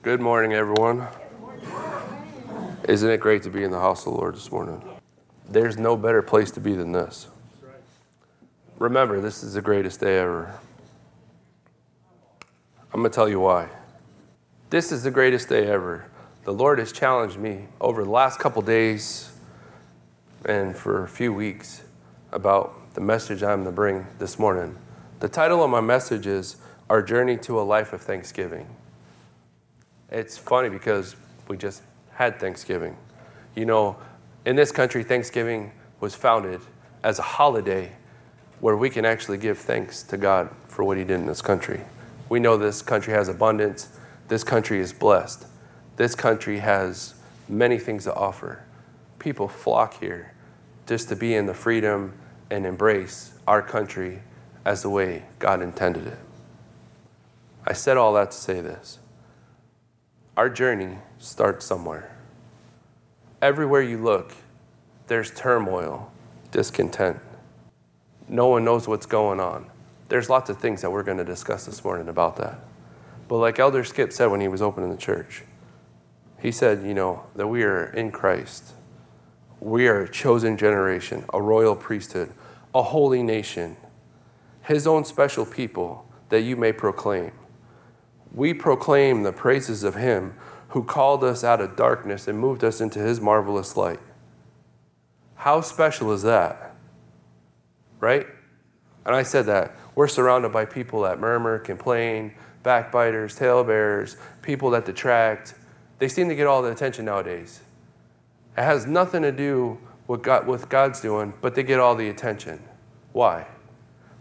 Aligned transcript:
Good 0.00 0.20
morning, 0.20 0.52
everyone. 0.52 1.08
Isn't 2.88 3.10
it 3.10 3.18
great 3.18 3.42
to 3.42 3.50
be 3.50 3.64
in 3.64 3.72
the 3.72 3.80
house 3.80 4.06
of 4.06 4.12
the 4.12 4.18
Lord 4.18 4.36
this 4.36 4.52
morning? 4.52 4.80
There's 5.48 5.76
no 5.76 5.96
better 5.96 6.22
place 6.22 6.52
to 6.52 6.60
be 6.60 6.74
than 6.74 6.92
this. 6.92 7.26
Remember, 8.78 9.20
this 9.20 9.42
is 9.42 9.54
the 9.54 9.60
greatest 9.60 9.98
day 9.98 10.18
ever. 10.18 10.56
I'm 12.94 13.00
going 13.00 13.10
to 13.10 13.14
tell 13.14 13.28
you 13.28 13.40
why. 13.40 13.70
This 14.70 14.92
is 14.92 15.02
the 15.02 15.10
greatest 15.10 15.48
day 15.48 15.66
ever. 15.66 16.08
The 16.44 16.52
Lord 16.52 16.78
has 16.78 16.92
challenged 16.92 17.36
me 17.36 17.66
over 17.80 18.04
the 18.04 18.10
last 18.10 18.38
couple 18.38 18.62
days 18.62 19.32
and 20.44 20.76
for 20.76 21.02
a 21.02 21.08
few 21.08 21.32
weeks 21.32 21.82
about 22.30 22.94
the 22.94 23.00
message 23.00 23.42
I'm 23.42 23.64
going 23.64 23.64
to 23.64 23.72
bring 23.72 24.06
this 24.20 24.38
morning. 24.38 24.78
The 25.18 25.28
title 25.28 25.64
of 25.64 25.70
my 25.70 25.80
message 25.80 26.28
is 26.28 26.56
Our 26.88 27.02
Journey 27.02 27.36
to 27.38 27.58
a 27.58 27.62
Life 27.62 27.92
of 27.92 28.00
Thanksgiving. 28.00 28.68
It's 30.10 30.38
funny 30.38 30.68
because 30.68 31.16
we 31.48 31.56
just 31.56 31.82
had 32.14 32.40
Thanksgiving. 32.40 32.96
You 33.54 33.66
know, 33.66 33.96
in 34.44 34.56
this 34.56 34.72
country, 34.72 35.04
Thanksgiving 35.04 35.72
was 36.00 36.14
founded 36.14 36.60
as 37.02 37.18
a 37.18 37.22
holiday 37.22 37.92
where 38.60 38.76
we 38.76 38.90
can 38.90 39.04
actually 39.04 39.38
give 39.38 39.58
thanks 39.58 40.02
to 40.04 40.16
God 40.16 40.48
for 40.66 40.84
what 40.84 40.96
He 40.96 41.04
did 41.04 41.20
in 41.20 41.26
this 41.26 41.42
country. 41.42 41.82
We 42.28 42.40
know 42.40 42.56
this 42.56 42.82
country 42.82 43.12
has 43.12 43.28
abundance, 43.28 43.88
this 44.28 44.44
country 44.44 44.80
is 44.80 44.92
blessed, 44.92 45.46
this 45.96 46.14
country 46.14 46.58
has 46.58 47.14
many 47.48 47.78
things 47.78 48.04
to 48.04 48.14
offer. 48.14 48.64
People 49.18 49.48
flock 49.48 50.00
here 50.00 50.32
just 50.86 51.08
to 51.08 51.16
be 51.16 51.34
in 51.34 51.46
the 51.46 51.54
freedom 51.54 52.14
and 52.50 52.64
embrace 52.64 53.32
our 53.46 53.62
country 53.62 54.22
as 54.64 54.82
the 54.82 54.88
way 54.88 55.24
God 55.38 55.62
intended 55.62 56.06
it. 56.06 56.18
I 57.66 57.72
said 57.72 57.96
all 57.96 58.14
that 58.14 58.30
to 58.30 58.36
say 58.36 58.60
this. 58.60 58.98
Our 60.38 60.48
journey 60.48 60.98
starts 61.18 61.66
somewhere. 61.66 62.16
Everywhere 63.42 63.82
you 63.82 63.98
look, 63.98 64.30
there's 65.08 65.32
turmoil, 65.32 66.12
discontent. 66.52 67.18
No 68.28 68.46
one 68.46 68.64
knows 68.64 68.86
what's 68.86 69.04
going 69.04 69.40
on. 69.40 69.68
There's 70.08 70.30
lots 70.30 70.48
of 70.48 70.58
things 70.58 70.80
that 70.82 70.92
we're 70.92 71.02
going 71.02 71.18
to 71.18 71.24
discuss 71.24 71.66
this 71.66 71.82
morning 71.82 72.06
about 72.06 72.36
that. 72.36 72.60
But 73.26 73.38
like 73.38 73.58
Elder 73.58 73.82
Skip 73.82 74.12
said 74.12 74.26
when 74.26 74.40
he 74.40 74.46
was 74.46 74.62
opening 74.62 74.90
the 74.90 74.96
church, 74.96 75.42
he 76.38 76.52
said, 76.52 76.86
you 76.86 76.94
know, 76.94 77.24
that 77.34 77.48
we 77.48 77.64
are 77.64 77.86
in 77.86 78.12
Christ. 78.12 78.74
We 79.58 79.88
are 79.88 80.02
a 80.02 80.08
chosen 80.08 80.56
generation, 80.56 81.24
a 81.34 81.42
royal 81.42 81.74
priesthood, 81.74 82.32
a 82.72 82.84
holy 82.84 83.24
nation, 83.24 83.76
his 84.62 84.86
own 84.86 85.04
special 85.04 85.44
people 85.44 86.06
that 86.28 86.42
you 86.42 86.54
may 86.54 86.70
proclaim. 86.70 87.32
We 88.34 88.54
proclaim 88.54 89.22
the 89.22 89.32
praises 89.32 89.84
of 89.84 89.94
him 89.94 90.34
who 90.68 90.84
called 90.84 91.24
us 91.24 91.42
out 91.42 91.60
of 91.60 91.76
darkness 91.76 92.28
and 92.28 92.38
moved 92.38 92.62
us 92.62 92.80
into 92.80 92.98
his 92.98 93.20
marvelous 93.20 93.76
light. 93.76 94.00
How 95.34 95.60
special 95.60 96.12
is 96.12 96.22
that? 96.22 96.74
Right? 98.00 98.26
And 99.06 99.14
I 99.14 99.22
said 99.22 99.46
that. 99.46 99.74
We're 99.94 100.08
surrounded 100.08 100.52
by 100.52 100.66
people 100.66 101.02
that 101.02 101.18
murmur, 101.18 101.58
complain, 101.58 102.34
backbiters, 102.62 103.34
talebearers, 103.34 104.16
people 104.42 104.70
that 104.70 104.84
detract. 104.84 105.54
They 105.98 106.08
seem 106.08 106.28
to 106.28 106.34
get 106.34 106.46
all 106.46 106.60
the 106.60 106.70
attention 106.70 107.06
nowadays. 107.06 107.60
It 108.56 108.62
has 108.62 108.86
nothing 108.86 109.22
to 109.22 109.32
do 109.32 109.78
with 110.06 110.22
God, 110.22 110.46
with 110.46 110.68
God's 110.68 111.00
doing, 111.00 111.32
but 111.40 111.54
they 111.54 111.62
get 111.62 111.80
all 111.80 111.94
the 111.94 112.08
attention. 112.08 112.62
Why? 113.12 113.46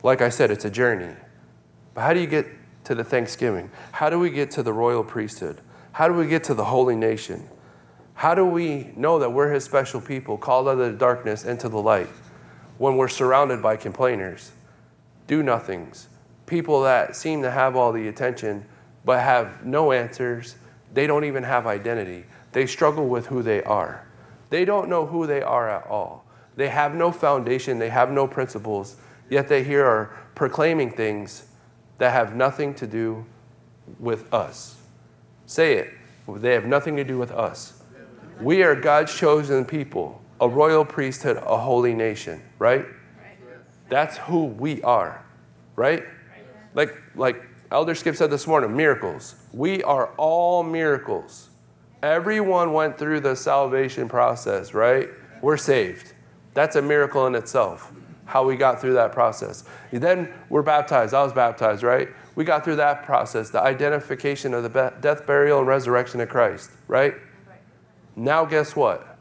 Like 0.03 0.21
I 0.21 0.29
said, 0.29 0.51
it's 0.51 0.65
a 0.65 0.69
journey. 0.69 1.15
But 1.93 2.01
how 2.01 2.13
do 2.13 2.19
you 2.19 2.27
get 2.27 2.47
to 2.87 2.95
the 2.95 3.03
Thanksgiving? 3.03 3.69
How 3.91 4.09
do 4.09 4.17
we 4.17 4.29
get 4.29 4.49
to 4.51 4.63
the 4.63 4.71
royal 4.71 5.03
priesthood? 5.03 5.59
How 5.91 6.07
do 6.07 6.13
we 6.13 6.25
get 6.25 6.45
to 6.45 6.53
the 6.53 6.63
holy 6.63 6.95
nation? 6.95 7.49
How 8.13 8.33
do 8.33 8.45
we 8.45 8.93
know 8.95 9.19
that 9.19 9.33
we're 9.33 9.51
his 9.51 9.65
special 9.65 9.99
people, 9.99 10.37
called 10.37 10.69
out 10.69 10.79
of 10.79 10.93
the 10.93 10.97
darkness 10.97 11.43
into 11.43 11.67
the 11.67 11.81
light, 11.81 12.07
when 12.77 12.95
we're 12.95 13.09
surrounded 13.09 13.61
by 13.61 13.75
complainers, 13.75 14.51
do 15.27 15.43
nothings, 15.43 16.07
people 16.45 16.81
that 16.83 17.13
seem 17.13 17.41
to 17.41 17.51
have 17.51 17.75
all 17.75 17.91
the 17.91 18.07
attention 18.07 18.65
but 19.03 19.19
have 19.19 19.65
no 19.65 19.91
answers? 19.91 20.55
They 20.93 21.07
don't 21.07 21.25
even 21.25 21.43
have 21.43 21.67
identity. 21.67 22.23
They 22.53 22.65
struggle 22.65 23.09
with 23.09 23.27
who 23.27 23.43
they 23.43 23.63
are. 23.63 24.07
They 24.49 24.63
don't 24.63 24.87
know 24.87 25.05
who 25.05 25.27
they 25.27 25.41
are 25.41 25.69
at 25.69 25.85
all. 25.87 26.25
They 26.55 26.69
have 26.69 26.95
no 26.95 27.11
foundation, 27.11 27.79
they 27.79 27.89
have 27.89 28.11
no 28.11 28.27
principles, 28.27 28.95
yet 29.29 29.49
they 29.49 29.65
here 29.65 29.85
are 29.85 30.17
proclaiming 30.35 30.91
things 30.91 31.47
that 31.97 32.11
have 32.11 32.35
nothing 32.35 32.73
to 32.75 32.87
do 32.87 33.25
with 33.99 34.31
us. 34.33 34.75
Say 35.45 35.75
it. 35.75 35.93
They 36.27 36.53
have 36.53 36.65
nothing 36.65 36.95
to 36.97 37.03
do 37.03 37.17
with 37.17 37.31
us. 37.31 37.81
We 38.41 38.61
are 38.63 38.75
God's 38.75 39.15
chosen 39.15 39.65
people, 39.65 40.21
a 40.39 40.47
royal 40.47 40.85
priesthood, 40.85 41.37
a 41.37 41.57
holy 41.57 41.93
nation, 41.93 42.41
right? 42.59 42.85
That's 43.89 44.17
who 44.17 44.45
we 44.45 44.81
are, 44.83 45.23
right? 45.75 46.03
Like, 46.75 47.01
like 47.15 47.43
Elder 47.71 47.95
Skip 47.95 48.15
said 48.15 48.29
this 48.29 48.45
morning 48.45 48.75
miracles. 48.75 49.35
We 49.53 49.81
are 49.83 50.07
all 50.17 50.63
miracles. 50.63 51.49
Everyone 52.03 52.73
went 52.73 52.97
through 52.97 53.21
the 53.21 53.35
salvation 53.35 54.07
process, 54.07 54.73
right? 54.73 55.09
We're 55.41 55.57
saved. 55.57 56.13
That's 56.53 56.75
a 56.75 56.81
miracle 56.81 57.25
in 57.27 57.35
itself, 57.35 57.91
how 58.27 58.45
we 58.45 58.55
got 58.55 58.79
through 58.79 58.93
that 58.93 59.11
process. 59.11 59.63
Then 59.91 60.31
we're 60.49 60.61
baptized. 60.61 61.15
I 61.15 61.23
was 61.23 61.33
baptized, 61.33 61.81
right? 61.81 62.09
we 62.37 62.45
got 62.45 62.63
through 62.63 62.75
that 62.75 63.01
process, 63.03 63.49
the 63.49 63.59
identification 63.59 64.53
of 64.53 64.61
the 64.61 64.93
death, 65.01 65.25
burial, 65.25 65.57
and 65.57 65.67
resurrection 65.67 66.21
of 66.21 66.29
Christ, 66.29 66.69
right? 66.87 67.15
Now, 68.15 68.45
guess 68.45 68.75
what? 68.75 69.17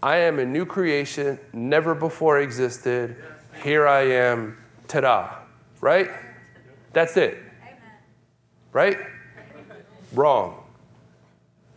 I 0.00 0.18
am 0.18 0.38
a 0.38 0.46
new 0.46 0.64
creation, 0.64 1.40
never 1.52 1.92
before 1.92 2.38
existed. 2.38 3.16
Here 3.64 3.88
I 3.88 4.02
am, 4.02 4.56
ta 4.86 5.00
da, 5.00 5.34
right? 5.80 6.08
That's 6.92 7.16
it. 7.16 7.38
Right? 8.72 8.98
Wrong. 10.12 10.62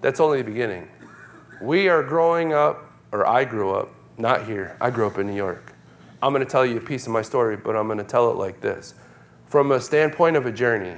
That's 0.02 0.20
only 0.20 0.44
the 0.44 0.52
beginning. 0.52 0.88
We 1.64 1.90
are 1.90 2.03
growing 2.03 2.53
up, 2.53 2.91
or 3.12 3.28
I 3.28 3.44
grew 3.44 3.72
up, 3.72 3.90
not 4.20 4.46
here, 4.46 4.78
I 4.80 4.91
grew 4.91 5.08
up 5.08 5.18
in 5.18 5.26
New 5.26 5.36
York. 5.36 5.74
I'm 6.22 6.34
going 6.34 6.46
to 6.46 6.52
tell 6.52 6.66
you 6.66 6.78
a 6.78 6.81
piece 6.81 7.06
of 7.07 7.13
my 7.13 7.22
story, 7.22 7.56
but 7.57 7.75
I'm 7.75 7.88
going 7.88 7.97
to 7.97 8.03
tell 8.03 8.30
it 8.31 8.35
like 8.35 8.62
this 8.62 8.94
from 9.46 9.72
a 9.72 9.80
standpoint 9.81 10.35
of 10.35 10.46
a 10.46 10.52
journey, 10.52 10.96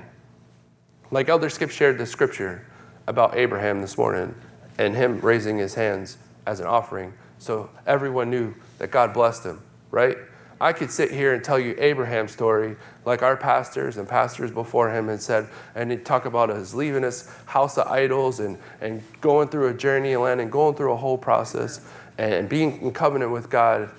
like 1.10 1.30
Elder 1.30 1.50
Skip 1.50 1.70
shared 1.70 1.98
the 1.98 2.06
scripture 2.06 2.66
about 3.08 3.38
Abraham 3.38 3.82
this 3.82 3.98
morning 3.98 4.36
and 4.78 4.96
him 4.96 5.22
raising 5.22 5.58
his 5.58 5.76
hands 5.76 6.18
as 6.46 6.60
an 6.60 6.66
offering, 6.66 7.14
so 7.38 7.70
everyone 7.86 8.30
knew 8.30 8.54
that 8.78 8.92
God 8.92 9.14
blessed 9.14 9.46
him, 9.46 9.62
right? 9.90 10.18
I 10.60 10.74
could 10.74 10.92
sit 10.92 11.12
here 11.12 11.34
and 11.34 11.44
tell 11.44 11.58
you 11.58 11.76
Abraham's 11.78 12.32
story, 12.32 12.76
like 13.06 13.24
our 13.24 13.36
pastors 13.36 13.98
and 13.98 14.08
pastors 14.08 14.52
before 14.52 14.92
him 14.92 15.08
had 15.08 15.22
said, 15.22 15.48
and 15.74 15.90
he'd 15.90 16.06
talk 16.06 16.26
about 16.26 16.50
his 16.50 16.76
leaving 16.76 17.04
his 17.04 17.28
house 17.46 17.78
of 17.78 17.88
idols 17.88 18.40
and, 18.40 18.60
and 18.80 19.02
going 19.22 19.48
through 19.48 19.70
a 19.70 19.74
journey 19.74 20.14
and 20.14 20.22
land 20.22 20.40
and 20.40 20.52
going 20.52 20.76
through 20.76 20.92
a 20.92 20.98
whole 20.98 21.18
process 21.18 21.82
and 22.18 22.48
being 22.48 22.82
in 22.82 22.92
covenant 22.92 23.32
with 23.32 23.50
God. 23.50 23.90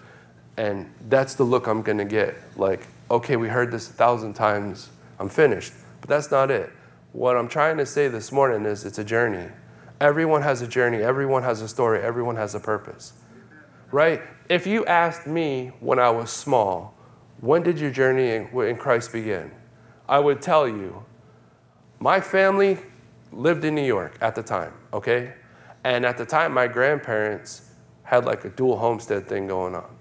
And 0.57 0.93
that's 1.09 1.35
the 1.35 1.45
look 1.45 1.67
I'm 1.67 1.83
going 1.83 1.99
to 1.99 2.05
get. 2.05 2.37
Like, 2.57 2.87
okay, 3.11 3.37
we 3.37 3.49
heard 3.49 3.71
this 3.71 3.89
a 3.89 3.93
thousand 3.93 4.35
times, 4.35 4.91
I'm 5.19 5.29
finished. 5.29 5.73
But 6.01 6.09
that's 6.09 6.31
not 6.31 6.51
it. 6.51 6.71
What 7.13 7.37
I'm 7.37 7.49
trying 7.49 7.77
to 7.79 7.87
say 7.87 8.09
this 8.09 8.33
morning 8.33 8.67
is 8.67 8.85
it's 8.85 8.99
a 8.99 9.05
journey. 9.05 9.49
Everyone 10.01 10.43
has 10.43 10.62
a 10.62 10.67
journey, 10.67 10.99
everyone 10.99 11.43
has 11.43 11.61
a 11.61 11.69
story, 11.69 12.03
everyone 12.03 12.37
has 12.37 12.55
a 12.55 12.61
purpose. 12.61 13.12
Right? 13.91 14.23
If 14.49 14.67
you 14.67 14.85
asked 14.87 15.27
me 15.27 15.73
when 15.81 15.99
I 15.99 16.11
was 16.11 16.31
small, 16.31 16.95
when 17.41 17.62
did 17.62 17.79
your 17.79 17.91
journey 17.91 18.31
in 18.31 18.77
Christ 18.77 19.12
begin? 19.12 19.53
I 20.09 20.19
would 20.19 20.43
tell 20.43 20.69
you, 20.69 21.05
my 22.01 22.21
family 22.21 22.79
lived 23.31 23.65
in 23.65 23.75
New 23.75 23.85
York 23.85 24.19
at 24.21 24.35
the 24.35 24.43
time, 24.43 24.73
okay? 24.93 25.35
And 25.85 26.05
at 26.05 26.19
the 26.19 26.26
time, 26.26 26.53
my 26.53 26.67
grandparents 26.67 27.71
had 28.03 28.25
like 28.25 28.44
a 28.44 28.50
dual 28.50 28.79
homestead 28.79 29.29
thing 29.29 29.47
going 29.47 29.75
on. 29.75 29.94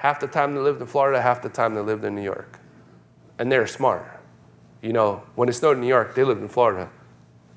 Half 0.00 0.20
the 0.20 0.28
time 0.28 0.54
they 0.54 0.60
lived 0.60 0.80
in 0.80 0.86
Florida, 0.86 1.20
half 1.20 1.42
the 1.42 1.50
time 1.50 1.74
they 1.74 1.82
lived 1.82 2.04
in 2.06 2.14
New 2.14 2.22
York. 2.22 2.58
And 3.38 3.52
they're 3.52 3.66
smart. 3.66 4.06
You 4.80 4.94
know, 4.94 5.24
when 5.34 5.50
it 5.50 5.52
snowed 5.52 5.76
in 5.76 5.82
New 5.82 5.88
York, 5.88 6.14
they 6.14 6.24
lived 6.24 6.40
in 6.40 6.48
Florida. 6.48 6.88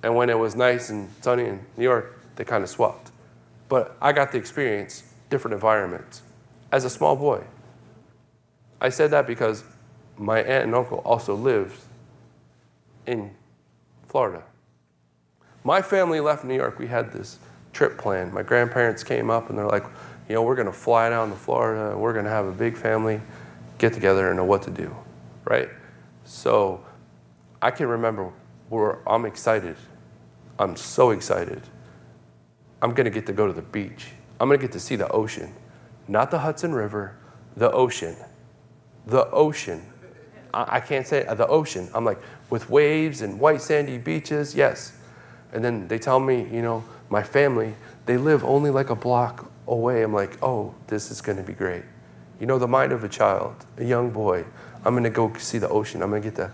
And 0.03 0.13
when 0.13 0.29
it 0.29 0.37
was 0.37 0.53
nice 0.53 0.89
and 0.89 1.09
sunny 1.21 1.45
in 1.45 1.65
New 1.77 1.85
York, 1.85 2.19
they 2.35 2.43
kind 2.43 2.61
of 2.61 2.69
swapped. 2.69 3.11
But 3.69 3.95
I 4.01 4.11
got 4.11 4.33
to 4.33 4.37
experience 4.37 5.03
different 5.29 5.53
environments 5.53 6.21
as 6.69 6.83
a 6.83 6.89
small 6.89 7.15
boy. 7.15 7.45
I 8.81 8.89
said 8.89 9.11
that 9.11 9.25
because 9.25 9.63
my 10.17 10.39
aunt 10.39 10.65
and 10.65 10.75
uncle 10.75 10.97
also 11.05 11.35
lived 11.35 11.79
in 13.05 13.31
Florida. 14.09 14.43
My 15.63 15.81
family 15.81 16.19
left 16.19 16.43
New 16.43 16.55
York. 16.55 16.77
We 16.77 16.87
had 16.87 17.13
this 17.13 17.39
trip 17.71 17.97
planned. 17.97 18.33
My 18.33 18.43
grandparents 18.43 19.01
came 19.01 19.29
up 19.29 19.47
and 19.47 19.57
they're 19.57 19.65
like, 19.65 19.85
you 20.27 20.35
know, 20.35 20.43
we're 20.43 20.55
going 20.55 20.67
to 20.67 20.73
fly 20.73 21.09
down 21.09 21.29
to 21.29 21.35
Florida 21.35 21.97
we're 21.97 22.13
going 22.13 22.25
to 22.25 22.31
have 22.31 22.45
a 22.45 22.51
big 22.51 22.77
family 22.77 23.21
get 23.77 23.93
together 23.93 24.29
and 24.29 24.37
know 24.37 24.45
what 24.45 24.61
to 24.63 24.71
do, 24.71 24.95
right? 25.45 25.69
So 26.23 26.83
I 27.61 27.71
can 27.71 27.87
remember 27.87 28.31
where 28.69 29.07
I'm 29.07 29.25
excited. 29.25 29.75
I'm 30.57 30.75
so 30.75 31.11
excited. 31.11 31.61
I'm 32.81 32.93
going 32.93 33.05
to 33.05 33.11
get 33.11 33.25
to 33.25 33.33
go 33.33 33.47
to 33.47 33.53
the 33.53 33.61
beach. 33.61 34.07
I'm 34.39 34.47
going 34.47 34.59
to 34.59 34.65
get 34.65 34.71
to 34.73 34.79
see 34.79 34.95
the 34.95 35.09
ocean. 35.09 35.53
Not 36.07 36.31
the 36.31 36.39
Hudson 36.39 36.73
River, 36.73 37.17
the 37.57 37.71
ocean. 37.71 38.15
The 39.05 39.29
ocean. 39.31 39.85
I, 40.53 40.77
I 40.77 40.79
can't 40.79 41.05
say 41.05 41.23
the 41.23 41.47
ocean. 41.47 41.89
I'm 41.93 42.05
like, 42.05 42.21
with 42.49 42.69
waves 42.69 43.21
and 43.21 43.39
white 43.39 43.61
sandy 43.61 43.97
beaches, 43.97 44.55
yes. 44.55 44.97
And 45.51 45.63
then 45.63 45.87
they 45.87 45.99
tell 45.99 46.19
me, 46.19 46.47
you 46.51 46.61
know, 46.61 46.83
my 47.09 47.23
family, 47.23 47.75
they 48.05 48.17
live 48.17 48.43
only 48.43 48.69
like 48.69 48.89
a 48.89 48.95
block 48.95 49.49
away. 49.67 50.03
I'm 50.03 50.13
like, 50.13 50.37
oh, 50.41 50.75
this 50.87 51.11
is 51.11 51.21
going 51.21 51.37
to 51.37 51.43
be 51.43 51.53
great. 51.53 51.83
You 52.39 52.45
know, 52.45 52.59
the 52.59 52.67
mind 52.67 52.91
of 52.91 53.03
a 53.03 53.09
child, 53.09 53.65
a 53.77 53.85
young 53.85 54.11
boy. 54.11 54.45
I'm 54.85 54.93
going 54.93 55.03
to 55.03 55.09
go 55.09 55.33
see 55.35 55.57
the 55.57 55.69
ocean. 55.69 56.01
I'm 56.01 56.09
going 56.09 56.21
to 56.21 56.27
get 56.27 56.35
to 56.35 56.51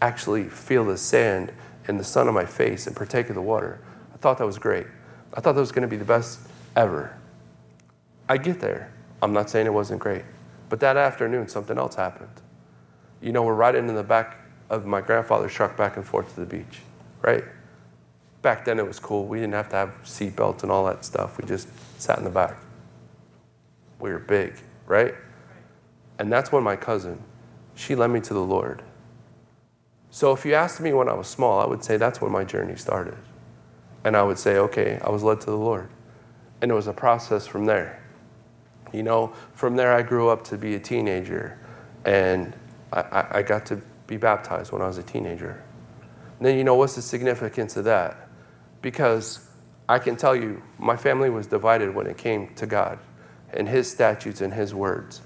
actually 0.00 0.44
feel 0.44 0.84
the 0.84 0.96
sand 0.96 1.52
and 1.86 1.98
the 1.98 2.04
sun 2.04 2.28
on 2.28 2.34
my 2.34 2.44
face 2.44 2.86
and 2.86 2.96
partake 2.96 3.28
of 3.28 3.34
the 3.34 3.42
water. 3.42 3.80
I 4.12 4.16
thought 4.16 4.38
that 4.38 4.46
was 4.46 4.58
great. 4.58 4.86
I 5.34 5.40
thought 5.40 5.54
that 5.54 5.60
was 5.60 5.72
going 5.72 5.82
to 5.82 5.88
be 5.88 5.96
the 5.96 6.04
best 6.04 6.40
ever. 6.74 7.16
I 8.28 8.36
get 8.36 8.60
there. 8.60 8.92
I'm 9.22 9.32
not 9.32 9.50
saying 9.50 9.66
it 9.66 9.72
wasn't 9.72 10.00
great. 10.00 10.24
But 10.68 10.80
that 10.80 10.96
afternoon, 10.96 11.48
something 11.48 11.78
else 11.78 11.94
happened. 11.94 12.30
You 13.20 13.32
know, 13.32 13.42
we're 13.42 13.54
riding 13.54 13.88
in 13.88 13.94
the 13.94 14.02
back 14.02 14.36
of 14.70 14.84
my 14.84 15.00
grandfather's 15.00 15.52
truck 15.52 15.76
back 15.76 15.96
and 15.96 16.06
forth 16.06 16.34
to 16.34 16.40
the 16.40 16.46
beach, 16.46 16.80
right? 17.22 17.44
Back 18.42 18.64
then 18.64 18.78
it 18.78 18.86
was 18.86 19.00
cool. 19.00 19.26
We 19.26 19.38
didn't 19.40 19.54
have 19.54 19.70
to 19.70 19.76
have 19.76 19.94
seat 20.04 20.36
belts 20.36 20.62
and 20.62 20.70
all 20.70 20.84
that 20.86 21.04
stuff. 21.04 21.38
We 21.38 21.46
just 21.46 21.68
sat 21.98 22.18
in 22.18 22.24
the 22.24 22.30
back. 22.30 22.56
We 24.00 24.10
were 24.10 24.18
big, 24.18 24.54
right? 24.86 25.14
And 26.18 26.32
that's 26.32 26.50
when 26.50 26.62
my 26.62 26.76
cousin, 26.76 27.22
she 27.74 27.94
led 27.94 28.08
me 28.08 28.20
to 28.20 28.34
the 28.34 28.42
Lord. 28.42 28.82
So 30.10 30.32
if 30.32 30.44
you 30.44 30.54
asked 30.54 30.80
me 30.80 30.92
when 30.92 31.08
I 31.08 31.14
was 31.14 31.26
small, 31.26 31.60
I 31.60 31.66
would 31.66 31.84
say 31.84 31.96
that's 31.96 32.20
when 32.20 32.32
my 32.32 32.44
journey 32.44 32.76
started. 32.76 33.18
And 34.04 34.16
I 34.16 34.22
would 34.22 34.38
say, 34.38 34.56
okay, 34.56 34.98
I 35.04 35.10
was 35.10 35.22
led 35.22 35.40
to 35.42 35.46
the 35.46 35.56
Lord. 35.56 35.90
And 36.60 36.70
it 36.70 36.74
was 36.74 36.86
a 36.86 36.92
process 36.92 37.46
from 37.46 37.66
there. 37.66 38.02
You 38.92 39.02
know, 39.02 39.32
from 39.52 39.76
there 39.76 39.92
I 39.92 40.02
grew 40.02 40.28
up 40.28 40.44
to 40.44 40.56
be 40.56 40.74
a 40.74 40.80
teenager. 40.80 41.58
And 42.04 42.54
I, 42.92 43.26
I 43.30 43.42
got 43.42 43.66
to 43.66 43.82
be 44.06 44.16
baptized 44.16 44.72
when 44.72 44.80
I 44.80 44.86
was 44.86 44.98
a 44.98 45.02
teenager. 45.02 45.62
And 46.38 46.46
then, 46.46 46.56
you 46.56 46.64
know, 46.64 46.74
what's 46.74 46.94
the 46.94 47.02
significance 47.02 47.76
of 47.76 47.84
that? 47.84 48.28
Because 48.80 49.47
I 49.88 49.98
can 49.98 50.16
tell 50.16 50.36
you, 50.36 50.62
my 50.78 50.96
family 50.96 51.30
was 51.30 51.46
divided 51.46 51.94
when 51.94 52.06
it 52.06 52.18
came 52.18 52.54
to 52.56 52.66
God 52.66 52.98
and 53.52 53.68
His 53.68 53.90
statutes 53.90 54.40
and 54.40 54.52
His 54.52 54.74
words. 54.74 55.22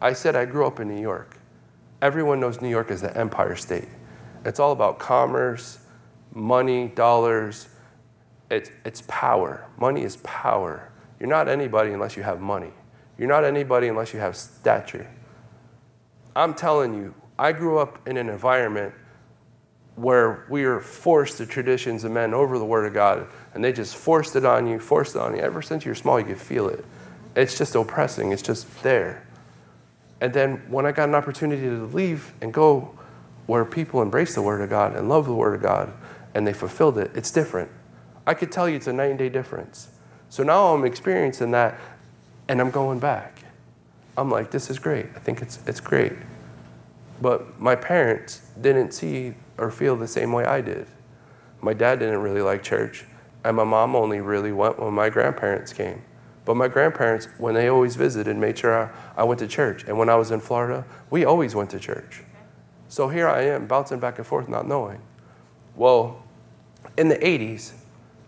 I 0.00 0.12
said 0.12 0.34
I 0.34 0.46
grew 0.46 0.66
up 0.66 0.80
in 0.80 0.88
New 0.88 1.00
York. 1.00 1.36
Everyone 2.00 2.40
knows 2.40 2.60
New 2.60 2.68
York 2.68 2.90
is 2.90 3.02
the 3.02 3.14
Empire 3.16 3.56
State. 3.56 3.88
It's 4.44 4.60
all 4.60 4.72
about 4.72 4.98
commerce, 4.98 5.80
money, 6.32 6.88
dollars. 6.88 7.68
It's, 8.50 8.70
it's 8.84 9.02
power. 9.08 9.66
Money 9.78 10.04
is 10.04 10.16
power. 10.18 10.90
You're 11.20 11.28
not 11.28 11.48
anybody 11.48 11.92
unless 11.92 12.16
you 12.16 12.22
have 12.22 12.40
money. 12.40 12.72
You're 13.18 13.28
not 13.28 13.44
anybody 13.44 13.88
unless 13.88 14.14
you 14.14 14.20
have 14.20 14.36
stature. 14.36 15.10
I'm 16.36 16.54
telling 16.54 16.94
you, 16.94 17.14
I 17.38 17.52
grew 17.52 17.78
up 17.78 18.06
in 18.08 18.16
an 18.16 18.28
environment 18.28 18.94
where 19.96 20.46
we 20.48 20.64
were 20.64 20.80
forced 20.80 21.38
the 21.38 21.46
traditions 21.46 22.04
of 22.04 22.12
men 22.12 22.32
over 22.32 22.58
the 22.58 22.64
Word 22.64 22.86
of 22.86 22.94
God, 22.94 23.26
and 23.58 23.64
they 23.64 23.72
just 23.72 23.96
forced 23.96 24.36
it 24.36 24.44
on 24.44 24.68
you, 24.68 24.78
forced 24.78 25.16
it 25.16 25.18
on 25.20 25.34
you. 25.34 25.42
Ever 25.42 25.62
since 25.62 25.84
you're 25.84 25.96
small, 25.96 26.20
you 26.20 26.26
can 26.26 26.36
feel 26.36 26.68
it. 26.68 26.84
It's 27.34 27.58
just 27.58 27.74
oppressing, 27.74 28.30
it's 28.30 28.40
just 28.40 28.84
there. 28.84 29.26
And 30.20 30.32
then 30.32 30.62
when 30.68 30.86
I 30.86 30.92
got 30.92 31.08
an 31.08 31.16
opportunity 31.16 31.62
to 31.62 31.86
leave 31.86 32.32
and 32.40 32.54
go 32.54 32.96
where 33.46 33.64
people 33.64 34.00
embrace 34.00 34.36
the 34.36 34.42
Word 34.42 34.60
of 34.60 34.70
God 34.70 34.94
and 34.94 35.08
love 35.08 35.26
the 35.26 35.34
Word 35.34 35.56
of 35.56 35.62
God 35.62 35.92
and 36.34 36.46
they 36.46 36.52
fulfilled 36.52 36.98
it, 36.98 37.10
it's 37.16 37.32
different. 37.32 37.68
I 38.28 38.34
could 38.34 38.52
tell 38.52 38.68
you 38.68 38.76
it's 38.76 38.86
a 38.86 38.92
night 38.92 39.10
and 39.10 39.18
day 39.18 39.28
difference. 39.28 39.88
So 40.28 40.44
now 40.44 40.72
I'm 40.72 40.84
experiencing 40.84 41.50
that 41.50 41.80
and 42.46 42.60
I'm 42.60 42.70
going 42.70 43.00
back. 43.00 43.42
I'm 44.16 44.30
like, 44.30 44.52
this 44.52 44.70
is 44.70 44.78
great. 44.78 45.06
I 45.16 45.18
think 45.18 45.42
it's, 45.42 45.58
it's 45.66 45.80
great. 45.80 46.12
But 47.20 47.60
my 47.60 47.74
parents 47.74 48.48
didn't 48.60 48.92
see 48.92 49.34
or 49.56 49.72
feel 49.72 49.96
the 49.96 50.06
same 50.06 50.30
way 50.30 50.44
I 50.44 50.60
did. 50.60 50.86
My 51.60 51.72
dad 51.72 51.98
didn't 51.98 52.22
really 52.22 52.40
like 52.40 52.62
church, 52.62 53.04
and 53.44 53.56
my 53.56 53.64
mom 53.64 53.94
only 53.94 54.20
really 54.20 54.52
went 54.52 54.78
when 54.78 54.94
my 54.94 55.08
grandparents 55.08 55.72
came. 55.72 56.02
But 56.44 56.56
my 56.56 56.68
grandparents, 56.68 57.28
when 57.36 57.54
they 57.54 57.68
always 57.68 57.94
visited, 57.94 58.36
made 58.36 58.58
sure 58.58 58.84
I, 58.84 59.20
I 59.20 59.24
went 59.24 59.38
to 59.40 59.46
church. 59.46 59.84
And 59.84 59.98
when 59.98 60.08
I 60.08 60.14
was 60.16 60.30
in 60.30 60.40
Florida, 60.40 60.84
we 61.10 61.24
always 61.24 61.54
went 61.54 61.70
to 61.70 61.78
church. 61.78 62.22
So 62.88 63.08
here 63.08 63.28
I 63.28 63.42
am, 63.42 63.66
bouncing 63.66 64.00
back 64.00 64.16
and 64.18 64.26
forth, 64.26 64.48
not 64.48 64.66
knowing. 64.66 65.00
Well, 65.76 66.22
in 66.96 67.08
the 67.08 67.16
80s, 67.16 67.72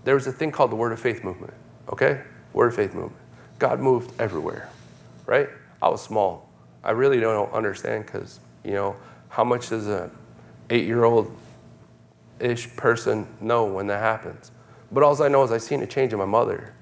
there 0.05 0.15
was 0.15 0.27
a 0.27 0.33
thing 0.33 0.53
called 0.53 0.71
the 0.71 0.77
Word 0.77 0.93
of 0.93 1.01
Faith 1.01 1.25
movement, 1.25 1.55
okay? 1.91 2.21
Word 2.53 2.69
of 2.69 2.77
Faith 2.77 2.95
movement. 2.95 3.23
God 3.59 3.81
moved 3.81 4.13
everywhere, 4.21 4.69
right? 5.27 5.49
I 5.83 5.89
was 5.89 6.03
small. 6.03 6.49
I 6.85 6.93
really 6.93 7.21
don't 7.21 7.51
understand 7.53 8.07
because, 8.07 8.41
you 8.65 8.73
know, 8.73 8.97
how 9.29 9.45
much 9.45 9.71
does 9.71 9.89
a 9.89 10.11
eight 10.69 10.85
year 10.85 11.05
old 11.05 11.35
ish 12.39 12.75
person 12.77 13.27
know 13.41 13.65
when 13.65 13.87
that 13.89 14.01
happens? 14.01 14.51
But 14.93 15.03
all 15.03 15.21
I 15.23 15.29
know 15.29 15.43
is 15.45 15.53
I 15.53 15.59
seen 15.59 15.83
a 15.83 15.87
change 15.87 16.13
in 16.13 16.19
my 16.19 16.25
mother. 16.25 16.75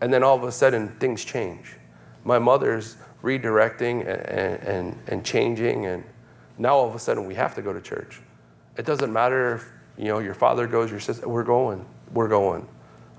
And 0.00 0.12
then 0.12 0.22
all 0.22 0.36
of 0.36 0.44
a 0.44 0.52
sudden, 0.52 0.88
things 0.98 1.24
change. 1.24 1.76
My 2.24 2.38
mother's 2.38 2.96
redirecting 3.22 4.00
and, 4.00 4.62
and, 4.62 4.98
and 5.06 5.24
changing, 5.24 5.86
and 5.86 6.04
now 6.58 6.76
all 6.76 6.88
of 6.88 6.94
a 6.94 6.98
sudden 6.98 7.26
we 7.26 7.34
have 7.34 7.54
to 7.54 7.62
go 7.62 7.72
to 7.72 7.80
church. 7.80 8.20
It 8.76 8.84
doesn't 8.84 9.12
matter 9.12 9.56
if 9.56 9.70
you 9.96 10.08
know 10.08 10.18
your 10.18 10.34
father 10.34 10.66
goes, 10.66 10.90
your 10.90 11.00
sister, 11.00 11.28
we're 11.28 11.42
going, 11.42 11.84
we're 12.12 12.28
going. 12.28 12.68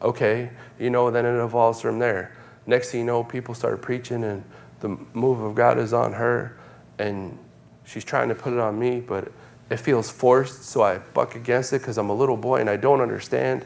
Okay, 0.02 0.52
you 0.78 0.90
know, 0.90 1.10
then 1.10 1.26
it 1.26 1.44
evolves 1.44 1.82
from 1.82 2.00
there. 2.00 2.36
Next 2.68 2.92
thing 2.92 3.02
you 3.02 3.06
know, 3.06 3.24
people 3.24 3.56
start 3.56 3.82
preaching, 3.82 4.24
and 4.24 4.44
the 4.80 4.90
move 5.14 5.42
of 5.42 5.56
God 5.56 5.80
is 5.80 5.94
on 5.94 6.14
her, 6.14 6.58
and 7.00 7.38
she's 7.86 8.04
trying 8.04 8.30
to 8.30 8.36
put 8.36 8.54
it 8.54 8.60
on 8.60 8.78
me, 8.78 9.00
but 9.00 9.32
it 9.70 9.78
feels 9.78 10.10
forced, 10.10 10.64
so 10.64 10.84
I 10.84 11.00
buck 11.00 11.36
against 11.36 11.74
it 11.74 11.80
because 11.80 11.98
I'm 11.98 12.10
a 12.10 12.14
little 12.14 12.38
boy 12.38 12.62
and 12.62 12.70
I 12.70 12.78
don't 12.78 13.02
understand. 13.02 13.66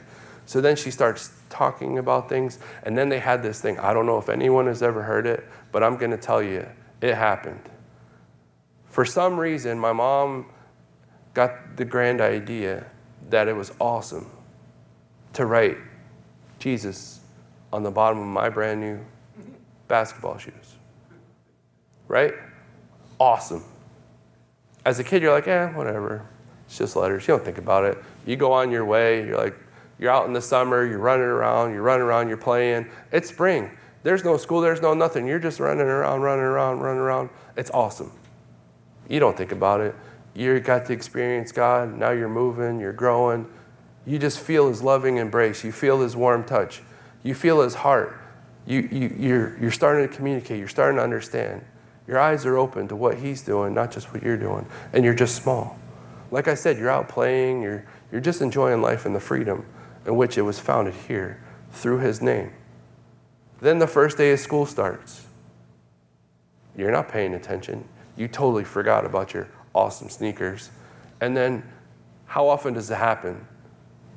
So 0.52 0.60
then 0.60 0.76
she 0.76 0.92
starts 0.92 1.32
talking 1.50 1.98
about 1.98 2.28
things, 2.28 2.60
and 2.84 2.98
then 2.98 3.08
they 3.08 3.20
had 3.20 3.42
this 3.42 3.62
thing. 3.62 3.80
I 3.80 3.94
don't 3.94 4.06
know 4.06 4.18
if 4.18 4.28
anyone 4.28 4.68
has 4.68 4.84
ever 4.84 5.02
heard 5.02 5.26
it, 5.26 5.48
but 5.72 5.82
I'm 5.82 5.96
going 5.96 6.12
to 6.12 6.18
tell 6.18 6.44
you 6.44 6.68
it 7.00 7.16
happened. 7.16 7.62
For 8.84 9.06
some 9.06 9.40
reason, 9.40 9.80
my 9.80 9.94
mom 9.94 10.48
got 11.34 11.78
the 11.78 11.86
grand 11.86 12.20
idea 12.20 12.86
that 13.30 13.48
it 13.48 13.56
was 13.56 13.72
awesome 13.80 14.30
to 15.32 15.46
write 15.46 15.78
Jesus 16.60 17.22
on 17.72 17.84
the 17.84 17.92
bottom 17.92 18.20
of 18.20 18.28
my 18.28 18.50
brand 18.50 18.82
new 18.82 19.00
basketball 19.88 20.38
shoes. 20.38 20.76
Right? 22.10 22.34
Awesome. 23.22 23.64
As 24.84 25.00
a 25.00 25.04
kid, 25.06 25.22
you're 25.22 25.32
like, 25.32 25.48
eh, 25.48 25.68
whatever. 25.68 26.26
It's 26.66 26.78
just 26.78 26.98
letters. 26.98 27.26
You 27.26 27.36
don't 27.36 27.46
think 27.46 27.58
about 27.58 27.86
it. 27.86 27.98
You 28.26 28.36
go 28.36 28.52
on 28.52 28.70
your 28.70 28.84
way. 28.84 29.26
You're 29.26 29.38
like, 29.38 29.56
you're 30.02 30.10
out 30.10 30.26
in 30.26 30.34
the 30.34 30.42
summer, 30.42 30.84
you're 30.84 30.98
running 30.98 31.28
around, 31.28 31.74
you're 31.74 31.84
running 31.84 32.02
around, 32.02 32.28
you're 32.28 32.36
playing. 32.36 32.88
It's 33.12 33.30
spring. 33.30 33.70
There's 34.02 34.24
no 34.24 34.36
school, 34.36 34.60
there's 34.60 34.82
no 34.82 34.96
nothing. 34.96 35.28
You're 35.28 35.40
just 35.40 35.60
running 35.60 35.86
around, 35.86 36.22
running 36.22 36.44
around, 36.44 36.80
running 36.80 37.00
around. 37.00 37.30
It's 37.56 37.70
awesome. 37.70 38.12
You 39.08 39.20
don't 39.20 39.38
think 39.38 39.52
about 39.52 39.80
it. 39.80 39.94
You 40.34 40.60
got 40.60 40.88
to 40.88 40.94
experience 40.94 41.52
God. 41.52 41.96
Now 41.96 42.10
you're 42.10 42.30
moving, 42.30 42.80
you're 42.80 42.94
growing. 42.94 43.46
You 44.08 44.18
just 44.18 44.40
feel 44.40 44.70
His 44.70 44.82
loving 44.82 45.18
embrace. 45.18 45.64
You 45.64 45.72
feel 45.72 46.02
His 46.02 46.16
warm 46.16 46.46
touch. 46.46 46.82
You 47.22 47.36
feel 47.36 47.62
His 47.62 47.76
heart. 47.76 48.20
You, 48.66 48.90
you, 48.92 49.16
you're, 49.20 49.58
you're 49.60 49.72
starting 49.72 50.10
to 50.10 50.16
communicate. 50.16 50.58
You're 50.58 50.68
starting 50.68 50.98
to 50.98 51.04
understand. 51.04 51.64
Your 52.08 52.18
eyes 52.18 52.44
are 52.48 52.58
open 52.58 52.88
to 52.88 52.96
what 52.96 53.20
He's 53.20 53.44
doing, 53.44 53.76
not 53.76 53.92
just 53.92 54.12
what 54.12 54.24
you're 54.24 54.38
doing. 54.38 54.66
And 54.94 55.06
you're 55.06 55.14
just 55.14 55.36
small. 55.36 55.78
Like 56.32 56.48
I 56.48 56.56
said, 56.56 56.80
you're 56.80 56.90
out 56.90 57.08
playing, 57.08 57.62
you're, 57.62 57.86
you're 58.12 58.22
just 58.22 58.42
enjoying 58.42 58.82
life 58.82 59.06
and 59.06 59.16
the 59.16 59.20
freedom 59.20 59.64
in 60.06 60.16
which 60.16 60.38
it 60.38 60.42
was 60.42 60.60
founded 60.60 60.94
here 60.94 61.42
through 61.72 62.00
His 62.00 62.22
name. 62.22 62.52
Then 63.60 63.80
the 63.80 63.88
first 63.88 64.18
day 64.18 64.32
of 64.32 64.40
school 64.40 64.66
starts. 64.66 65.26
You're 66.76 66.92
not 66.92 67.10
paying 67.10 67.34
attention. 67.34 67.88
You 68.16 68.28
totally 68.28 68.64
forgot 68.64 69.06
about 69.06 69.34
your 69.34 69.48
awesome 69.74 70.10
sneakers. 70.10 70.72
And 71.20 71.38
then, 71.38 71.64
how 72.26 72.48
often 72.48 72.74
does 72.74 72.90
it 72.90 72.96
happen 72.96 73.46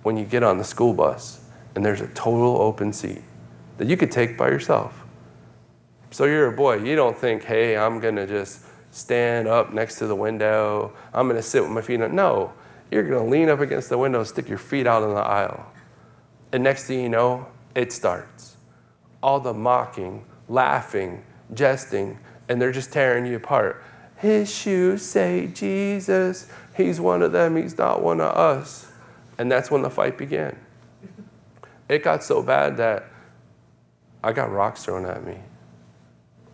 when 0.03 0.17
you 0.17 0.25
get 0.25 0.43
on 0.43 0.59
the 0.59 0.64
school 0.64 0.95
bus 0.95 1.45
and 1.75 1.85
there's 1.85 2.00
a 2.00 2.09
total 2.09 2.57
open 2.61 2.93
seat 2.93 3.23
that 3.79 3.88
you 3.88 3.97
could 3.97 4.11
take 4.11 4.38
by 4.38 4.49
yourself? 4.49 5.05
So 6.11 6.26
you're 6.26 6.47
a 6.47 6.57
boy. 6.57 6.76
You 6.76 6.95
don't 6.95 7.19
think, 7.19 7.43
hey, 7.43 7.76
I'm 7.76 7.99
going 7.99 8.14
to 8.17 8.26
just 8.26 8.64
stand 8.93 9.49
up 9.49 9.73
next 9.73 9.99
to 9.99 10.07
the 10.07 10.14
window. 10.14 10.93
I'm 11.12 11.26
going 11.26 11.37
to 11.37 11.43
sit 11.43 11.61
with 11.61 11.73
my 11.73 11.81
feet 11.83 12.00
on. 12.00 12.14
No, 12.14 12.53
you're 12.91 13.03
going 13.03 13.25
to 13.25 13.29
lean 13.29 13.49
up 13.49 13.59
against 13.59 13.88
the 13.88 13.99
window, 13.99 14.23
stick 14.23 14.49
your 14.49 14.59
feet 14.59 14.87
out 14.87 15.03
in 15.03 15.11
the 15.11 15.21
aisle. 15.21 15.67
And 16.55 16.63
next 16.63 16.85
thing 16.85 17.01
you 17.01 17.09
know, 17.09 17.49
it 17.75 17.93
starts. 17.93 18.57
All 19.25 19.41
the 19.41 19.53
mocking, 19.53 20.25
laughing, 20.49 21.25
jesting, 21.53 22.17
and 22.49 22.63
they're 22.63 22.71
just 22.71 22.93
tearing 22.93 23.27
you 23.27 23.35
apart. 23.35 23.83
His 24.19 24.55
shoes 24.55 25.05
say 25.05 25.49
Jesus. 25.49 26.47
He's 26.77 27.01
one 27.01 27.23
of 27.23 27.33
them. 27.33 27.57
He's 27.57 27.77
not 27.77 28.05
one 28.05 28.21
of 28.21 28.37
us. 28.37 28.87
And 29.37 29.51
that's 29.51 29.69
when 29.69 29.83
the 29.83 29.91
fight 29.91 30.17
began. 30.17 30.57
It 31.89 32.05
got 32.05 32.23
so 32.23 32.41
bad 32.41 32.77
that 32.77 33.11
I 34.23 34.33
got 34.33 34.53
rocks 34.53 34.85
thrown 34.85 35.07
at 35.07 35.27
me 35.27 35.39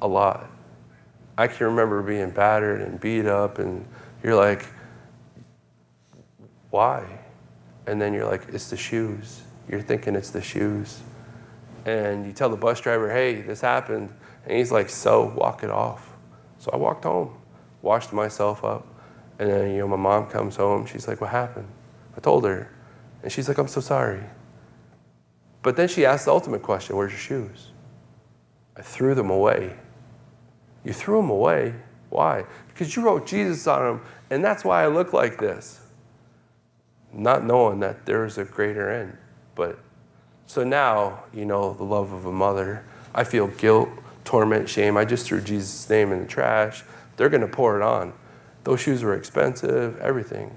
a 0.00 0.08
lot. 0.08 0.50
I 1.36 1.46
can 1.46 1.66
remember 1.66 2.00
being 2.00 2.30
battered 2.30 2.80
and 2.80 2.98
beat 2.98 3.26
up, 3.26 3.58
and 3.58 3.86
you're 4.22 4.34
like, 4.34 4.64
why? 6.70 7.04
And 7.86 8.00
then 8.00 8.14
you're 8.14 8.24
like, 8.24 8.48
it's 8.48 8.70
the 8.70 8.78
shoes. 8.78 9.42
You're 9.70 9.80
thinking 9.80 10.16
it's 10.16 10.30
the 10.30 10.42
shoes. 10.42 11.00
And 11.84 12.26
you 12.26 12.32
tell 12.32 12.48
the 12.48 12.56
bus 12.56 12.80
driver, 12.80 13.10
hey, 13.10 13.40
this 13.40 13.60
happened. 13.60 14.12
And 14.44 14.56
he's 14.56 14.72
like, 14.72 14.88
so 14.90 15.32
walk 15.36 15.62
it 15.62 15.70
off. 15.70 16.12
So 16.58 16.70
I 16.72 16.76
walked 16.76 17.04
home, 17.04 17.36
washed 17.80 18.12
myself 18.12 18.64
up. 18.64 18.86
And 19.38 19.48
then, 19.48 19.70
you 19.70 19.78
know, 19.78 19.88
my 19.88 19.96
mom 19.96 20.26
comes 20.26 20.56
home. 20.56 20.86
She's 20.86 21.08
like, 21.08 21.20
what 21.20 21.30
happened? 21.30 21.68
I 22.16 22.20
told 22.20 22.44
her. 22.44 22.70
And 23.22 23.30
she's 23.30 23.48
like, 23.48 23.58
I'm 23.58 23.68
so 23.68 23.80
sorry. 23.80 24.22
But 25.62 25.76
then 25.76 25.88
she 25.88 26.04
asked 26.04 26.24
the 26.24 26.32
ultimate 26.32 26.62
question 26.62 26.96
Where's 26.96 27.12
your 27.12 27.18
shoes? 27.18 27.70
I 28.76 28.82
threw 28.82 29.14
them 29.14 29.30
away. 29.30 29.76
You 30.84 30.92
threw 30.92 31.20
them 31.20 31.30
away. 31.30 31.74
Why? 32.08 32.44
Because 32.68 32.96
you 32.96 33.02
wrote 33.02 33.26
Jesus 33.26 33.66
on 33.66 33.82
them, 33.82 34.06
and 34.30 34.42
that's 34.42 34.64
why 34.64 34.82
I 34.82 34.88
look 34.88 35.12
like 35.12 35.38
this. 35.38 35.80
Not 37.12 37.44
knowing 37.44 37.80
that 37.80 38.06
there 38.06 38.24
is 38.24 38.38
a 38.38 38.44
greater 38.44 38.90
end. 38.90 39.16
But 39.54 39.78
so 40.46 40.64
now, 40.64 41.24
you 41.32 41.44
know, 41.44 41.74
the 41.74 41.84
love 41.84 42.12
of 42.12 42.26
a 42.26 42.32
mother, 42.32 42.84
I 43.14 43.24
feel 43.24 43.46
guilt, 43.46 43.88
torment, 44.24 44.68
shame. 44.68 44.96
I 44.96 45.04
just 45.04 45.26
threw 45.26 45.40
Jesus' 45.40 45.88
name 45.88 46.12
in 46.12 46.20
the 46.20 46.26
trash. 46.26 46.82
They're 47.16 47.28
going 47.28 47.40
to 47.42 47.48
pour 47.48 47.76
it 47.76 47.82
on. 47.82 48.12
Those 48.64 48.80
shoes 48.80 49.02
were 49.02 49.14
expensive, 49.14 49.98
everything, 49.98 50.56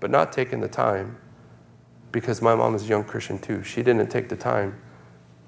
but 0.00 0.10
not 0.10 0.32
taking 0.32 0.60
the 0.60 0.68
time 0.68 1.18
because 2.10 2.40
my 2.40 2.54
mom 2.54 2.74
is 2.74 2.84
a 2.84 2.86
young 2.86 3.04
Christian 3.04 3.38
too. 3.38 3.62
She 3.62 3.82
didn't 3.82 4.08
take 4.08 4.28
the 4.28 4.36
time 4.36 4.80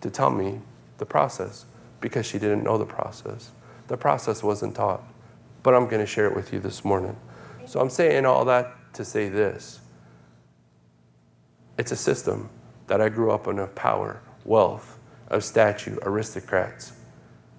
to 0.00 0.10
tell 0.10 0.30
me 0.30 0.60
the 0.98 1.06
process 1.06 1.64
because 2.00 2.26
she 2.26 2.38
didn't 2.38 2.62
know 2.62 2.78
the 2.78 2.86
process. 2.86 3.50
The 3.88 3.96
process 3.96 4.42
wasn't 4.42 4.74
taught, 4.74 5.02
but 5.62 5.74
I'm 5.74 5.84
going 5.84 6.00
to 6.00 6.06
share 6.06 6.26
it 6.26 6.34
with 6.34 6.52
you 6.52 6.60
this 6.60 6.84
morning. 6.84 7.16
So 7.66 7.80
I'm 7.80 7.90
saying 7.90 8.26
all 8.26 8.44
that 8.44 8.74
to 8.94 9.04
say 9.04 9.28
this 9.28 9.80
it's 11.78 11.92
a 11.92 11.96
system 11.96 12.50
that 12.90 13.00
I 13.00 13.08
grew 13.08 13.30
up 13.30 13.46
in 13.46 13.60
of 13.60 13.72
power, 13.76 14.20
wealth, 14.44 14.98
of 15.28 15.44
statue, 15.44 15.96
aristocrats. 16.02 16.92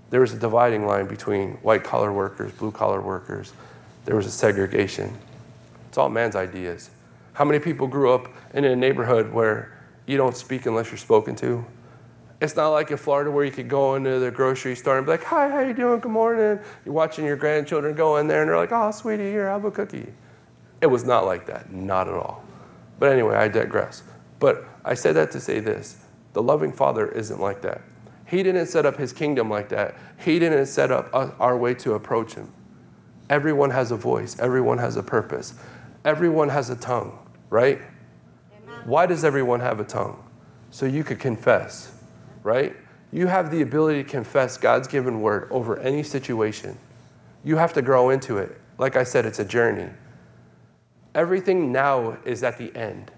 There 0.10 0.20
was 0.20 0.34
a 0.34 0.38
dividing 0.38 0.86
line 0.86 1.08
between 1.08 1.54
white 1.62 1.86
collar 1.86 2.12
workers, 2.12 2.52
blue 2.52 2.72
collar 2.72 3.00
workers. 3.00 3.54
There 4.04 4.18
was 4.18 4.26
a 4.26 4.30
segregation. 4.30 5.18
It's 5.88 5.98
all 5.98 6.10
man's 6.10 6.36
ideas. 6.36 6.90
How 7.32 7.46
many 7.46 7.60
people 7.60 7.88
grew 7.88 8.12
up 8.12 8.28
in 8.54 8.66
a 8.66 8.76
neighborhood 8.76 9.32
where 9.32 9.72
you 10.06 10.18
don't 10.18 10.36
speak 10.36 10.66
unless 10.66 10.92
you're 10.92 10.98
spoken 10.98 11.34
to? 11.38 11.64
It's 12.42 12.58
not 12.58 12.72
like 12.72 12.92
in 12.92 12.98
Florida 12.98 13.32
where 13.32 13.46
you 13.46 13.52
could 13.52 13.70
go 13.70 13.96
into 13.96 14.20
the 14.20 14.32
grocery 14.32 14.76
store 14.76 14.98
and 14.98 15.06
be 15.06 15.14
like, 15.14 15.24
"Hi, 15.24 15.48
how 15.48 15.62
you 15.62 15.74
doing? 15.74 16.02
Good 16.02 16.12
morning." 16.12 16.60
You're 16.84 16.94
watching 16.94 17.24
your 17.24 17.38
grandchildren 17.38 17.96
go 17.96 18.18
in 18.18 18.28
there 18.28 18.42
and 18.42 18.50
they're 18.50 18.58
like, 18.58 18.74
"Oh, 18.74 18.92
sweetie, 18.92 19.32
here, 19.32 19.48
have 19.48 19.64
a 19.64 19.72
cookie." 19.72 20.12
It 20.82 20.88
was 20.88 21.06
not 21.06 21.26
like 21.26 21.46
that, 21.46 21.72
not 21.72 22.10
at 22.10 22.16
all. 22.16 22.44
But 23.00 23.14
anyway, 23.14 23.38
I 23.38 23.48
digress. 23.48 24.04
But 24.42 24.66
I 24.84 24.96
said 24.96 25.16
that 25.16 25.32
to 25.32 25.40
say 25.40 25.62
this: 25.62 26.04
the 26.34 26.44
loving 26.44 26.74
Father 26.74 27.08
isn't 27.08 27.40
like 27.40 27.62
that. 27.62 27.82
He 28.26 28.44
didn't 28.44 28.66
set 28.66 28.86
up 28.86 28.98
His 28.98 29.14
kingdom 29.14 29.50
like 29.50 29.70
that. 29.70 29.96
He 30.18 30.40
didn't 30.40 30.66
set 30.66 30.92
up 30.92 31.10
our 31.14 31.56
way 31.58 31.74
to 31.76 31.94
approach 31.94 32.34
Him. 32.34 32.52
Everyone 33.30 33.70
has 33.70 33.92
a 33.92 33.96
voice. 33.96 34.38
Everyone 34.38 34.80
has 34.80 34.98
a 34.98 35.04
purpose. 35.04 35.54
Everyone 36.04 36.50
has 36.50 36.70
a 36.70 36.76
tongue 36.76 37.18
right? 37.52 37.80
Amen. 38.64 38.82
Why 38.86 39.06
does 39.06 39.24
everyone 39.24 39.60
have 39.60 39.80
a 39.80 39.84
tongue? 39.84 40.24
So 40.72 40.88
you 40.88 41.04
could 41.04 41.20
confess, 41.20 41.96
right? 42.42 42.76
You 43.12 43.28
have 43.28 43.52
the 43.52 43.62
ability 43.62 44.04
to 44.04 44.10
confess 44.10 44.58
God's 44.58 44.88
given 44.88 45.22
word 45.22 45.48
over 45.52 45.78
any 45.80 46.02
situation. 46.02 46.80
You 47.44 47.58
have 47.58 47.74
to 47.74 47.84
grow 47.84 48.10
into 48.10 48.38
it. 48.38 48.60
Like 48.80 48.96
I 48.96 49.04
said, 49.04 49.26
it's 49.26 49.40
a 49.40 49.46
journey. 49.46 49.90
Everything 51.14 51.72
now 51.72 52.18
is 52.24 52.42
at 52.42 52.58
the 52.58 52.76
end. 52.76 53.12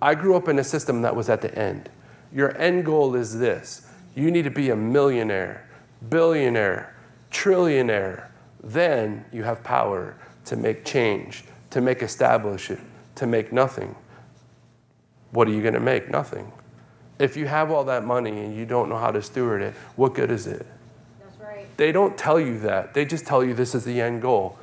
I 0.00 0.14
grew 0.14 0.36
up 0.36 0.48
in 0.48 0.58
a 0.58 0.64
system 0.64 1.02
that 1.02 1.14
was 1.14 1.28
at 1.28 1.42
the 1.42 1.56
end. 1.56 1.90
Your 2.32 2.56
end 2.58 2.84
goal 2.84 3.14
is 3.14 3.38
this 3.38 3.88
you 4.14 4.30
need 4.30 4.44
to 4.44 4.50
be 4.50 4.70
a 4.70 4.76
millionaire, 4.76 5.68
billionaire, 6.08 6.96
trillionaire. 7.30 8.28
Then 8.62 9.24
you 9.32 9.42
have 9.42 9.62
power 9.62 10.16
to 10.46 10.56
make 10.56 10.84
change, 10.84 11.44
to 11.70 11.80
make 11.80 12.02
establish 12.02 12.70
it, 12.70 12.80
to 13.16 13.26
make 13.26 13.52
nothing. 13.52 13.94
What 15.32 15.48
are 15.48 15.52
you 15.52 15.60
going 15.60 15.74
to 15.74 15.80
make? 15.80 16.08
Nothing. 16.08 16.50
If 17.18 17.36
you 17.36 17.46
have 17.46 17.70
all 17.70 17.84
that 17.84 18.04
money 18.04 18.30
and 18.30 18.56
you 18.56 18.64
don't 18.64 18.88
know 18.88 18.96
how 18.96 19.10
to 19.10 19.20
steward 19.20 19.60
it, 19.62 19.74
what 19.96 20.14
good 20.14 20.30
is 20.30 20.46
it? 20.46 20.66
That's 21.20 21.38
right. 21.40 21.66
They 21.76 21.92
don't 21.92 22.16
tell 22.16 22.40
you 22.40 22.58
that. 22.60 22.94
They 22.94 23.04
just 23.04 23.26
tell 23.26 23.44
you 23.44 23.54
this 23.54 23.74
is 23.74 23.84
the 23.84 24.00
end 24.00 24.22
goal. 24.22 24.58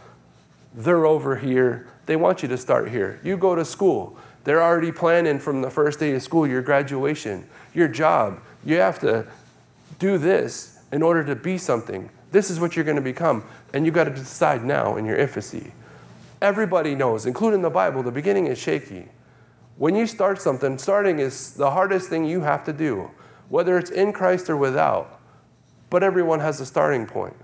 They're 0.73 1.05
over 1.05 1.35
here. 1.35 1.87
They 2.05 2.15
want 2.15 2.41
you 2.41 2.49
to 2.49 2.57
start 2.57 2.89
here. 2.89 3.19
You 3.23 3.37
go 3.37 3.55
to 3.55 3.65
school. 3.65 4.17
They're 4.43 4.61
already 4.61 4.91
planning 4.91 5.39
from 5.39 5.61
the 5.61 5.69
first 5.69 5.99
day 5.99 6.13
of 6.13 6.21
school 6.21 6.45
your 6.45 6.61
graduation, 6.61 7.47
your 7.73 7.87
job. 7.87 8.41
You 8.65 8.77
have 8.77 8.99
to 8.99 9.25
do 9.99 10.17
this 10.17 10.79
in 10.91 11.01
order 11.01 11.23
to 11.23 11.35
be 11.35 11.57
something. 11.57 12.09
This 12.31 12.49
is 12.49 12.59
what 12.59 12.75
you're 12.75 12.85
going 12.85 12.97
to 12.97 13.01
become. 13.01 13.43
And 13.73 13.85
you've 13.85 13.95
got 13.95 14.05
to 14.05 14.11
decide 14.11 14.63
now 14.65 14.97
in 14.97 15.05
your 15.05 15.15
infancy. 15.15 15.71
Everybody 16.41 16.93
knows, 16.93 17.25
including 17.25 17.61
the 17.61 17.69
Bible, 17.69 18.03
the 18.03 18.11
beginning 18.11 18.47
is 18.47 18.57
shaky. 18.57 19.07
When 19.77 19.95
you 19.95 20.05
start 20.05 20.41
something, 20.41 20.77
starting 20.77 21.19
is 21.19 21.53
the 21.53 21.71
hardest 21.71 22.09
thing 22.09 22.25
you 22.25 22.41
have 22.41 22.63
to 22.65 22.73
do, 22.73 23.09
whether 23.49 23.77
it's 23.77 23.89
in 23.89 24.11
Christ 24.11 24.49
or 24.49 24.57
without. 24.57 25.19
But 25.89 26.03
everyone 26.03 26.41
has 26.41 26.59
a 26.59 26.65
starting 26.65 27.05
point. 27.05 27.35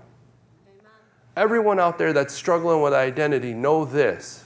Amen. 0.66 0.92
Everyone 1.36 1.80
out 1.80 1.98
there 1.98 2.12
that's 2.12 2.34
struggling 2.34 2.82
with 2.82 2.92
identity 2.92 3.54
know 3.54 3.84
this. 3.84 4.44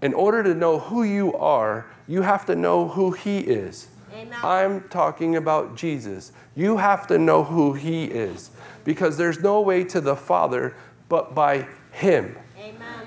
In 0.00 0.14
order 0.14 0.42
to 0.42 0.54
know 0.54 0.78
who 0.78 1.02
you 1.02 1.34
are, 1.34 1.86
you 2.06 2.22
have 2.22 2.46
to 2.46 2.54
know 2.54 2.88
who 2.88 3.10
he 3.10 3.38
is. 3.40 3.88
Amen. 4.12 4.38
I'm 4.42 4.88
talking 4.88 5.36
about 5.36 5.76
Jesus. 5.76 6.32
You 6.54 6.76
have 6.76 7.06
to 7.08 7.18
know 7.18 7.44
who 7.44 7.72
he 7.74 8.04
is 8.04 8.50
because 8.84 9.16
there's 9.16 9.40
no 9.40 9.60
way 9.60 9.84
to 9.84 10.00
the 10.00 10.16
Father 10.16 10.74
but 11.08 11.34
by 11.34 11.66
him. 11.92 12.36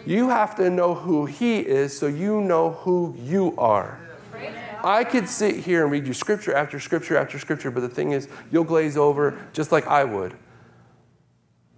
You 0.06 0.30
have 0.30 0.56
to 0.56 0.70
know 0.70 0.96
who 0.96 1.26
He 1.26 1.60
is 1.60 1.98
so 1.98 2.08
you 2.08 2.42
know 2.42 2.72
who 2.72 3.16
you 3.22 3.54
are. 3.58 4.00
I 4.84 5.04
could 5.04 5.30
sit 5.30 5.58
here 5.58 5.84
and 5.84 5.92
read 5.92 6.08
you 6.08 6.14
scripture 6.14 6.56
after 6.56 6.80
scripture 6.80 7.16
after 7.16 7.38
scripture, 7.38 7.70
but 7.70 7.82
the 7.82 7.90
thing 7.90 8.14
is, 8.14 8.28
you'll 8.52 8.64
glaze 8.64 8.98
over 8.98 9.38
just 9.54 9.72
like 9.72 9.86
I 9.86 10.04
would. 10.04 10.34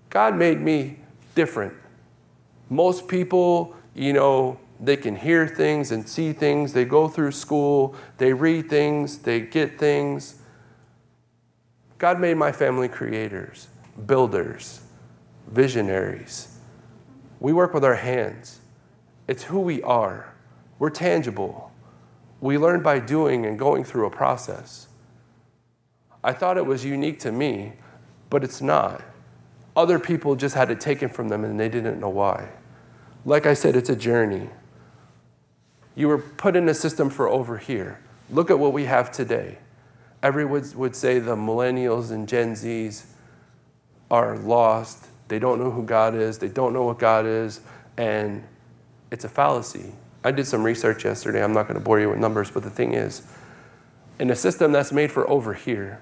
God 0.09 0.37
made 0.37 0.61
me 0.61 0.99
different. 1.35 1.73
Most 2.69 3.09
people, 3.09 3.75
you 3.93 4.13
know, 4.13 4.57
they 4.83 4.97
can 4.97 5.15
hear 5.15 5.47
things 5.47 5.91
and 5.91 6.07
see 6.07 6.33
things. 6.33 6.73
They 6.73 6.83
go 6.83 7.07
through 7.07 7.31
school, 7.31 7.95
they 8.17 8.33
read 8.33 8.69
things, 8.69 9.19
they 9.19 9.39
get 9.39 9.79
things. 9.79 10.35
God 11.97 12.19
made 12.19 12.35
my 12.35 12.51
family 12.51 12.89
creators, 12.89 13.69
builders, 14.05 14.81
visionaries. 15.47 16.59
We 17.39 17.53
work 17.53 17.73
with 17.73 17.85
our 17.85 17.95
hands. 17.95 18.59
It's 19.25 19.43
who 19.43 19.61
we 19.61 19.81
are. 19.83 20.33
We're 20.79 20.89
tangible. 20.89 21.71
We 22.41 22.57
learn 22.57 22.83
by 22.83 22.99
doing 22.99 23.45
and 23.45 23.57
going 23.57 23.85
through 23.85 24.07
a 24.07 24.09
process. 24.09 24.87
I 26.25 26.33
thought 26.33 26.57
it 26.57 26.65
was 26.65 26.83
unique 26.83 27.19
to 27.19 27.31
me, 27.31 27.73
but 28.29 28.43
it's 28.43 28.61
not. 28.61 29.01
Other 29.77 29.97
people 29.97 30.35
just 30.35 30.55
had 30.55 30.69
it 30.71 30.81
taken 30.81 31.07
from 31.07 31.29
them 31.29 31.45
and 31.45 31.57
they 31.57 31.69
didn't 31.69 32.01
know 32.01 32.09
why. 32.09 32.49
Like 33.23 33.45
I 33.45 33.53
said, 33.53 33.77
it's 33.77 33.89
a 33.89 33.95
journey. 33.95 34.49
You 35.95 36.07
were 36.07 36.17
put 36.17 36.55
in 36.55 36.67
a 36.69 36.73
system 36.73 37.09
for 37.09 37.27
over 37.27 37.57
here. 37.57 37.99
Look 38.29 38.49
at 38.49 38.57
what 38.57 38.73
we 38.73 38.85
have 38.85 39.11
today. 39.11 39.57
Everyone 40.21 40.63
would 40.75 40.95
say 40.95 41.19
the 41.19 41.35
millennials 41.35 42.11
and 42.11 42.27
Gen 42.27 42.53
Zs 42.53 43.05
are 44.09 44.37
lost, 44.37 45.07
they 45.27 45.39
don't 45.39 45.59
know 45.59 45.71
who 45.71 45.83
God 45.83 46.15
is. 46.15 46.37
They 46.37 46.47
don't 46.47 46.73
know 46.73 46.83
what 46.83 46.99
God 46.99 47.25
is. 47.25 47.61
And 47.97 48.43
it's 49.11 49.25
a 49.25 49.29
fallacy. 49.29 49.91
I 50.23 50.31
did 50.31 50.45
some 50.45 50.63
research 50.63 51.05
yesterday. 51.05 51.43
I'm 51.43 51.53
not 51.53 51.67
going 51.67 51.79
to 51.79 51.83
bore 51.83 51.99
you 51.99 52.09
with 52.09 52.19
numbers, 52.19 52.51
but 52.51 52.63
the 52.63 52.69
thing 52.69 52.93
is, 52.93 53.23
in 54.19 54.29
a 54.29 54.35
system 54.35 54.71
that's 54.71 54.91
made 54.91 55.11
for 55.11 55.27
over 55.29 55.53
here, 55.53 55.99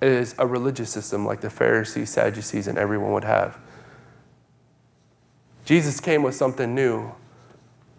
is 0.00 0.34
a 0.38 0.46
religious 0.46 0.90
system 0.90 1.24
like 1.24 1.40
the 1.40 1.50
Pharisees, 1.50 2.10
Sadducees, 2.10 2.68
and 2.68 2.76
everyone 2.76 3.12
would 3.12 3.24
have. 3.24 3.56
Jesus 5.64 6.00
came 6.00 6.22
with 6.22 6.34
something 6.34 6.74
new, 6.74 7.12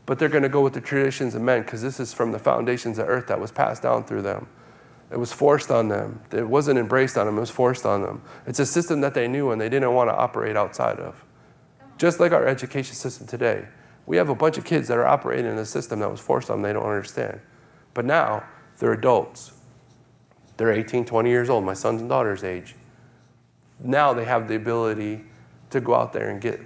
but 0.06 0.20
they're 0.20 0.30
going 0.30 0.44
to 0.44 0.50
go 0.50 0.62
with 0.62 0.74
the 0.74 0.82
traditions 0.82 1.36
of 1.36 1.42
men 1.42 1.62
because 1.62 1.82
this 1.82 2.00
is 2.00 2.14
from 2.14 2.32
the 2.32 2.40
foundations 2.40 3.00
of 3.00 3.08
earth 3.08 3.28
that 3.28 3.40
was 3.40 3.52
passed 3.52 3.84
down 3.84 4.04
through 4.04 4.22
them. 4.22 4.48
It 5.12 5.18
was 5.18 5.32
forced 5.32 5.70
on 5.72 5.88
them. 5.88 6.22
It 6.32 6.48
wasn't 6.48 6.80
embraced 6.80 7.18
on 7.18 7.26
them, 7.26 7.38
it 7.38 7.42
was 7.42 7.50
forced 7.50 7.86
on 7.86 8.02
them. 8.02 8.22
It's 8.48 8.60
a 8.60 8.66
system 8.66 9.02
that 9.02 9.14
they 9.14 9.28
knew 9.28 9.52
and 9.52 9.62
they 9.62 9.70
didn't 9.70 9.94
want 9.94 10.10
to 10.10 10.16
operate 10.16 10.58
outside 10.58 11.00
of. 11.00 11.24
Just 11.98 12.20
like 12.20 12.32
our 12.32 12.48
education 12.48 12.96
system 12.96 13.28
today. 13.28 13.68
We 14.06 14.18
have 14.18 14.30
a 14.30 14.36
bunch 14.36 14.58
of 14.58 14.66
kids 14.66 14.88
that 14.90 14.98
are 14.98 15.06
operating 15.06 15.46
in 15.46 15.58
a 15.58 15.66
system 15.66 16.00
that 16.00 16.10
was 16.10 16.20
forced 16.20 16.50
on 16.50 16.62
them 16.62 16.70
they 16.70 16.74
don't 16.74 16.90
understand. 16.90 17.40
But 17.94 18.06
now 18.06 18.44
they're 18.80 18.94
adults. 18.94 19.54
They're 20.58 20.72
18, 20.72 21.06
20 21.06 21.30
years 21.30 21.50
old, 21.50 21.64
my 21.64 21.74
son's 21.74 22.02
and 22.02 22.10
daughter's 22.10 22.44
age. 22.44 22.76
Now 23.80 24.14
they 24.14 24.26
have 24.26 24.48
the 24.48 24.56
ability 24.56 25.24
to 25.70 25.80
go 25.80 25.96
out 25.96 26.14
there 26.14 26.30
and 26.30 26.42
get 26.42 26.60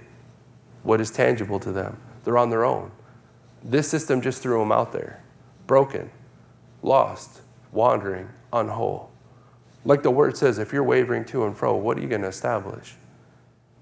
what 0.82 1.00
is 1.00 1.10
tangible 1.10 1.60
to 1.60 1.72
them. 1.72 2.00
They're 2.24 2.38
on 2.38 2.50
their 2.50 2.64
own. 2.64 2.90
This 3.62 3.88
system 3.88 4.20
just 4.20 4.42
threw 4.42 4.58
them 4.60 4.72
out 4.72 4.92
there, 4.92 5.22
broken, 5.66 6.10
lost, 6.82 7.40
wandering, 7.72 8.28
unwhole. 8.52 9.08
Like 9.84 10.02
the 10.02 10.10
word 10.10 10.36
says, 10.36 10.58
if 10.58 10.72
you're 10.72 10.84
wavering 10.84 11.24
to 11.26 11.44
and 11.46 11.56
fro, 11.56 11.74
what 11.74 11.98
are 11.98 12.00
you 12.00 12.08
going 12.08 12.22
to 12.22 12.28
establish? 12.28 12.94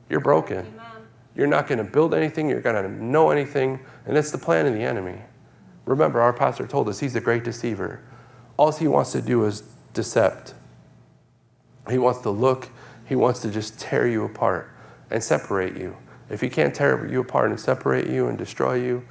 You're 0.08 0.20
broken. 0.20 0.58
Amen. 0.58 0.86
You're 1.34 1.46
not 1.46 1.66
going 1.66 1.78
to 1.78 1.84
build 1.84 2.14
anything, 2.14 2.48
you're 2.48 2.60
going 2.60 2.82
to 2.82 2.88
know 3.04 3.30
anything, 3.30 3.80
and 4.06 4.16
it's 4.16 4.30
the 4.30 4.38
plan 4.38 4.66
of 4.66 4.72
the 4.72 4.82
enemy. 4.82 5.20
Remember, 5.84 6.20
our 6.20 6.32
pastor 6.32 6.66
told 6.66 6.88
us 6.88 6.98
he's 6.98 7.14
a 7.14 7.20
great 7.20 7.44
deceiver. 7.44 8.00
All 8.56 8.72
he 8.72 8.88
wants 8.88 9.12
to 9.12 9.20
do 9.20 9.44
is 9.44 9.62
decept. 9.92 10.54
He 11.90 11.98
wants 11.98 12.20
to 12.20 12.30
look, 12.30 12.70
he 13.04 13.14
wants 13.14 13.40
to 13.40 13.50
just 13.50 13.78
tear 13.78 14.08
you 14.08 14.24
apart 14.24 14.70
and 15.10 15.22
separate 15.22 15.76
you. 15.76 15.96
If 16.30 16.40
he 16.40 16.48
can't 16.48 16.74
tear 16.74 17.06
you 17.06 17.20
apart 17.20 17.50
and 17.50 17.60
separate 17.60 18.08
you 18.08 18.28
and 18.28 18.36
destroy 18.36 18.74
you, 18.74 19.06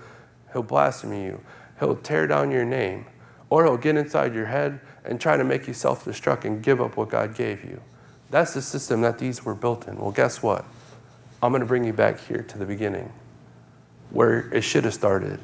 he'll 0.56 0.64
blaspheme 0.64 1.14
you. 1.14 1.42
He'll 1.80 1.98
tear 1.98 2.28
down 2.28 2.50
your 2.50 2.64
name. 2.64 3.06
Or 3.50 3.66
he'll 3.66 3.78
get 3.78 3.98
inside 3.98 4.34
your 4.34 4.46
head 4.46 4.80
and 5.04 5.20
try 5.20 5.36
to 5.36 5.44
make 5.44 5.68
you 5.68 5.74
self 5.74 6.06
destruct 6.06 6.46
and 6.46 6.64
give 6.64 6.80
up 6.80 6.96
what 6.96 7.10
God 7.10 7.36
gave 7.36 7.64
you. 7.66 7.82
That's 8.32 8.54
the 8.54 8.62
system 8.62 9.02
that 9.02 9.20
these 9.20 9.44
were 9.44 9.54
built 9.54 9.88
in. 9.88 9.98
Well, 9.98 10.12
guess 10.12 10.42
what? 10.42 10.66
I'm 11.44 11.52
going 11.52 11.60
to 11.60 11.68
bring 11.68 11.84
you 11.84 11.94
back 11.94 12.20
here 12.22 12.42
to 12.42 12.58
the 12.58 12.66
beginning 12.66 13.12
where 14.12 14.52
it 14.54 14.62
should 14.62 14.86
have 14.86 14.94
started. 14.94 15.40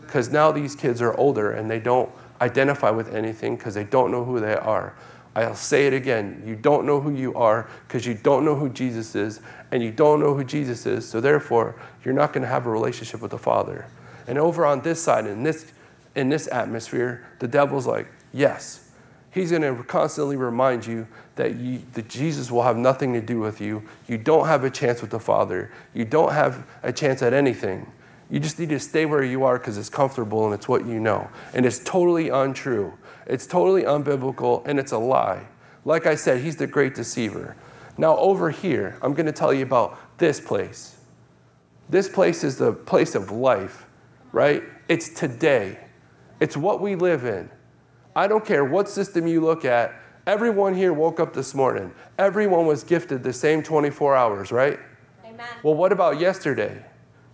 Because 0.00 0.30
now 0.30 0.50
these 0.50 0.74
kids 0.74 1.00
are 1.00 1.16
older 1.16 1.52
and 1.52 1.70
they 1.70 1.78
don't 1.78 2.10
identify 2.40 2.90
with 2.90 3.14
anything 3.14 3.56
because 3.56 3.74
they 3.74 3.84
don't 3.84 4.10
know 4.10 4.24
who 4.24 4.40
they 4.40 4.56
are. 4.56 4.96
I'll 5.36 5.54
say 5.54 5.86
it 5.86 5.92
again. 5.92 6.42
You 6.44 6.56
don't 6.56 6.86
know 6.86 7.00
who 7.00 7.12
you 7.12 7.34
are 7.34 7.68
because 7.86 8.04
you 8.04 8.14
don't 8.14 8.44
know 8.44 8.54
who 8.54 8.70
Jesus 8.70 9.14
is, 9.14 9.40
and 9.70 9.82
you 9.82 9.92
don't 9.92 10.18
know 10.18 10.34
who 10.34 10.42
Jesus 10.42 10.86
is, 10.86 11.06
so 11.06 11.20
therefore, 11.20 11.76
you're 12.02 12.14
not 12.14 12.32
going 12.32 12.42
to 12.42 12.48
have 12.48 12.64
a 12.64 12.70
relationship 12.70 13.20
with 13.20 13.32
the 13.32 13.38
Father. 13.38 13.86
And 14.26 14.38
over 14.38 14.66
on 14.66 14.80
this 14.82 15.02
side, 15.02 15.26
in 15.26 15.42
this, 15.42 15.72
in 16.14 16.28
this 16.28 16.48
atmosphere, 16.50 17.26
the 17.38 17.48
devil's 17.48 17.86
like, 17.86 18.08
yes. 18.32 18.90
He's 19.30 19.50
going 19.50 19.62
to 19.62 19.82
constantly 19.84 20.36
remind 20.36 20.86
you 20.86 21.06
that, 21.34 21.56
you 21.56 21.82
that 21.92 22.08
Jesus 22.08 22.50
will 22.50 22.62
have 22.62 22.78
nothing 22.78 23.12
to 23.12 23.20
do 23.20 23.38
with 23.38 23.60
you. 23.60 23.82
You 24.08 24.16
don't 24.16 24.46
have 24.46 24.64
a 24.64 24.70
chance 24.70 25.02
with 25.02 25.10
the 25.10 25.20
Father. 25.20 25.70
You 25.92 26.06
don't 26.06 26.32
have 26.32 26.66
a 26.82 26.92
chance 26.92 27.20
at 27.20 27.34
anything. 27.34 27.92
You 28.30 28.40
just 28.40 28.58
need 28.58 28.70
to 28.70 28.80
stay 28.80 29.04
where 29.04 29.22
you 29.22 29.44
are 29.44 29.58
because 29.58 29.78
it's 29.78 29.90
comfortable 29.90 30.46
and 30.46 30.54
it's 30.54 30.66
what 30.66 30.86
you 30.86 30.98
know. 30.98 31.28
And 31.52 31.66
it's 31.66 31.78
totally 31.78 32.30
untrue. 32.30 32.94
It's 33.26 33.46
totally 33.46 33.82
unbiblical 33.82 34.66
and 34.66 34.78
it's 34.78 34.92
a 34.92 34.98
lie. 34.98 35.46
Like 35.84 36.06
I 36.06 36.14
said, 36.14 36.40
he's 36.40 36.56
the 36.56 36.66
great 36.66 36.94
deceiver. 36.94 37.56
Now, 37.98 38.16
over 38.16 38.50
here, 38.50 38.98
I'm 39.02 39.14
going 39.14 39.26
to 39.26 39.32
tell 39.32 39.54
you 39.54 39.62
about 39.62 39.98
this 40.18 40.40
place. 40.40 40.96
This 41.88 42.08
place 42.08 42.42
is 42.42 42.56
the 42.56 42.72
place 42.72 43.14
of 43.14 43.30
life, 43.30 43.85
right? 44.36 44.62
It's 44.86 45.08
today, 45.08 45.78
it's 46.40 46.58
what 46.58 46.82
we 46.82 46.94
live 46.94 47.24
in. 47.24 47.48
I 48.14 48.28
don't 48.28 48.44
care 48.44 48.66
what 48.66 48.86
system 48.86 49.26
you 49.26 49.40
look 49.40 49.64
at, 49.64 49.94
everyone 50.26 50.74
here 50.74 50.92
woke 50.92 51.18
up 51.20 51.32
this 51.32 51.54
morning. 51.54 51.90
Everyone 52.18 52.66
was 52.66 52.84
gifted 52.84 53.22
the 53.22 53.32
same 53.32 53.62
24 53.62 54.14
hours, 54.14 54.52
right? 54.52 54.78
Amen. 55.24 55.46
Well, 55.62 55.72
what 55.72 55.90
about 55.90 56.20
yesterday? 56.20 56.84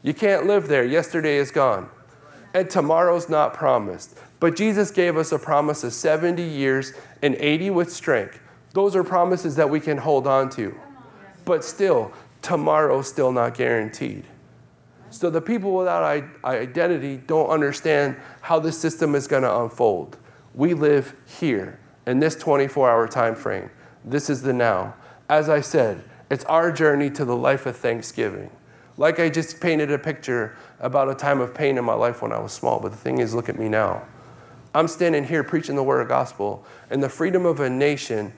You 0.04 0.14
can't 0.14 0.46
live 0.46 0.68
there. 0.68 0.84
Yesterday 0.84 1.38
is 1.38 1.50
gone. 1.50 1.88
And 2.54 2.70
tomorrow's 2.70 3.28
not 3.28 3.52
promised. 3.52 4.16
But 4.38 4.54
Jesus 4.54 4.92
gave 4.92 5.16
us 5.16 5.32
a 5.32 5.40
promise 5.40 5.82
of 5.82 5.92
70 5.92 6.40
years 6.40 6.92
and 7.20 7.34
80 7.34 7.70
with 7.70 7.92
strength. 7.92 8.38
Those 8.74 8.94
are 8.94 9.02
promises 9.02 9.56
that 9.56 9.68
we 9.68 9.80
can 9.80 9.98
hold 9.98 10.28
on 10.28 10.50
to. 10.50 10.72
But 11.44 11.64
still, 11.64 12.12
tomorrow's 12.42 13.08
still 13.08 13.32
not 13.32 13.56
guaranteed. 13.56 14.24
So 15.12 15.28
the 15.28 15.42
people 15.42 15.74
without 15.74 16.24
identity 16.42 17.18
don't 17.18 17.50
understand 17.50 18.16
how 18.40 18.58
this 18.58 18.78
system 18.78 19.14
is 19.14 19.26
going 19.26 19.42
to 19.42 19.60
unfold. 19.60 20.16
We 20.54 20.72
live 20.72 21.14
here 21.38 21.78
in 22.06 22.18
this 22.18 22.34
24 22.34 22.90
hour 22.90 23.06
time 23.06 23.34
frame. 23.34 23.68
This 24.06 24.30
is 24.30 24.40
the 24.40 24.54
now. 24.54 24.94
As 25.28 25.50
I 25.50 25.60
said, 25.60 26.02
it's 26.30 26.44
our 26.44 26.72
journey 26.72 27.10
to 27.10 27.26
the 27.26 27.36
life 27.36 27.66
of 27.66 27.76
thanksgiving. 27.76 28.50
Like 28.96 29.20
I 29.20 29.28
just 29.28 29.60
painted 29.60 29.90
a 29.90 29.98
picture 29.98 30.56
about 30.80 31.10
a 31.10 31.14
time 31.14 31.42
of 31.42 31.54
pain 31.54 31.76
in 31.76 31.84
my 31.84 31.92
life 31.92 32.22
when 32.22 32.32
I 32.32 32.38
was 32.38 32.52
small, 32.52 32.80
but 32.80 32.90
the 32.90 32.98
thing 32.98 33.18
is, 33.18 33.34
look 33.34 33.50
at 33.50 33.58
me 33.58 33.68
now. 33.68 34.06
I'm 34.74 34.88
standing 34.88 35.24
here 35.24 35.44
preaching 35.44 35.76
the 35.76 35.82
word 35.82 36.00
of 36.00 36.08
gospel 36.08 36.64
and 36.88 37.02
the 37.02 37.08
freedom 37.10 37.44
of 37.44 37.60
a 37.60 37.68
nation 37.68 38.32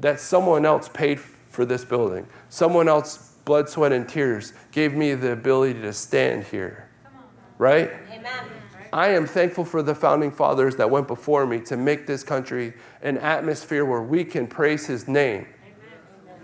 that 0.00 0.20
someone 0.20 0.66
else 0.66 0.90
paid 0.90 1.18
for 1.20 1.64
this 1.64 1.86
building. 1.86 2.26
Someone 2.50 2.86
else, 2.86 3.31
blood, 3.44 3.68
sweat, 3.68 3.92
and 3.92 4.08
tears, 4.08 4.52
gave 4.70 4.94
me 4.94 5.14
the 5.14 5.32
ability 5.32 5.80
to 5.80 5.92
stand 5.92 6.44
here. 6.44 6.88
Right? 7.58 7.90
Amen. 8.10 8.44
I 8.92 9.08
am 9.08 9.26
thankful 9.26 9.64
for 9.64 9.82
the 9.82 9.94
founding 9.94 10.30
fathers 10.30 10.76
that 10.76 10.90
went 10.90 11.06
before 11.06 11.46
me 11.46 11.60
to 11.60 11.76
make 11.78 12.06
this 12.06 12.22
country 12.22 12.74
an 13.02 13.16
atmosphere 13.18 13.84
where 13.86 14.02
we 14.02 14.24
can 14.24 14.46
praise 14.46 14.86
his 14.86 15.08
name. 15.08 15.46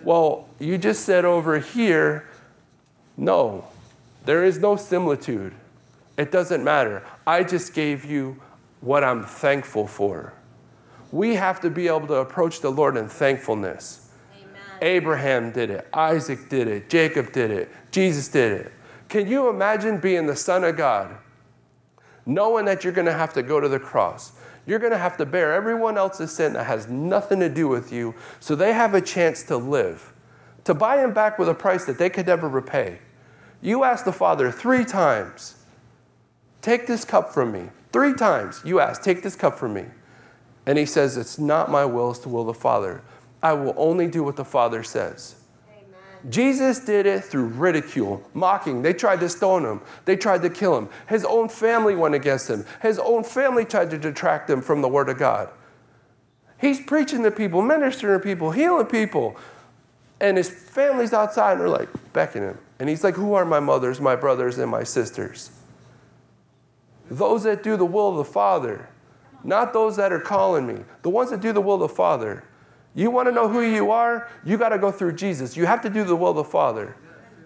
Well, 0.02 0.48
you 0.58 0.78
just 0.78 1.04
said 1.04 1.26
over 1.26 1.58
here, 1.58 2.28
no, 3.16 3.66
there 4.24 4.44
is 4.44 4.58
no 4.58 4.76
similitude. 4.76 5.52
It 6.16 6.32
doesn't 6.32 6.64
matter. 6.64 7.04
I 7.26 7.44
just 7.44 7.74
gave 7.74 8.04
you 8.04 8.40
what 8.80 9.04
I'm 9.04 9.24
thankful 9.24 9.86
for. 9.86 10.32
We 11.12 11.34
have 11.34 11.60
to 11.60 11.70
be 11.70 11.88
able 11.88 12.06
to 12.06 12.14
approach 12.14 12.60
the 12.60 12.70
Lord 12.70 12.96
in 12.96 13.08
thankfulness. 13.08 14.07
Abraham 14.82 15.52
did 15.52 15.70
it, 15.70 15.88
Isaac 15.92 16.48
did 16.48 16.68
it, 16.68 16.88
Jacob 16.88 17.32
did 17.32 17.50
it, 17.50 17.70
Jesus 17.90 18.28
did 18.28 18.52
it. 18.52 18.72
Can 19.08 19.26
you 19.26 19.48
imagine 19.48 19.98
being 19.98 20.26
the 20.26 20.36
Son 20.36 20.64
of 20.64 20.76
God, 20.76 21.16
knowing 22.26 22.66
that 22.66 22.84
you're 22.84 22.92
going 22.92 23.06
to 23.06 23.12
have 23.12 23.32
to 23.34 23.42
go 23.42 23.60
to 23.60 23.68
the 23.68 23.78
cross? 23.78 24.32
You're 24.66 24.78
going 24.78 24.92
to 24.92 24.98
have 24.98 25.16
to 25.16 25.24
bear 25.24 25.54
everyone 25.54 25.96
else's 25.96 26.30
sin 26.30 26.52
that 26.52 26.64
has 26.64 26.88
nothing 26.88 27.40
to 27.40 27.48
do 27.48 27.68
with 27.68 27.90
you 27.90 28.14
so 28.38 28.54
they 28.54 28.74
have 28.74 28.92
a 28.92 29.00
chance 29.00 29.42
to 29.44 29.56
live, 29.56 30.12
to 30.64 30.74
buy 30.74 31.02
him 31.02 31.14
back 31.14 31.38
with 31.38 31.48
a 31.48 31.54
price 31.54 31.86
that 31.86 31.98
they 31.98 32.10
could 32.10 32.26
never 32.26 32.48
repay. 32.48 32.98
You 33.62 33.84
asked 33.84 34.04
the 34.04 34.12
Father 34.12 34.50
three 34.50 34.84
times, 34.84 35.54
Take 36.60 36.86
this 36.86 37.04
cup 37.04 37.32
from 37.32 37.52
me. 37.52 37.70
Three 37.92 38.12
times 38.12 38.60
you 38.64 38.78
ask, 38.80 39.02
Take 39.02 39.22
this 39.22 39.36
cup 39.36 39.58
from 39.58 39.72
me. 39.72 39.86
And 40.66 40.76
he 40.76 40.84
says, 40.84 41.16
It's 41.16 41.38
not 41.38 41.70
my 41.70 41.86
will, 41.86 42.10
it's 42.10 42.20
the 42.20 42.28
will 42.28 42.42
of 42.42 42.48
the 42.48 42.54
Father. 42.54 43.02
I 43.42 43.52
will 43.52 43.74
only 43.76 44.08
do 44.08 44.22
what 44.22 44.36
the 44.36 44.44
Father 44.44 44.82
says. 44.82 45.36
Amen. 45.68 46.30
Jesus 46.30 46.80
did 46.80 47.06
it 47.06 47.24
through 47.24 47.46
ridicule, 47.46 48.22
mocking. 48.34 48.82
They 48.82 48.92
tried 48.92 49.20
to 49.20 49.28
stone 49.28 49.64
him, 49.64 49.80
they 50.04 50.16
tried 50.16 50.42
to 50.42 50.50
kill 50.50 50.76
him. 50.76 50.88
His 51.08 51.24
own 51.24 51.48
family 51.48 51.94
went 51.94 52.14
against 52.14 52.48
him, 52.48 52.64
his 52.82 52.98
own 52.98 53.24
family 53.24 53.64
tried 53.64 53.90
to 53.90 53.98
detract 53.98 54.50
him 54.50 54.60
from 54.60 54.82
the 54.82 54.88
Word 54.88 55.08
of 55.08 55.18
God. 55.18 55.50
He's 56.60 56.80
preaching 56.80 57.22
to 57.22 57.30
people, 57.30 57.62
ministering 57.62 58.18
to 58.18 58.22
people, 58.22 58.50
healing 58.50 58.86
people. 58.86 59.36
And 60.20 60.36
his 60.36 60.50
family's 60.50 61.12
outside 61.12 61.52
and 61.52 61.60
they're 61.60 61.68
like 61.68 61.88
beckoning 62.12 62.50
him. 62.50 62.58
And 62.80 62.88
he's 62.88 63.04
like, 63.04 63.14
Who 63.14 63.34
are 63.34 63.44
my 63.44 63.60
mothers, 63.60 64.00
my 64.00 64.16
brothers, 64.16 64.58
and 64.58 64.70
my 64.70 64.82
sisters? 64.82 65.50
Those 67.10 67.44
that 67.44 67.62
do 67.62 67.76
the 67.76 67.86
will 67.86 68.10
of 68.10 68.16
the 68.16 68.24
Father, 68.24 68.88
not 69.44 69.72
those 69.72 69.96
that 69.96 70.12
are 70.12 70.20
calling 70.20 70.66
me, 70.66 70.84
the 71.02 71.08
ones 71.08 71.30
that 71.30 71.40
do 71.40 71.52
the 71.52 71.60
will 71.60 71.74
of 71.74 71.80
the 71.80 71.88
Father. 71.88 72.44
You 72.94 73.10
want 73.10 73.28
to 73.28 73.32
know 73.32 73.48
who 73.48 73.60
you 73.60 73.90
are? 73.90 74.28
You 74.44 74.58
got 74.58 74.70
to 74.70 74.78
go 74.78 74.90
through 74.90 75.12
Jesus. 75.12 75.56
You 75.56 75.66
have 75.66 75.82
to 75.82 75.90
do 75.90 76.04
the 76.04 76.16
will 76.16 76.30
of 76.30 76.36
the 76.36 76.44
Father. 76.44 76.96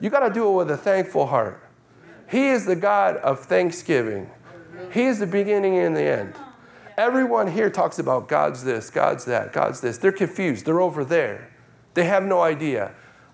You 0.01 0.11
got 0.11 0.27
to 0.27 0.33
do 0.33 0.49
it 0.49 0.53
with 0.53 0.71
a 0.71 0.77
thankful 0.77 1.27
heart. 1.27 1.63
He 2.29 2.49
is 2.49 2.65
the 2.65 2.77
God 2.77 3.17
of 3.19 3.41
thanksgiving. 3.41 4.31
He 4.93 5.05
is 5.05 5.19
the 5.19 5.27
beginning 5.27 5.79
and 5.79 5.97
the 5.97 6.03
end. 6.03 6.35
Everyone 6.97 7.51
here 7.51 7.71
talks 7.71 7.99
about 7.99 8.29
God's 8.29 8.65
this, 8.65 8.91
God's 8.91 9.25
that, 9.27 9.53
God's 9.53 9.81
this. 9.81 9.99
They're 9.99 10.13
confused. 10.13 10.67
They're 10.67 10.81
over 10.81 11.05
there. 11.05 11.51
They 11.95 12.05
have 12.05 12.25
no 12.25 12.41
idea. 12.41 12.93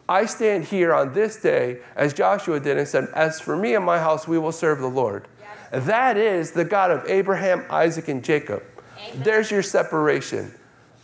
I 0.08 0.26
stand 0.26 0.64
here 0.64 0.94
on 0.94 1.12
this 1.12 1.36
day, 1.36 1.80
as 1.94 2.14
Joshua 2.14 2.60
did, 2.60 2.78
and 2.78 2.88
said, 2.88 3.08
As 3.14 3.40
for 3.40 3.56
me 3.56 3.74
and 3.74 3.84
my 3.84 3.98
house, 3.98 4.26
we 4.26 4.38
will 4.38 4.52
serve 4.52 4.80
the 4.80 4.88
Lord. 4.88 5.28
That 5.70 6.16
is 6.16 6.52
the 6.52 6.64
God 6.64 6.90
of 6.90 7.04
Abraham, 7.08 7.64
Isaac, 7.68 8.08
and 8.08 8.24
Jacob. 8.24 8.62
Amen. 8.98 9.22
There's 9.22 9.50
your 9.50 9.62
separation. 9.62 10.54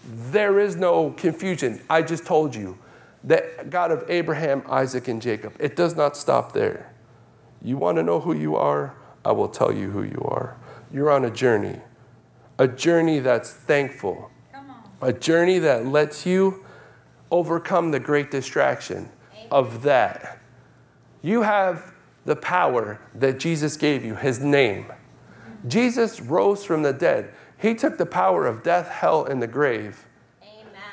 There 0.07 0.59
is 0.59 0.77
no 0.77 1.11
confusion. 1.11 1.81
I 1.89 2.03
just 2.03 2.27
told 2.27 2.55
you 2.55 2.79
that 3.25 3.71
God 3.71 3.91
of 3.91 4.05
Abraham, 4.09 4.63
Isaac, 4.69 5.09
and 5.09 5.21
Jacob. 5.21 5.55
It 5.59 5.77
does 5.77 5.97
not 5.97 6.17
stop 6.17 6.53
there. 6.53 6.93
You 7.63 7.79
want 7.79 7.97
to 7.97 8.03
know 8.03 8.21
who 8.21 8.35
you 8.35 8.57
are? 8.57 8.95
I 9.25 9.33
will 9.33 9.49
tell 9.49 9.73
you 9.73 9.91
who 9.91 10.03
you 10.03 10.21
are. 10.31 10.57
You're 10.93 11.11
on 11.11 11.25
a 11.25 11.31
journey, 11.31 11.81
a 12.59 12.69
journey 12.69 13.21
that's 13.21 13.53
thankful, 13.53 14.31
a 15.01 15.13
journey 15.13 15.59
that 15.61 15.87
lets 15.87 16.27
you 16.27 16.65
overcome 17.31 17.91
the 17.91 18.01
great 18.01 18.31
distraction 18.31 19.09
of 19.51 19.83
that. 19.83 20.39
You 21.23 21.43
have 21.43 21.95
the 22.27 22.37
power 22.37 23.01
that 23.15 23.39
Jesus 23.39 23.77
gave 23.77 24.05
you, 24.05 24.15
his 24.15 24.41
name. 24.41 24.93
Jesus 25.67 26.21
rose 26.21 26.65
from 26.65 26.83
the 26.83 26.93
dead. 26.93 27.33
He 27.65 27.75
took 27.75 27.97
the 27.97 28.05
power 28.05 28.47
of 28.47 28.63
death, 28.63 28.91
hell, 28.91 29.25
and 29.25 29.41
the 29.41 29.47
grave 29.47 30.07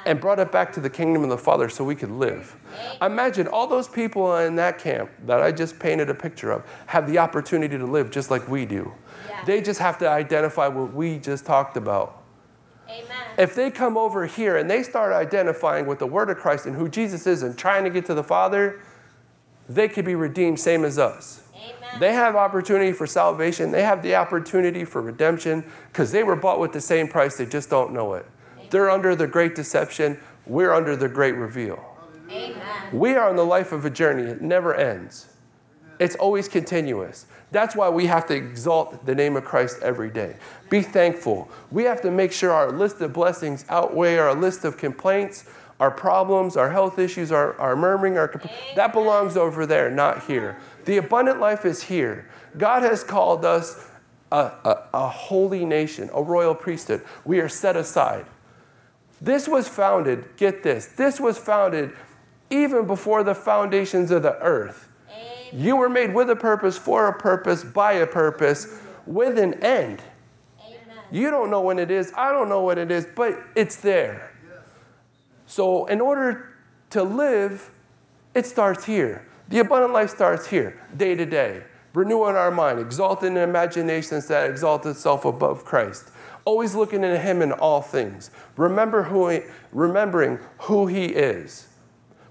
and 0.05 0.21
brought 0.21 0.39
it 0.39 0.53
back 0.53 0.71
to 0.71 0.79
the 0.79 0.89
kingdom 0.89 1.21
of 1.21 1.29
the 1.29 1.37
Father 1.37 1.67
so 1.67 1.83
we 1.83 1.95
could 1.95 2.11
live. 2.11 2.55
Imagine 3.01 3.45
all 3.47 3.67
those 3.67 3.89
people 3.89 4.37
in 4.37 4.55
that 4.55 4.79
camp 4.79 5.11
that 5.25 5.41
I 5.41 5.51
just 5.51 5.77
painted 5.79 6.09
a 6.09 6.13
picture 6.13 6.49
of 6.49 6.63
have 6.87 7.07
the 7.07 7.17
opportunity 7.17 7.77
to 7.77 7.85
live 7.85 8.09
just 8.09 8.31
like 8.31 8.47
we 8.47 8.65
do. 8.65 8.89
They 9.45 9.59
just 9.61 9.81
have 9.81 9.97
to 9.97 10.07
identify 10.07 10.69
what 10.69 10.93
we 10.93 11.17
just 11.17 11.45
talked 11.45 11.75
about. 11.75 12.23
Amen. 12.87 13.05
If 13.37 13.53
they 13.53 13.69
come 13.69 13.97
over 13.97 14.25
here 14.25 14.55
and 14.55 14.69
they 14.69 14.81
start 14.81 15.11
identifying 15.11 15.87
with 15.87 15.99
the 15.99 16.07
Word 16.07 16.29
of 16.29 16.37
Christ 16.37 16.67
and 16.67 16.75
who 16.77 16.87
Jesus 16.87 17.27
is 17.27 17.43
and 17.43 17.57
trying 17.57 17.83
to 17.83 17.89
get 17.89 18.05
to 18.05 18.13
the 18.13 18.23
Father, 18.23 18.79
they 19.67 19.89
could 19.89 20.05
be 20.05 20.15
redeemed 20.15 20.57
same 20.57 20.85
as 20.85 20.97
us. 20.97 21.43
Amen. 21.91 21.99
They 21.99 22.13
have 22.13 22.35
opportunity 22.35 22.91
for 22.91 23.05
salvation. 23.07 23.71
They 23.71 23.83
have 23.83 24.01
the 24.01 24.15
opportunity 24.15 24.85
for 24.85 25.01
redemption 25.01 25.63
because 25.91 26.11
they 26.11 26.23
were 26.23 26.35
bought 26.35 26.59
with 26.59 26.71
the 26.73 26.81
same 26.81 27.07
price. 27.07 27.37
They 27.37 27.45
just 27.45 27.69
don't 27.69 27.93
know 27.93 28.13
it. 28.13 28.25
They're 28.69 28.89
under 28.89 29.15
the 29.15 29.27
great 29.27 29.55
deception. 29.55 30.19
We're 30.45 30.73
under 30.73 30.95
the 30.95 31.09
great 31.09 31.35
reveal. 31.35 31.83
Amen. 32.29 32.61
We 32.93 33.15
are 33.15 33.29
on 33.29 33.35
the 33.35 33.45
life 33.45 33.71
of 33.71 33.85
a 33.85 33.89
journey. 33.89 34.23
It 34.23 34.41
never 34.41 34.73
ends. 34.73 35.27
It's 35.99 36.15
always 36.15 36.47
continuous. 36.47 37.27
That's 37.51 37.75
why 37.75 37.89
we 37.89 38.05
have 38.07 38.25
to 38.27 38.33
exalt 38.33 39.05
the 39.05 39.13
name 39.13 39.35
of 39.35 39.43
Christ 39.43 39.79
every 39.83 40.09
day. 40.09 40.37
Be 40.69 40.81
thankful. 40.81 41.49
We 41.69 41.83
have 41.83 42.01
to 42.01 42.09
make 42.09 42.31
sure 42.31 42.51
our 42.51 42.71
list 42.71 43.01
of 43.01 43.11
blessings 43.11 43.65
outweigh 43.69 44.15
our 44.15 44.33
list 44.33 44.63
of 44.63 44.77
complaints, 44.77 45.45
our 45.81 45.91
problems, 45.91 46.55
our 46.55 46.71
health 46.71 46.97
issues, 46.97 47.31
our, 47.31 47.57
our 47.59 47.75
murmuring, 47.75 48.17
our 48.17 48.29
compl- 48.29 48.75
that 48.75 48.93
belongs 48.93 49.35
over 49.35 49.65
there, 49.65 49.89
not 49.91 50.23
here. 50.23 50.57
The 50.85 50.97
abundant 50.97 51.39
life 51.39 51.65
is 51.65 51.83
here. 51.83 52.29
God 52.57 52.83
has 52.83 53.03
called 53.03 53.45
us 53.45 53.87
a, 54.31 54.37
a, 54.37 54.87
a 54.93 55.07
holy 55.07 55.65
nation, 55.65 56.09
a 56.13 56.21
royal 56.21 56.55
priesthood. 56.55 57.03
We 57.25 57.39
are 57.39 57.49
set 57.49 57.75
aside. 57.75 58.25
This 59.21 59.47
was 59.47 59.67
founded, 59.67 60.35
get 60.37 60.63
this, 60.63 60.87
this 60.87 61.19
was 61.19 61.37
founded 61.37 61.91
even 62.49 62.87
before 62.87 63.23
the 63.23 63.35
foundations 63.35 64.09
of 64.11 64.23
the 64.23 64.37
earth. 64.39 64.89
Amen. 65.09 65.63
You 65.63 65.75
were 65.75 65.89
made 65.89 66.13
with 66.13 66.29
a 66.29 66.35
purpose, 66.35 66.77
for 66.77 67.07
a 67.07 67.17
purpose, 67.17 67.63
by 67.63 67.93
a 67.93 68.07
purpose, 68.07 68.79
with 69.05 69.37
an 69.37 69.53
end. 69.63 70.01
Amen. 70.59 71.03
You 71.11 71.29
don't 71.29 71.51
know 71.51 71.61
when 71.61 71.77
it 71.77 71.91
is, 71.91 72.11
I 72.17 72.31
don't 72.31 72.49
know 72.49 72.61
what 72.61 72.77
it 72.77 72.89
is, 72.89 73.07
but 73.15 73.39
it's 73.55 73.75
there. 73.75 74.31
So, 75.45 75.85
in 75.85 75.99
order 75.99 76.55
to 76.91 77.03
live, 77.03 77.71
it 78.33 78.45
starts 78.45 78.85
here. 78.85 79.27
The 79.51 79.59
abundant 79.59 79.91
life 79.91 80.09
starts 80.09 80.47
here, 80.47 80.81
day 80.95 81.13
to 81.13 81.25
day. 81.25 81.63
Renewing 81.93 82.37
our 82.37 82.51
mind, 82.51 82.79
exalting 82.79 83.33
the 83.33 83.41
imaginations 83.41 84.27
that 84.27 84.49
exalt 84.49 84.85
itself 84.85 85.25
above 85.25 85.65
Christ. 85.65 86.09
Always 86.45 86.73
looking 86.73 87.03
at 87.03 87.19
Him 87.19 87.41
in 87.41 87.51
all 87.51 87.81
things. 87.81 88.31
Remember 88.55 89.03
who 89.03 89.27
he, 89.27 89.41
remembering 89.73 90.39
who 90.59 90.87
He 90.87 91.07
is. 91.07 91.67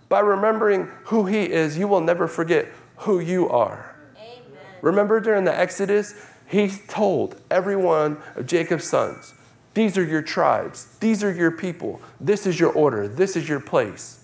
By 0.08 0.20
remembering 0.20 0.88
who 1.04 1.26
He 1.26 1.42
is, 1.42 1.76
you 1.76 1.88
will 1.88 2.00
never 2.00 2.26
forget 2.26 2.68
who 2.96 3.20
you 3.20 3.50
are. 3.50 3.94
Amen. 4.16 4.40
Remember 4.80 5.20
during 5.20 5.44
the 5.44 5.54
Exodus, 5.54 6.14
he 6.46 6.68
told 6.88 7.38
every 7.50 7.76
one 7.76 8.16
of 8.34 8.46
Jacob's 8.46 8.84
sons, 8.84 9.34
These 9.74 9.98
are 9.98 10.04
your 10.04 10.22
tribes, 10.22 10.96
these 11.00 11.22
are 11.22 11.32
your 11.32 11.50
people, 11.50 12.00
this 12.18 12.46
is 12.46 12.58
your 12.58 12.72
order, 12.72 13.06
this 13.06 13.36
is 13.36 13.46
your 13.46 13.60
place. 13.60 14.19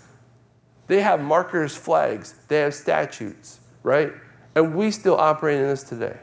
They 0.86 1.00
have 1.02 1.20
markers, 1.20 1.76
flags, 1.76 2.34
they 2.48 2.60
have 2.60 2.74
statutes, 2.74 3.60
right? 3.82 4.12
And 4.54 4.74
we 4.74 4.90
still 4.90 5.16
operate 5.16 5.60
in 5.60 5.66
this 5.66 5.82
today. 5.82 6.18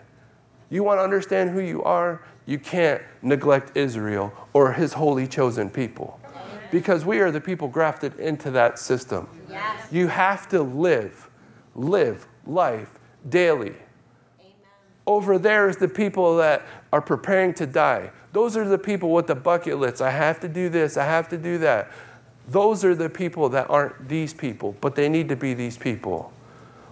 You 0.69 0.83
want 0.83 0.99
to 0.99 1.03
understand 1.03 1.51
who 1.51 1.59
you 1.59 1.83
are? 1.83 2.23
You 2.45 2.59
can't 2.59 3.01
neglect 3.21 3.77
Israel 3.77 4.33
or 4.53 4.73
his 4.73 4.93
holy 4.93 5.27
chosen 5.27 5.69
people 5.69 6.19
because 6.71 7.05
we 7.05 7.19
are 7.19 7.29
the 7.29 7.39
people 7.39 7.67
grafted 7.67 8.19
into 8.19 8.49
that 8.49 8.79
system. 8.79 9.29
Yes. 9.47 9.87
You 9.91 10.07
have 10.07 10.49
to 10.49 10.63
live, 10.63 11.29
live 11.75 12.27
life 12.47 12.89
daily. 13.29 13.75
Amen. 14.39 14.53
Over 15.05 15.37
there 15.37 15.69
is 15.69 15.77
the 15.77 15.87
people 15.87 16.35
that 16.37 16.65
are 16.91 17.01
preparing 17.01 17.53
to 17.55 17.67
die. 17.67 18.11
Those 18.31 18.57
are 18.57 18.67
the 18.67 18.79
people 18.79 19.11
with 19.11 19.27
the 19.27 19.35
bucket 19.35 19.77
lists. 19.77 20.01
I 20.01 20.09
have 20.09 20.39
to 20.39 20.47
do 20.47 20.67
this, 20.67 20.97
I 20.97 21.05
have 21.05 21.29
to 21.29 21.37
do 21.37 21.59
that. 21.59 21.91
Those 22.47 22.83
are 22.83 22.95
the 22.95 23.09
people 23.09 23.49
that 23.49 23.69
aren't 23.69 24.09
these 24.09 24.33
people, 24.33 24.75
but 24.81 24.95
they 24.95 25.07
need 25.07 25.29
to 25.29 25.35
be 25.35 25.53
these 25.53 25.77
people. 25.77 26.33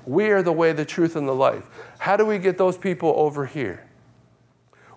We 0.06 0.30
are 0.30 0.42
the 0.42 0.52
way, 0.52 0.72
the 0.72 0.86
truth, 0.86 1.16
and 1.16 1.28
the 1.28 1.36
life. 1.36 1.68
How 2.00 2.18
do 2.18 2.26
we 2.26 2.40
get 2.40 2.58
those 2.58 2.78
people 2.78 3.14
over 3.18 3.46
here? 3.46 3.86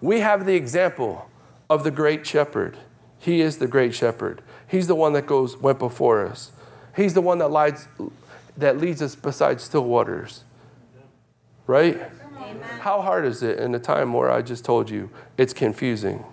We 0.00 0.20
have 0.20 0.46
the 0.46 0.54
example 0.54 1.28
of 1.68 1.84
the 1.84 1.90
great 1.90 2.26
shepherd. 2.26 2.78
He 3.18 3.40
is 3.40 3.58
the 3.58 3.66
great 3.66 3.94
shepherd. 3.94 4.42
He's 4.66 4.86
the 4.86 4.94
one 4.94 5.12
that 5.14 5.26
goes 5.26 5.56
went 5.56 5.78
before 5.78 6.26
us. 6.26 6.52
He's 6.94 7.14
the 7.14 7.20
one 7.20 7.38
that 7.38 7.48
leads 7.48 7.88
that 8.56 8.78
leads 8.78 9.02
us 9.02 9.14
beside 9.14 9.60
still 9.60 9.84
waters. 9.84 10.44
Right? 11.66 11.96
Amen. 12.36 12.60
How 12.80 13.00
hard 13.00 13.24
is 13.24 13.42
it 13.42 13.58
in 13.58 13.74
a 13.74 13.78
time 13.78 14.12
where 14.12 14.30
I 14.30 14.42
just 14.42 14.64
told 14.64 14.90
you 14.90 15.10
it's 15.36 15.52
confusing? 15.52 16.24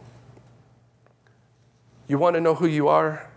You 2.08 2.18
want 2.18 2.36
to 2.36 2.42
know 2.42 2.56
who 2.56 2.68
you 2.68 2.90
are? 2.90 3.31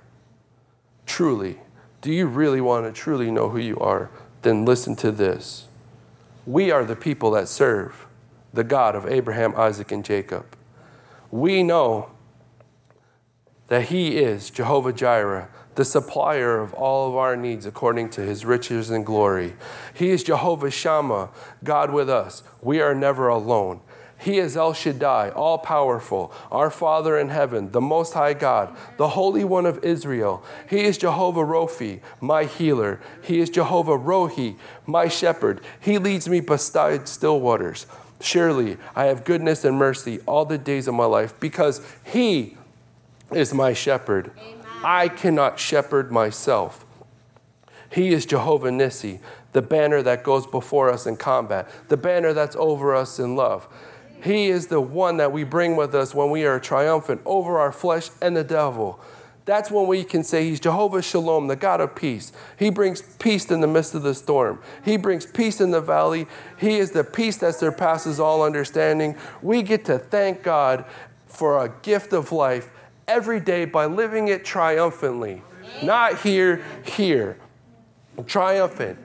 Truly. 1.06 1.58
Do 2.00 2.12
you 2.12 2.26
really 2.26 2.60
want 2.60 2.86
to 2.86 2.92
truly 2.92 3.30
know 3.30 3.48
who 3.48 3.58
you 3.58 3.78
are? 3.78 4.10
Then 4.42 4.64
listen 4.64 4.94
to 4.96 5.10
this. 5.10 5.68
We 6.46 6.70
are 6.70 6.84
the 6.84 6.96
people 6.96 7.30
that 7.32 7.48
serve 7.48 8.06
the 8.52 8.64
God 8.64 8.94
of 8.94 9.06
Abraham, 9.06 9.54
Isaac, 9.56 9.90
and 9.90 10.04
Jacob. 10.04 10.46
We 11.30 11.62
know 11.62 12.10
that 13.68 13.84
He 13.84 14.18
is 14.18 14.50
Jehovah 14.50 14.92
Jireh, 14.92 15.48
the 15.74 15.84
supplier 15.84 16.60
of 16.60 16.72
all 16.74 17.08
of 17.08 17.16
our 17.16 17.36
needs 17.36 17.66
according 17.66 18.10
to 18.10 18.20
His 18.20 18.44
riches 18.44 18.90
and 18.90 19.04
glory. 19.04 19.54
He 19.92 20.10
is 20.10 20.22
Jehovah 20.22 20.70
Shammah, 20.70 21.30
God 21.64 21.92
with 21.92 22.08
us. 22.08 22.42
We 22.62 22.80
are 22.80 22.94
never 22.94 23.28
alone. 23.28 23.80
He 24.24 24.38
is 24.38 24.56
El 24.56 24.72
Shaddai, 24.72 25.28
all 25.28 25.58
powerful, 25.58 26.32
our 26.50 26.70
Father 26.70 27.18
in 27.18 27.28
heaven, 27.28 27.72
the 27.72 27.80
Most 27.82 28.14
High 28.14 28.32
God, 28.32 28.74
the 28.96 29.08
Holy 29.08 29.44
One 29.44 29.66
of 29.66 29.84
Israel. 29.84 30.42
He 30.66 30.84
is 30.84 30.96
Jehovah 30.96 31.44
Rophi, 31.44 32.00
my 32.22 32.44
healer. 32.44 33.02
He 33.22 33.38
is 33.40 33.50
Jehovah 33.50 33.98
Rohi, 33.98 34.56
my 34.86 35.08
shepherd. 35.08 35.60
He 35.78 35.98
leads 35.98 36.26
me 36.26 36.40
beside 36.40 37.06
still 37.06 37.38
waters. 37.38 37.86
Surely 38.18 38.78
I 38.96 39.04
have 39.04 39.26
goodness 39.26 39.62
and 39.62 39.76
mercy 39.76 40.20
all 40.24 40.46
the 40.46 40.56
days 40.56 40.88
of 40.88 40.94
my 40.94 41.04
life 41.04 41.38
because 41.38 41.82
He 42.02 42.56
is 43.30 43.52
my 43.52 43.74
shepherd. 43.74 44.30
I 44.82 45.08
cannot 45.08 45.58
shepherd 45.58 46.10
myself. 46.10 46.86
He 47.90 48.08
is 48.14 48.24
Jehovah 48.24 48.70
Nissi, 48.70 49.20
the 49.52 49.60
banner 49.60 50.00
that 50.00 50.24
goes 50.24 50.46
before 50.46 50.88
us 50.88 51.06
in 51.06 51.18
combat, 51.18 51.68
the 51.88 51.98
banner 51.98 52.32
that's 52.32 52.56
over 52.56 52.94
us 52.94 53.18
in 53.18 53.36
love. 53.36 53.68
He 54.22 54.48
is 54.48 54.68
the 54.68 54.80
one 54.80 55.18
that 55.18 55.32
we 55.32 55.44
bring 55.44 55.76
with 55.76 55.94
us 55.94 56.14
when 56.14 56.30
we 56.30 56.44
are 56.46 56.58
triumphant 56.58 57.20
over 57.24 57.58
our 57.58 57.72
flesh 57.72 58.10
and 58.22 58.36
the 58.36 58.44
devil. 58.44 59.00
That's 59.44 59.70
when 59.70 59.86
we 59.86 60.04
can 60.04 60.24
say 60.24 60.48
He's 60.48 60.60
Jehovah 60.60 61.02
Shalom, 61.02 61.48
the 61.48 61.56
God 61.56 61.80
of 61.80 61.94
peace. 61.94 62.32
He 62.58 62.70
brings 62.70 63.02
peace 63.02 63.50
in 63.50 63.60
the 63.60 63.66
midst 63.66 63.94
of 63.94 64.02
the 64.02 64.14
storm. 64.14 64.60
He 64.84 64.96
brings 64.96 65.26
peace 65.26 65.60
in 65.60 65.70
the 65.70 65.82
valley. 65.82 66.26
He 66.58 66.78
is 66.78 66.92
the 66.92 67.04
peace 67.04 67.36
that 67.38 67.54
surpasses 67.54 68.18
all 68.18 68.42
understanding. 68.42 69.16
We 69.42 69.62
get 69.62 69.84
to 69.86 69.98
thank 69.98 70.42
God 70.42 70.86
for 71.26 71.62
a 71.62 71.68
gift 71.82 72.12
of 72.14 72.32
life 72.32 72.70
every 73.06 73.40
day 73.40 73.66
by 73.66 73.84
living 73.86 74.28
it 74.28 74.44
triumphantly. 74.44 75.42
Not 75.82 76.20
here, 76.20 76.64
here. 76.84 77.36
Triumphant. 78.26 78.98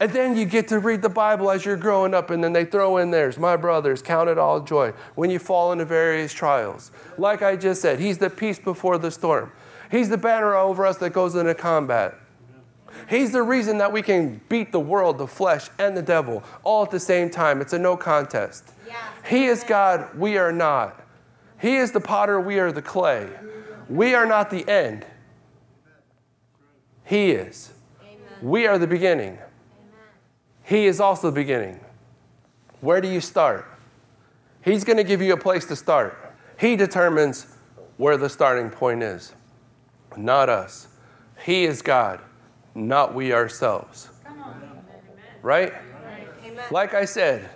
And 0.00 0.12
then 0.12 0.36
you 0.36 0.44
get 0.44 0.68
to 0.68 0.78
read 0.78 1.02
the 1.02 1.08
Bible 1.08 1.50
as 1.50 1.64
you're 1.64 1.76
growing 1.76 2.14
up, 2.14 2.30
and 2.30 2.42
then 2.42 2.52
they 2.52 2.64
throw 2.64 2.98
in 2.98 3.10
theirs, 3.10 3.36
my 3.36 3.56
brothers, 3.56 4.00
count 4.00 4.28
it 4.28 4.38
all 4.38 4.60
joy 4.60 4.92
when 5.16 5.28
you 5.28 5.40
fall 5.40 5.72
into 5.72 5.84
various 5.84 6.32
trials. 6.32 6.92
Like 7.16 7.42
I 7.42 7.56
just 7.56 7.82
said, 7.82 7.98
He's 7.98 8.18
the 8.18 8.30
peace 8.30 8.60
before 8.60 8.98
the 8.98 9.10
storm. 9.10 9.50
He's 9.90 10.08
the 10.08 10.18
banner 10.18 10.54
over 10.54 10.86
us 10.86 10.98
that 10.98 11.10
goes 11.10 11.34
into 11.34 11.54
combat. 11.54 12.14
He's 13.08 13.32
the 13.32 13.42
reason 13.42 13.78
that 13.78 13.92
we 13.92 14.02
can 14.02 14.40
beat 14.48 14.72
the 14.72 14.80
world, 14.80 15.18
the 15.18 15.26
flesh, 15.26 15.68
and 15.78 15.96
the 15.96 16.02
devil 16.02 16.42
all 16.62 16.84
at 16.84 16.90
the 16.90 17.00
same 17.00 17.30
time. 17.30 17.60
It's 17.60 17.72
a 17.72 17.78
no 17.78 17.96
contest. 17.96 18.72
Yes. 18.86 18.96
He 19.26 19.46
is 19.46 19.64
God, 19.64 20.16
we 20.16 20.36
are 20.36 20.52
not. 20.52 21.04
He 21.60 21.76
is 21.76 21.92
the 21.92 22.00
potter, 22.00 22.40
we 22.40 22.58
are 22.58 22.70
the 22.70 22.82
clay. 22.82 23.28
We 23.88 24.14
are 24.14 24.26
not 24.26 24.50
the 24.50 24.68
end. 24.68 25.06
He 27.04 27.32
is. 27.32 27.72
Amen. 28.02 28.18
We 28.42 28.66
are 28.66 28.78
the 28.78 28.86
beginning. 28.86 29.38
Amen. 30.68 30.80
He 30.80 30.86
is 30.86 31.00
also 31.00 31.28
the 31.30 31.34
beginning. 31.34 31.80
Where 32.80 33.00
do 33.00 33.08
you 33.08 33.20
start? 33.20 33.66
He's 34.62 34.84
going 34.84 34.98
to 34.98 35.04
give 35.04 35.22
you 35.22 35.32
a 35.32 35.36
place 35.36 35.64
to 35.66 35.76
start. 35.76 36.34
He 36.58 36.76
determines 36.76 37.46
where 37.96 38.16
the 38.16 38.28
starting 38.28 38.70
point 38.70 39.02
is, 39.02 39.34
not 40.16 40.48
us. 40.48 40.88
He 41.44 41.64
is 41.64 41.82
God, 41.82 42.20
not 42.74 43.14
we 43.14 43.32
ourselves. 43.32 44.10
Right? 45.42 45.72
Amen. 46.44 46.64
Like 46.70 46.94
I 46.94 47.04
said, 47.04 47.48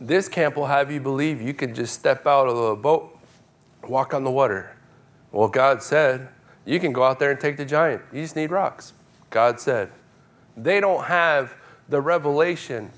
this 0.00 0.28
camp 0.28 0.56
will 0.56 0.66
have 0.66 0.90
you 0.90 1.00
believe 1.00 1.40
you 1.40 1.54
can 1.54 1.74
just 1.74 1.94
step 1.94 2.26
out 2.26 2.48
of 2.48 2.56
the 2.56 2.74
boat, 2.74 3.16
walk 3.86 4.14
on 4.14 4.24
the 4.24 4.30
water. 4.30 4.76
Well, 5.32 5.48
God 5.48 5.82
said, 5.82 6.28
You 6.64 6.80
can 6.80 6.92
go 6.92 7.04
out 7.04 7.18
there 7.18 7.30
and 7.30 7.38
take 7.38 7.56
the 7.56 7.64
giant. 7.64 8.02
You 8.12 8.22
just 8.22 8.36
need 8.36 8.50
rocks. 8.50 8.92
God 9.30 9.60
said. 9.60 9.90
They 10.56 10.80
don't 10.80 11.04
have 11.04 11.54
the 11.90 12.00
revelation, 12.00 12.90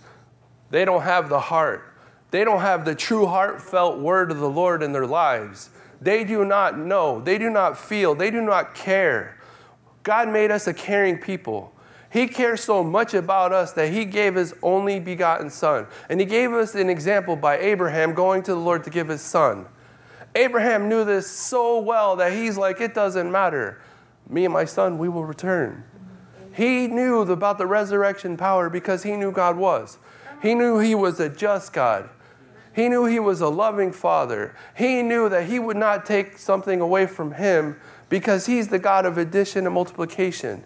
they 0.70 0.84
don't 0.84 1.02
have 1.02 1.28
the 1.28 1.40
heart, 1.40 1.94
they 2.30 2.44
don't 2.44 2.60
have 2.60 2.84
the 2.84 2.94
true 2.94 3.26
heartfelt 3.26 3.98
word 3.98 4.30
of 4.30 4.38
the 4.38 4.48
Lord 4.48 4.82
in 4.82 4.92
their 4.92 5.06
lives. 5.06 5.70
They 6.00 6.24
do 6.24 6.44
not 6.44 6.78
know, 6.78 7.20
they 7.20 7.38
do 7.38 7.50
not 7.50 7.78
feel, 7.78 8.14
they 8.14 8.30
do 8.30 8.40
not 8.40 8.74
care. 8.74 9.38
God 10.02 10.28
made 10.28 10.50
us 10.50 10.66
a 10.66 10.74
caring 10.74 11.18
people. 11.18 11.72
He 12.10 12.26
cares 12.26 12.60
so 12.60 12.82
much 12.84 13.14
about 13.14 13.52
us 13.52 13.72
that 13.72 13.92
He 13.92 14.04
gave 14.04 14.34
His 14.34 14.52
only 14.62 15.00
begotten 15.00 15.48
Son. 15.48 15.86
And 16.10 16.20
He 16.20 16.26
gave 16.26 16.52
us 16.52 16.74
an 16.74 16.90
example 16.90 17.36
by 17.36 17.58
Abraham 17.58 18.14
going 18.14 18.42
to 18.42 18.52
the 18.52 18.60
Lord 18.60 18.84
to 18.84 18.90
give 18.90 19.08
His 19.08 19.22
Son. 19.22 19.66
Abraham 20.34 20.88
knew 20.88 21.04
this 21.04 21.30
so 21.30 21.80
well 21.80 22.16
that 22.16 22.32
he's 22.32 22.56
like, 22.56 22.80
it 22.80 22.94
doesn't 22.94 23.30
matter. 23.30 23.80
Me 24.28 24.44
and 24.44 24.54
my 24.54 24.64
son, 24.64 24.98
we 24.98 25.08
will 25.08 25.24
return. 25.24 25.84
He 26.54 26.86
knew 26.86 27.20
about 27.20 27.58
the 27.58 27.66
resurrection 27.66 28.36
power 28.36 28.68
because 28.68 29.02
he 29.02 29.16
knew 29.16 29.32
God 29.32 29.56
was. 29.56 29.98
He 30.42 30.54
knew 30.54 30.78
He 30.78 30.94
was 30.94 31.20
a 31.20 31.28
just 31.28 31.72
God. 31.72 32.10
He 32.74 32.88
knew 32.88 33.06
He 33.06 33.20
was 33.20 33.40
a 33.40 33.48
loving 33.48 33.92
Father. 33.92 34.54
He 34.76 35.02
knew 35.02 35.28
that 35.28 35.46
He 35.46 35.58
would 35.58 35.76
not 35.76 36.04
take 36.04 36.36
something 36.36 36.80
away 36.80 37.06
from 37.06 37.32
Him 37.32 37.76
because 38.08 38.46
He's 38.46 38.68
the 38.68 38.78
God 38.78 39.06
of 39.06 39.18
addition 39.18 39.66
and 39.66 39.74
multiplication. 39.74 40.64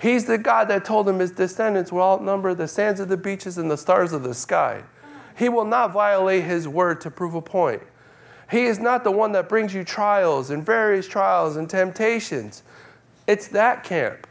He's 0.00 0.24
the 0.24 0.38
God 0.38 0.68
that 0.68 0.86
told 0.86 1.06
him 1.06 1.18
his 1.18 1.30
descendants 1.30 1.92
will 1.92 2.00
outnumber 2.00 2.54
the 2.54 2.66
sands 2.66 3.00
of 3.00 3.10
the 3.10 3.18
beaches 3.18 3.58
and 3.58 3.70
the 3.70 3.76
stars 3.76 4.14
of 4.14 4.22
the 4.22 4.32
sky. 4.32 4.82
He 5.36 5.50
will 5.50 5.66
not 5.66 5.92
violate 5.92 6.44
his 6.44 6.66
word 6.66 7.02
to 7.02 7.10
prove 7.10 7.34
a 7.34 7.42
point. 7.42 7.82
He 8.50 8.64
is 8.64 8.78
not 8.78 9.04
the 9.04 9.10
one 9.10 9.32
that 9.32 9.48
brings 9.48 9.74
you 9.74 9.84
trials 9.84 10.48
and 10.48 10.64
various 10.64 11.06
trials 11.06 11.56
and 11.56 11.68
temptations. 11.68 12.62
It's 13.26 13.48
that 13.48 13.84
camp. 13.84 14.26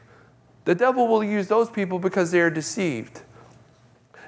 The 0.69 0.75
devil 0.75 1.08
will 1.08 1.23
use 1.23 1.47
those 1.47 1.67
people 1.67 1.97
because 1.97 2.29
they 2.29 2.41
are 2.41 2.51
deceived. 2.51 3.23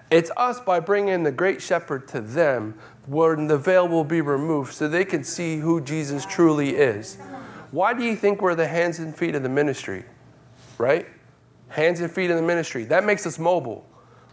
It's 0.09 0.31
us 0.35 0.59
by 0.59 0.79
bringing 0.79 1.21
the 1.21 1.31
great 1.31 1.61
shepherd 1.61 2.07
to 2.07 2.19
them 2.19 2.79
when 3.05 3.45
the 3.45 3.59
veil 3.59 3.87
will 3.87 4.03
be 4.03 4.21
removed 4.21 4.73
so 4.73 4.87
they 4.87 5.05
can 5.05 5.23
see 5.23 5.57
who 5.57 5.81
Jesus 5.81 6.25
truly 6.25 6.71
is. 6.77 7.19
Why 7.69 7.93
do 7.93 8.03
you 8.03 8.15
think 8.15 8.41
we're 8.41 8.55
the 8.55 8.65
hands 8.65 8.97
and 8.97 9.15
feet 9.15 9.35
of 9.35 9.43
the 9.43 9.49
ministry? 9.49 10.03
Right? 10.79 11.05
hands 11.67 11.99
and 11.99 12.11
feet 12.11 12.31
in 12.31 12.37
the 12.37 12.41
ministry. 12.41 12.85
That 12.85 13.05
makes 13.05 13.27
us 13.27 13.37
mobile. 13.37 13.87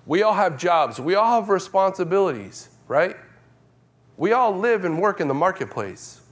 We 0.06 0.22
all 0.22 0.32
have 0.32 0.56
jobs, 0.56 0.98
we 0.98 1.14
all 1.14 1.38
have 1.38 1.50
responsibilities, 1.50 2.70
right? 2.86 3.18
We 4.16 4.32
all 4.32 4.56
live 4.56 4.86
and 4.86 4.98
work 4.98 5.20
in 5.20 5.28
the 5.28 5.34
marketplace. 5.34 6.22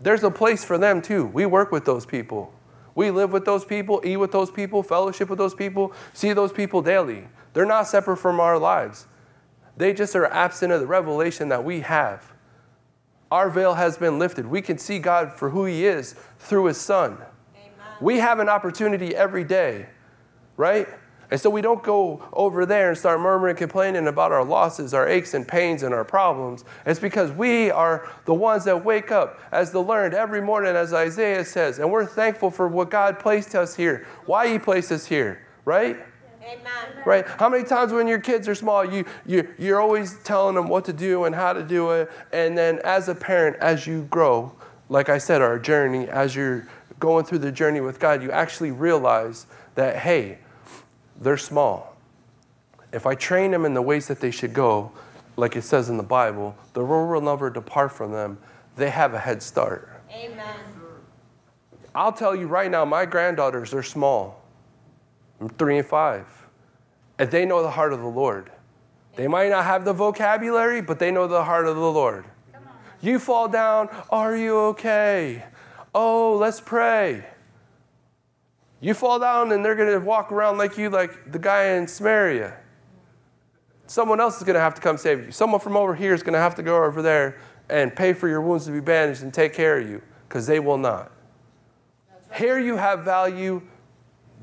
There's 0.00 0.24
a 0.24 0.30
place 0.30 0.64
for 0.64 0.78
them 0.78 1.02
too. 1.02 1.26
We 1.26 1.44
work 1.44 1.70
with 1.70 1.84
those 1.84 2.06
people. 2.06 2.54
We 2.96 3.12
live 3.12 3.30
with 3.30 3.44
those 3.44 3.64
people, 3.64 4.02
eat 4.04 4.16
with 4.16 4.32
those 4.32 4.50
people, 4.50 4.82
fellowship 4.82 5.30
with 5.30 5.38
those 5.38 5.54
people, 5.54 5.92
see 6.12 6.32
those 6.32 6.50
people 6.52 6.82
daily. 6.82 7.28
They're 7.52 7.64
not 7.64 7.86
separate 7.86 8.16
from 8.16 8.40
our 8.40 8.58
lives. 8.58 9.06
They 9.76 9.92
just 9.92 10.16
are 10.16 10.26
absent 10.26 10.72
of 10.72 10.80
the 10.80 10.86
revelation 10.86 11.48
that 11.50 11.62
we 11.62 11.80
have. 11.80 12.32
Our 13.30 13.50
veil 13.50 13.74
has 13.74 13.96
been 13.96 14.18
lifted. 14.18 14.46
We 14.46 14.60
can 14.60 14.78
see 14.78 14.98
God 14.98 15.32
for 15.32 15.50
who 15.50 15.64
He 15.66 15.86
is 15.86 16.16
through 16.40 16.64
His 16.64 16.80
Son. 16.80 17.12
Amen. 17.12 17.72
We 18.00 18.18
have 18.18 18.40
an 18.40 18.48
opportunity 18.48 19.14
every 19.14 19.44
day 19.44 19.86
right? 20.56 20.88
And 21.30 21.40
so 21.40 21.50
we 21.50 21.60
don't 21.60 21.82
go 21.82 22.22
over 22.32 22.66
there 22.66 22.90
and 22.90 22.98
start 22.98 23.20
murmuring, 23.20 23.56
complaining 23.56 24.06
about 24.06 24.32
our 24.32 24.44
losses, 24.44 24.94
our 24.94 25.08
aches 25.08 25.34
and 25.34 25.46
pains, 25.46 25.82
and 25.82 25.92
our 25.92 26.04
problems. 26.04 26.64
It's 26.84 27.00
because 27.00 27.32
we 27.32 27.70
are 27.70 28.08
the 28.24 28.34
ones 28.34 28.64
that 28.64 28.84
wake 28.84 29.10
up 29.10 29.40
as 29.50 29.72
the 29.72 29.80
learned 29.80 30.14
every 30.14 30.40
morning, 30.40 30.76
as 30.76 30.92
Isaiah 30.92 31.44
says, 31.44 31.78
and 31.78 31.90
we're 31.90 32.06
thankful 32.06 32.50
for 32.50 32.68
what 32.68 32.90
God 32.90 33.18
placed 33.18 33.54
us 33.54 33.74
here, 33.74 34.06
why 34.26 34.48
He 34.48 34.58
placed 34.58 34.92
us 34.92 35.06
here, 35.06 35.46
right? 35.64 35.96
Amen. 36.42 37.04
Right? 37.04 37.26
How 37.26 37.48
many 37.48 37.64
times 37.64 37.92
when 37.92 38.06
your 38.06 38.20
kids 38.20 38.46
are 38.46 38.54
small, 38.54 38.84
you, 38.84 39.04
you, 39.26 39.48
you're 39.58 39.80
always 39.80 40.18
telling 40.22 40.54
them 40.54 40.68
what 40.68 40.84
to 40.84 40.92
do 40.92 41.24
and 41.24 41.34
how 41.34 41.52
to 41.52 41.62
do 41.62 41.90
it. 41.90 42.10
And 42.32 42.56
then 42.56 42.78
as 42.84 43.08
a 43.08 43.14
parent, 43.16 43.56
as 43.56 43.84
you 43.86 44.02
grow, 44.04 44.54
like 44.88 45.08
I 45.08 45.18
said, 45.18 45.42
our 45.42 45.58
journey, 45.58 46.08
as 46.08 46.36
you're 46.36 46.68
going 47.00 47.24
through 47.24 47.38
the 47.38 47.50
journey 47.50 47.80
with 47.80 47.98
God, 47.98 48.22
you 48.22 48.30
actually 48.30 48.70
realize 48.70 49.46
that, 49.74 49.96
hey, 49.96 50.38
they're 51.20 51.36
small. 51.36 51.96
If 52.92 53.06
I 53.06 53.14
train 53.14 53.50
them 53.50 53.64
in 53.64 53.74
the 53.74 53.82
ways 53.82 54.06
that 54.08 54.20
they 54.20 54.30
should 54.30 54.52
go, 54.52 54.92
like 55.36 55.56
it 55.56 55.62
says 55.62 55.88
in 55.88 55.96
the 55.96 56.02
Bible, 56.02 56.56
the 56.72 56.84
world 56.84 57.10
will 57.10 57.20
never 57.20 57.50
depart 57.50 57.92
from 57.92 58.12
them. 58.12 58.38
They 58.76 58.90
have 58.90 59.14
a 59.14 59.18
head 59.18 59.42
start. 59.42 59.90
Amen. 60.10 60.56
I'll 61.94 62.12
tell 62.12 62.36
you 62.36 62.46
right 62.46 62.70
now, 62.70 62.84
my 62.84 63.06
granddaughters 63.06 63.72
are 63.72 63.82
small. 63.82 64.42
I'm 65.40 65.48
three 65.48 65.78
and 65.78 65.86
five. 65.86 66.26
And 67.18 67.30
they 67.30 67.46
know 67.46 67.62
the 67.62 67.70
heart 67.70 67.92
of 67.92 68.00
the 68.00 68.06
Lord. 68.06 68.50
They 69.16 69.28
might 69.28 69.48
not 69.48 69.64
have 69.64 69.86
the 69.86 69.94
vocabulary, 69.94 70.82
but 70.82 70.98
they 70.98 71.10
know 71.10 71.26
the 71.26 71.42
heart 71.42 71.66
of 71.66 71.76
the 71.76 71.90
Lord. 71.90 72.26
You 73.00 73.18
fall 73.18 73.48
down, 73.48 73.88
are 74.10 74.36
you 74.36 74.58
okay? 74.58 75.44
Oh, 75.94 76.36
let's 76.36 76.60
pray. 76.60 77.24
You 78.80 78.94
fall 78.94 79.18
down 79.18 79.52
and 79.52 79.64
they're 79.64 79.74
going 79.74 79.92
to 79.92 80.04
walk 80.04 80.30
around 80.32 80.58
like 80.58 80.76
you, 80.76 80.90
like 80.90 81.32
the 81.32 81.38
guy 81.38 81.74
in 81.74 81.88
Samaria. 81.88 82.56
Someone 83.86 84.20
else 84.20 84.36
is 84.36 84.42
going 84.42 84.54
to 84.54 84.60
have 84.60 84.74
to 84.74 84.80
come 84.80 84.96
save 84.96 85.24
you. 85.24 85.30
Someone 85.30 85.60
from 85.60 85.76
over 85.76 85.94
here 85.94 86.12
is 86.12 86.22
going 86.22 86.34
to 86.34 86.40
have 86.40 86.54
to 86.56 86.62
go 86.62 86.82
over 86.82 87.02
there 87.02 87.38
and 87.68 87.94
pay 87.94 88.12
for 88.12 88.28
your 88.28 88.40
wounds 88.40 88.66
to 88.66 88.72
be 88.72 88.80
bandaged 88.80 89.22
and 89.22 89.32
take 89.32 89.54
care 89.54 89.78
of 89.78 89.88
you 89.88 90.02
because 90.28 90.46
they 90.46 90.60
will 90.60 90.76
not. 90.76 91.10
Right. 92.10 92.38
Here 92.38 92.58
you 92.58 92.76
have 92.76 93.04
value, 93.04 93.62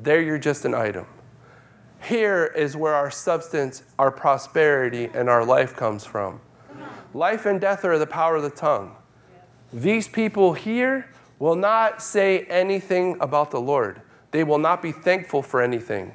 there 0.01 0.21
you're 0.21 0.37
just 0.37 0.65
an 0.65 0.73
item. 0.73 1.05
Here 2.01 2.45
is 2.55 2.75
where 2.75 2.93
our 2.93 3.11
substance, 3.11 3.83
our 3.99 4.11
prosperity, 4.11 5.09
and 5.13 5.29
our 5.29 5.45
life 5.45 5.75
comes 5.75 6.03
from. 6.03 6.41
Life 7.13 7.45
and 7.45 7.61
death 7.61 7.85
are 7.85 7.99
the 7.99 8.07
power 8.07 8.37
of 8.37 8.43
the 8.43 8.49
tongue. 8.49 8.95
These 9.71 10.07
people 10.07 10.53
here 10.53 11.09
will 11.39 11.55
not 11.55 12.01
say 12.01 12.41
anything 12.41 13.17
about 13.19 13.51
the 13.51 13.61
Lord 13.61 14.01
they 14.33 14.43
will 14.43 14.57
not 14.57 14.81
be 14.81 14.91
thankful 14.91 15.41
for 15.41 15.61
anything. 15.61 16.13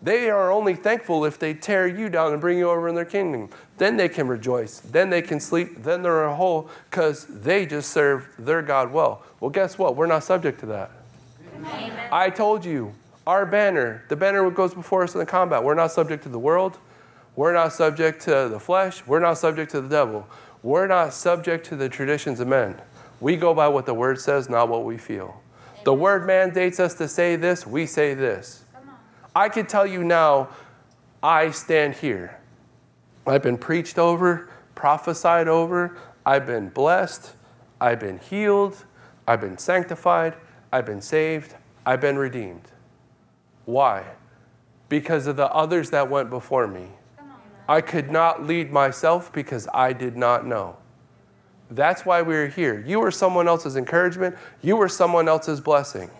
They 0.00 0.30
are 0.30 0.50
only 0.50 0.74
thankful 0.74 1.24
if 1.24 1.38
they 1.38 1.54
tear 1.54 1.86
you 1.86 2.08
down 2.08 2.32
and 2.32 2.40
bring 2.40 2.56
you 2.56 2.70
over 2.70 2.88
in 2.88 2.94
their 2.94 3.04
kingdom. 3.04 3.50
Then 3.76 3.96
they 3.96 4.08
can 4.08 4.26
rejoice. 4.26 4.80
Then 4.80 5.10
they 5.10 5.22
can 5.22 5.38
sleep. 5.38 5.82
Then 5.82 6.02
they're 6.02 6.24
a 6.24 6.34
whole 6.34 6.70
because 6.88 7.26
they 7.26 7.66
just 7.66 7.90
serve 7.90 8.28
their 8.38 8.62
God 8.62 8.92
well. 8.92 9.22
Well, 9.40 9.50
guess 9.50 9.76
what? 9.76 9.96
We're 9.96 10.06
not 10.06 10.24
subject 10.24 10.60
to 10.60 10.66
that. 10.66 10.90
Amen. 11.56 12.08
I 12.10 12.30
told 12.30 12.64
you, 12.64 12.94
our 13.26 13.44
banner, 13.44 14.04
the 14.08 14.16
banner 14.16 14.44
that 14.44 14.54
goes 14.54 14.72
before 14.72 15.02
us 15.02 15.14
in 15.14 15.18
the 15.18 15.26
combat. 15.26 15.62
We're 15.62 15.74
not 15.74 15.92
subject 15.92 16.22
to 16.22 16.28
the 16.28 16.38
world. 16.38 16.78
We're 17.36 17.52
not 17.52 17.72
subject 17.72 18.22
to 18.22 18.48
the 18.48 18.58
flesh. 18.58 19.06
We're 19.06 19.20
not 19.20 19.34
subject 19.34 19.72
to 19.72 19.80
the 19.80 19.88
devil. 19.88 20.26
We're 20.62 20.86
not 20.86 21.12
subject 21.12 21.66
to 21.66 21.76
the 21.76 21.88
traditions 21.88 22.40
of 22.40 22.48
men. 22.48 22.80
We 23.20 23.36
go 23.36 23.52
by 23.52 23.68
what 23.68 23.84
the 23.84 23.94
word 23.94 24.20
says, 24.20 24.48
not 24.48 24.68
what 24.68 24.84
we 24.84 24.96
feel. 24.96 25.42
The 25.88 25.94
word 25.94 26.26
mandates 26.26 26.78
us 26.80 26.92
to 26.96 27.08
say 27.08 27.36
this, 27.36 27.66
we 27.66 27.86
say 27.86 28.12
this. 28.12 28.62
I 29.34 29.48
can 29.48 29.64
tell 29.64 29.86
you 29.86 30.04
now, 30.04 30.50
I 31.22 31.50
stand 31.50 31.94
here. 31.94 32.38
I've 33.26 33.42
been 33.42 33.56
preached 33.56 33.98
over, 33.98 34.50
prophesied 34.74 35.48
over, 35.48 35.96
I've 36.26 36.44
been 36.44 36.68
blessed, 36.68 37.32
I've 37.80 38.00
been 38.00 38.18
healed, 38.18 38.84
I've 39.26 39.40
been 39.40 39.56
sanctified, 39.56 40.34
I've 40.70 40.84
been 40.84 41.00
saved, 41.00 41.54
I've 41.86 42.02
been 42.02 42.18
redeemed. 42.18 42.70
Why? 43.64 44.04
Because 44.90 45.26
of 45.26 45.36
the 45.36 45.50
others 45.54 45.88
that 45.88 46.10
went 46.10 46.28
before 46.28 46.66
me. 46.66 46.88
I 47.66 47.80
could 47.80 48.10
not 48.10 48.46
lead 48.46 48.70
myself 48.70 49.32
because 49.32 49.66
I 49.72 49.94
did 49.94 50.18
not 50.18 50.46
know. 50.46 50.76
That's 51.70 52.06
why 52.06 52.22
we're 52.22 52.48
here. 52.48 52.82
You 52.86 53.02
are 53.02 53.10
someone 53.10 53.46
else's 53.46 53.76
encouragement, 53.76 54.36
you 54.62 54.80
are 54.80 54.88
someone 54.88 55.28
else's 55.28 55.60
blessing. 55.60 56.10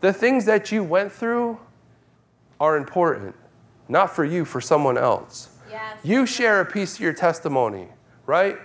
The 0.00 0.12
things 0.12 0.46
that 0.46 0.72
you 0.72 0.82
went 0.82 1.12
through 1.12 1.60
are 2.58 2.76
important, 2.76 3.34
not 3.88 4.14
for 4.14 4.24
you, 4.24 4.44
for 4.44 4.60
someone 4.60 4.96
else. 4.96 5.50
Yes. 5.70 5.98
You 6.02 6.26
share 6.26 6.60
a 6.60 6.64
piece 6.64 6.94
of 6.94 7.00
your 7.00 7.12
testimony, 7.12 7.88
right? 8.26 8.56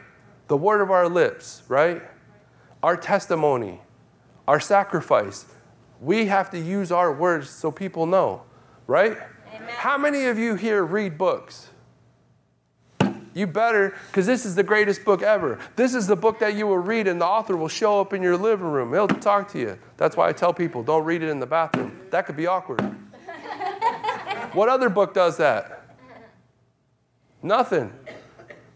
The 0.47 0.57
word 0.57 0.81
of 0.81 0.91
our 0.91 1.09
lips, 1.09 1.63
right? 1.67 2.01
Our 2.81 2.95
testimony, 2.95 3.81
our 4.47 4.59
sacrifice. 4.59 5.45
We 5.99 6.27
have 6.27 6.49
to 6.51 6.59
use 6.59 6.91
our 6.91 7.11
words 7.11 7.49
so 7.49 7.71
people 7.71 8.05
know, 8.05 8.43
right? 8.87 9.17
Amen. 9.53 9.69
How 9.69 9.97
many 9.97 10.25
of 10.25 10.37
you 10.37 10.55
here 10.55 10.83
read 10.83 11.17
books? 11.17 11.69
You 13.35 13.45
better, 13.45 13.93
because 14.07 14.25
this 14.25 14.45
is 14.45 14.55
the 14.55 14.63
greatest 14.63 15.03
book 15.03 15.21
ever. 15.21 15.59
This 15.75 15.93
is 15.93 16.07
the 16.07 16.15
book 16.15 16.39
that 16.39 16.55
you 16.55 16.67
will 16.67 16.77
read, 16.77 17.05
and 17.05 17.19
the 17.19 17.25
author 17.25 17.57
will 17.57 17.67
show 17.67 17.99
up 17.99 18.13
in 18.13 18.23
your 18.23 18.37
living 18.37 18.65
room. 18.65 18.93
He'll 18.93 19.09
talk 19.09 19.51
to 19.51 19.59
you. 19.59 19.77
That's 19.97 20.15
why 20.15 20.29
I 20.29 20.31
tell 20.31 20.53
people 20.53 20.83
don't 20.83 21.03
read 21.03 21.21
it 21.21 21.27
in 21.27 21.41
the 21.41 21.45
bathroom. 21.45 21.99
That 22.11 22.25
could 22.25 22.37
be 22.37 22.47
awkward. 22.47 22.79
what 24.53 24.69
other 24.69 24.87
book 24.87 25.13
does 25.13 25.35
that? 25.35 25.85
Nothing. 27.43 27.91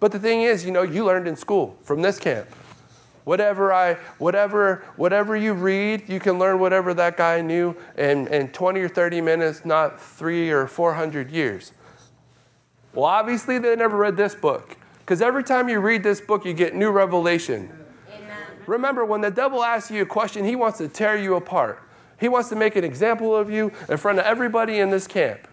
But 0.01 0.11
the 0.11 0.19
thing 0.19 0.41
is, 0.41 0.65
you 0.65 0.71
know, 0.71 0.81
you 0.81 1.05
learned 1.05 1.29
in 1.29 1.37
school 1.37 1.77
from 1.81 2.01
this 2.01 2.19
camp. 2.19 2.47
Whatever 3.23 3.71
I, 3.71 3.93
whatever, 4.17 4.83
whatever 4.97 5.37
you 5.37 5.53
read, 5.53 6.09
you 6.09 6.19
can 6.19 6.37
learn 6.37 6.59
whatever 6.59 6.93
that 6.95 7.15
guy 7.15 7.41
knew 7.41 7.77
in, 7.97 8.27
in 8.27 8.49
20 8.49 8.81
or 8.81 8.89
30 8.89 9.21
minutes, 9.21 9.63
not 9.63 10.01
three 10.01 10.49
or 10.51 10.67
400 10.67 11.31
years. 11.31 11.71
Well, 12.93 13.05
obviously 13.05 13.59
they 13.59 13.75
never 13.75 13.97
read 13.97 14.17
this 14.17 14.35
book. 14.35 14.77
Because 14.99 15.21
every 15.21 15.43
time 15.43 15.69
you 15.69 15.79
read 15.79 16.03
this 16.03 16.21
book, 16.21 16.45
you 16.45 16.53
get 16.53 16.75
new 16.75 16.91
revelation. 16.91 17.71
Amen. 18.13 18.37
Remember, 18.67 19.03
when 19.05 19.21
the 19.21 19.31
devil 19.31 19.63
asks 19.63 19.89
you 19.89 20.03
a 20.03 20.05
question, 20.05 20.45
he 20.45 20.55
wants 20.55 20.77
to 20.77 20.87
tear 20.87 21.17
you 21.17 21.35
apart. 21.35 21.81
He 22.19 22.27
wants 22.27 22.49
to 22.49 22.55
make 22.55 22.75
an 22.75 22.83
example 22.83 23.35
of 23.35 23.49
you 23.49 23.71
in 23.87 23.97
front 23.97 24.19
of 24.19 24.25
everybody 24.25 24.79
in 24.79 24.89
this 24.89 25.07
camp. 25.07 25.47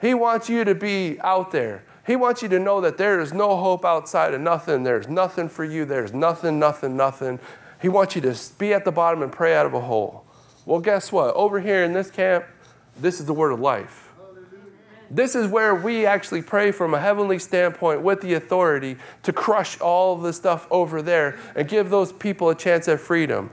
He 0.00 0.14
wants 0.14 0.48
you 0.48 0.64
to 0.64 0.74
be 0.74 1.20
out 1.20 1.50
there. 1.50 1.84
He 2.06 2.16
wants 2.16 2.42
you 2.42 2.48
to 2.50 2.58
know 2.58 2.80
that 2.82 2.98
there 2.98 3.20
is 3.20 3.32
no 3.32 3.56
hope 3.56 3.84
outside 3.84 4.34
of 4.34 4.40
nothing. 4.40 4.82
There's 4.82 5.08
nothing 5.08 5.48
for 5.48 5.64
you. 5.64 5.84
There's 5.84 6.12
nothing, 6.12 6.58
nothing, 6.58 6.96
nothing. 6.96 7.38
He 7.80 7.88
wants 7.88 8.14
you 8.14 8.22
to 8.22 8.38
be 8.58 8.72
at 8.72 8.84
the 8.84 8.92
bottom 8.92 9.22
and 9.22 9.32
pray 9.32 9.54
out 9.54 9.66
of 9.66 9.74
a 9.74 9.80
hole. 9.80 10.24
Well, 10.66 10.80
guess 10.80 11.12
what? 11.12 11.34
Over 11.34 11.60
here 11.60 11.84
in 11.84 11.92
this 11.92 12.10
camp, 12.10 12.46
this 12.98 13.20
is 13.20 13.26
the 13.26 13.34
word 13.34 13.52
of 13.52 13.60
life. 13.60 14.03
This 15.10 15.34
is 15.34 15.46
where 15.48 15.74
we 15.74 16.06
actually 16.06 16.42
pray 16.42 16.72
from 16.72 16.94
a 16.94 17.00
heavenly 17.00 17.38
standpoint 17.38 18.02
with 18.02 18.20
the 18.20 18.34
authority 18.34 18.96
to 19.22 19.32
crush 19.32 19.80
all 19.80 20.14
of 20.14 20.22
the 20.22 20.32
stuff 20.32 20.66
over 20.70 21.02
there 21.02 21.38
and 21.54 21.68
give 21.68 21.90
those 21.90 22.12
people 22.12 22.50
a 22.50 22.54
chance 22.54 22.88
at 22.88 23.00
freedom. 23.00 23.50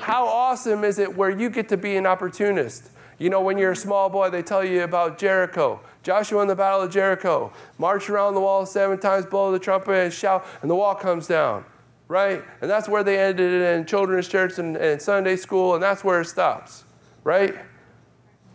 How 0.00 0.26
awesome 0.26 0.84
is 0.84 0.98
it 0.98 1.16
where 1.16 1.30
you 1.30 1.50
get 1.50 1.68
to 1.68 1.76
be 1.76 1.96
an 1.96 2.06
opportunist? 2.06 2.90
You 3.18 3.30
know, 3.30 3.40
when 3.40 3.56
you're 3.56 3.72
a 3.72 3.76
small 3.76 4.08
boy, 4.08 4.30
they 4.30 4.42
tell 4.42 4.64
you 4.64 4.82
about 4.82 5.18
Jericho. 5.18 5.80
Joshua 6.02 6.42
in 6.42 6.48
the 6.48 6.56
Battle 6.56 6.82
of 6.82 6.90
Jericho. 6.90 7.52
March 7.78 8.10
around 8.10 8.34
the 8.34 8.40
wall 8.40 8.66
seven 8.66 8.98
times, 8.98 9.26
blow 9.26 9.52
the 9.52 9.60
trumpet, 9.60 9.92
and 9.92 10.12
shout, 10.12 10.44
and 10.62 10.70
the 10.70 10.74
wall 10.74 10.94
comes 10.94 11.28
down. 11.28 11.64
Right? 12.08 12.42
And 12.60 12.68
that's 12.68 12.88
where 12.88 13.04
they 13.04 13.18
ended 13.20 13.52
it 13.52 13.62
in 13.62 13.86
children's 13.86 14.26
church 14.28 14.58
and, 14.58 14.76
and 14.76 15.00
Sunday 15.00 15.36
school, 15.36 15.74
and 15.74 15.82
that's 15.82 16.02
where 16.02 16.20
it 16.20 16.26
stops. 16.26 16.84
Right? 17.22 17.54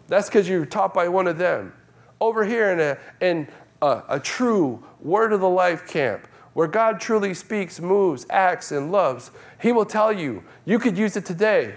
That's 0.07 0.27
because 0.27 0.49
you're 0.49 0.65
taught 0.65 0.93
by 0.93 1.07
one 1.07 1.27
of 1.27 1.37
them. 1.37 1.71
Over 2.19 2.45
here 2.45 2.71
in 2.71 2.79
a, 2.79 2.97
in 3.25 3.47
a, 3.81 4.03
a 4.09 4.19
true 4.19 4.83
word 5.01 5.33
of 5.33 5.41
the 5.41 5.49
life 5.49 5.87
camp, 5.87 6.27
where 6.53 6.67
God 6.67 6.99
truly 6.99 7.33
speaks, 7.33 7.79
moves, 7.79 8.25
acts, 8.29 8.71
and 8.71 8.91
loves, 8.91 9.31
He 9.61 9.71
will 9.71 9.85
tell 9.85 10.11
you, 10.11 10.43
you 10.65 10.79
could 10.79 10.97
use 10.97 11.15
it 11.15 11.25
today. 11.25 11.75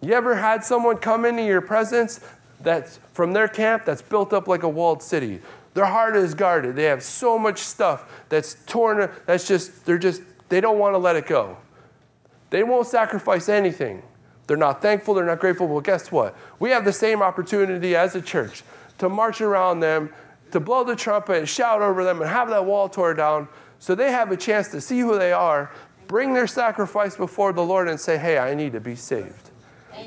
You 0.00 0.14
ever 0.14 0.34
had 0.34 0.64
someone 0.64 0.96
come 0.96 1.24
into 1.24 1.44
your 1.44 1.60
presence 1.60 2.20
that's 2.60 2.98
from 3.12 3.32
their 3.32 3.48
camp 3.48 3.84
that's 3.84 4.02
built 4.02 4.32
up 4.32 4.48
like 4.48 4.62
a 4.62 4.68
walled 4.68 5.02
city? 5.02 5.40
Their 5.74 5.86
heart 5.86 6.16
is 6.16 6.34
guarded. 6.34 6.76
They 6.76 6.84
have 6.84 7.02
so 7.02 7.38
much 7.38 7.58
stuff 7.58 8.24
that's 8.28 8.54
torn, 8.66 9.10
that's 9.26 9.46
just, 9.46 9.84
they're 9.86 9.98
just, 9.98 10.22
they 10.48 10.60
don't 10.60 10.78
want 10.78 10.94
to 10.94 10.98
let 10.98 11.16
it 11.16 11.26
go. 11.26 11.56
They 12.50 12.62
won't 12.62 12.86
sacrifice 12.86 13.48
anything. 13.48 14.02
They're 14.46 14.56
not 14.56 14.82
thankful, 14.82 15.14
they're 15.14 15.24
not 15.24 15.38
grateful. 15.38 15.68
Well, 15.68 15.80
guess 15.80 16.10
what? 16.10 16.36
We 16.58 16.70
have 16.70 16.84
the 16.84 16.92
same 16.92 17.22
opportunity 17.22 17.94
as 17.94 18.14
a 18.14 18.20
church 18.20 18.62
to 19.02 19.08
march 19.08 19.40
around 19.40 19.80
them, 19.80 20.08
to 20.52 20.60
blow 20.60 20.84
the 20.84 20.94
trumpet 20.94 21.36
and 21.38 21.48
shout 21.48 21.82
over 21.82 22.04
them 22.04 22.22
and 22.22 22.30
have 22.30 22.48
that 22.48 22.64
wall 22.64 22.88
torn 22.88 23.16
down 23.16 23.48
so 23.80 23.96
they 23.96 24.12
have 24.12 24.30
a 24.30 24.36
chance 24.36 24.68
to 24.68 24.80
see 24.80 25.00
who 25.00 25.18
they 25.18 25.32
are, 25.32 25.72
bring 26.06 26.32
their 26.32 26.46
sacrifice 26.46 27.16
before 27.16 27.52
the 27.52 27.64
Lord 27.64 27.88
and 27.88 27.98
say, 27.98 28.16
hey, 28.16 28.38
I 28.38 28.54
need 28.54 28.74
to 28.74 28.80
be 28.80 28.94
saved. 28.94 29.50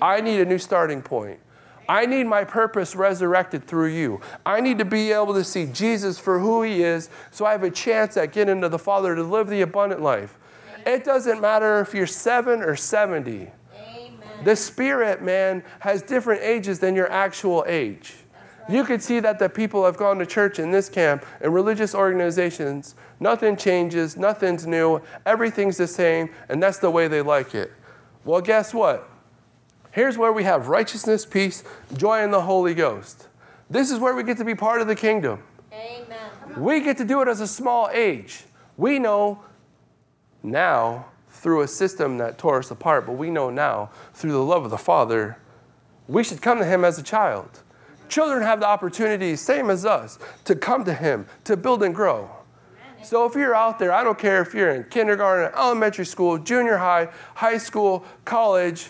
I 0.01 0.21
need 0.21 0.39
a 0.39 0.45
new 0.45 0.57
starting 0.57 1.01
point. 1.01 1.41
I 1.89 2.05
need 2.05 2.23
my 2.23 2.45
purpose 2.45 2.95
resurrected 2.95 3.67
through 3.67 3.89
you. 3.89 4.21
I 4.45 4.61
need 4.61 4.77
to 4.77 4.85
be 4.85 5.11
able 5.11 5.33
to 5.33 5.43
see 5.43 5.65
Jesus 5.65 6.17
for 6.17 6.39
who 6.39 6.63
he 6.63 6.83
is 6.83 7.09
so 7.31 7.45
I 7.45 7.51
have 7.51 7.63
a 7.63 7.69
chance 7.69 8.15
at 8.15 8.31
getting 8.31 8.61
to 8.61 8.69
the 8.69 8.79
Father 8.79 9.13
to 9.13 9.23
live 9.23 9.47
the 9.47 9.59
abundant 9.59 10.01
life. 10.01 10.37
It 10.85 11.03
doesn't 11.03 11.41
matter 11.41 11.81
if 11.81 11.93
you're 11.93 12.07
seven 12.07 12.61
or 12.61 12.77
70. 12.77 13.49
Amen. 13.75 14.15
The 14.45 14.55
spirit, 14.55 15.21
man, 15.21 15.65
has 15.79 16.01
different 16.01 16.43
ages 16.43 16.79
than 16.79 16.95
your 16.95 17.11
actual 17.11 17.65
age. 17.67 18.13
You 18.67 18.83
could 18.83 19.03
see 19.03 19.19
that 19.19 19.37
the 19.37 19.47
people 19.47 19.85
have 19.85 19.95
gone 19.95 20.17
to 20.19 20.25
church 20.25 20.57
in 20.57 20.71
this 20.71 20.89
camp 20.89 21.25
and 21.41 21.53
religious 21.53 21.93
organizations. 21.93 22.95
Nothing 23.19 23.55
changes, 23.55 24.17
nothing's 24.17 24.65
new, 24.65 25.01
everything's 25.25 25.77
the 25.77 25.87
same, 25.87 26.29
and 26.49 26.61
that's 26.61 26.79
the 26.79 26.89
way 26.89 27.07
they 27.07 27.21
like 27.21 27.53
it. 27.53 27.71
Well, 28.23 28.41
guess 28.41 28.73
what? 28.73 29.07
Here's 29.91 30.17
where 30.17 30.33
we 30.33 30.43
have 30.43 30.67
righteousness, 30.67 31.25
peace, 31.25 31.63
joy 31.95 32.23
in 32.23 32.31
the 32.31 32.41
Holy 32.41 32.73
Ghost. 32.73 33.27
This 33.69 33.91
is 33.91 33.99
where 33.99 34.15
we 34.15 34.23
get 34.23 34.37
to 34.37 34.45
be 34.45 34.55
part 34.55 34.81
of 34.81 34.87
the 34.87 34.95
kingdom. 34.95 35.43
Amen. 35.71 36.07
We 36.57 36.81
get 36.81 36.97
to 36.97 37.05
do 37.05 37.21
it 37.21 37.27
as 37.27 37.41
a 37.41 37.47
small 37.47 37.89
age. 37.93 38.43
We 38.77 38.99
know 38.99 39.43
now 40.41 41.05
through 41.29 41.61
a 41.61 41.67
system 41.67 42.17
that 42.17 42.37
tore 42.37 42.59
us 42.59 42.71
apart, 42.71 43.05
but 43.05 43.13
we 43.13 43.29
know 43.29 43.49
now 43.49 43.91
through 44.13 44.31
the 44.31 44.43
love 44.43 44.65
of 44.65 44.71
the 44.71 44.77
Father, 44.77 45.37
we 46.07 46.23
should 46.23 46.41
come 46.41 46.57
to 46.59 46.65
Him 46.65 46.83
as 46.83 46.97
a 46.97 47.03
child. 47.03 47.61
Children 48.09 48.43
have 48.43 48.59
the 48.59 48.67
opportunity, 48.67 49.35
same 49.35 49.69
as 49.69 49.85
us, 49.85 50.19
to 50.45 50.55
come 50.55 50.85
to 50.85 50.93
Him, 50.93 51.25
to 51.45 51.57
build 51.57 51.83
and 51.83 51.93
grow. 51.93 52.29
So 53.03 53.25
if 53.25 53.35
you're 53.35 53.53
out 53.53 53.77
there, 53.77 53.91
I 53.91 54.03
don't 54.03 54.17
care 54.17 54.41
if 54.41 54.53
you're 54.53 54.71
in 54.71 54.85
kindergarten, 54.85 55.53
elementary 55.55 56.05
school, 56.05 56.39
junior 56.39 56.77
high, 56.77 57.09
high 57.35 57.59
school, 57.59 58.03
college, 58.25 58.89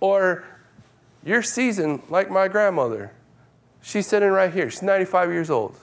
or 0.00 0.44
you're 1.24 1.42
seasoned 1.42 2.02
like 2.10 2.30
my 2.30 2.48
grandmother. 2.48 3.12
She's 3.80 4.06
sitting 4.06 4.28
right 4.28 4.52
here. 4.52 4.68
She's 4.68 4.82
95 4.82 5.32
years 5.32 5.48
old. 5.48 5.78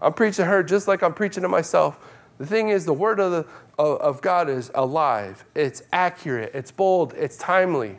I'm 0.00 0.12
preaching 0.12 0.44
to 0.44 0.44
her 0.44 0.62
just 0.62 0.86
like 0.86 1.02
I'm 1.02 1.14
preaching 1.14 1.42
to 1.42 1.48
myself. 1.48 1.98
The 2.38 2.46
thing 2.46 2.68
is, 2.68 2.84
the 2.84 2.92
word 2.92 3.20
of, 3.20 3.30
the, 3.30 3.46
of, 3.78 4.00
of 4.00 4.22
God 4.22 4.48
is 4.48 4.70
alive, 4.74 5.44
it's 5.54 5.82
accurate, 5.92 6.52
it's 6.54 6.70
bold, 6.70 7.14
it's 7.14 7.36
timely. 7.36 7.98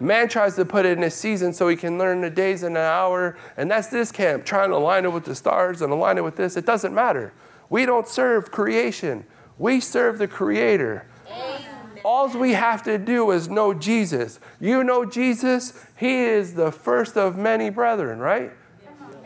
Man 0.00 0.28
tries 0.28 0.56
to 0.56 0.64
put 0.64 0.86
it 0.86 0.98
in 0.98 1.04
a 1.04 1.10
season 1.10 1.52
so 1.52 1.68
he 1.68 1.76
can 1.76 1.98
learn 1.98 2.20
the 2.20 2.30
days 2.30 2.62
and 2.62 2.76
an 2.76 2.82
hour, 2.82 3.36
and 3.56 3.70
that's 3.70 3.88
this 3.88 4.10
camp, 4.10 4.44
trying 4.44 4.70
to 4.70 4.76
align 4.76 5.04
it 5.04 5.12
with 5.12 5.24
the 5.24 5.34
stars 5.34 5.82
and 5.82 5.92
align 5.92 6.18
it 6.18 6.24
with 6.24 6.36
this. 6.36 6.56
It 6.56 6.66
doesn't 6.66 6.94
matter. 6.94 7.32
We 7.70 7.86
don't 7.86 8.08
serve 8.08 8.50
creation, 8.50 9.24
we 9.58 9.80
serve 9.80 10.18
the 10.18 10.28
Creator. 10.28 11.06
All 12.04 12.28
we 12.28 12.52
have 12.52 12.82
to 12.82 12.98
do 12.98 13.30
is 13.30 13.48
know 13.48 13.72
Jesus. 13.72 14.38
You 14.60 14.84
know 14.84 15.06
Jesus, 15.06 15.72
He 15.96 16.18
is 16.24 16.54
the 16.54 16.70
first 16.70 17.16
of 17.16 17.38
many 17.38 17.70
brethren, 17.70 18.18
right? 18.18 18.52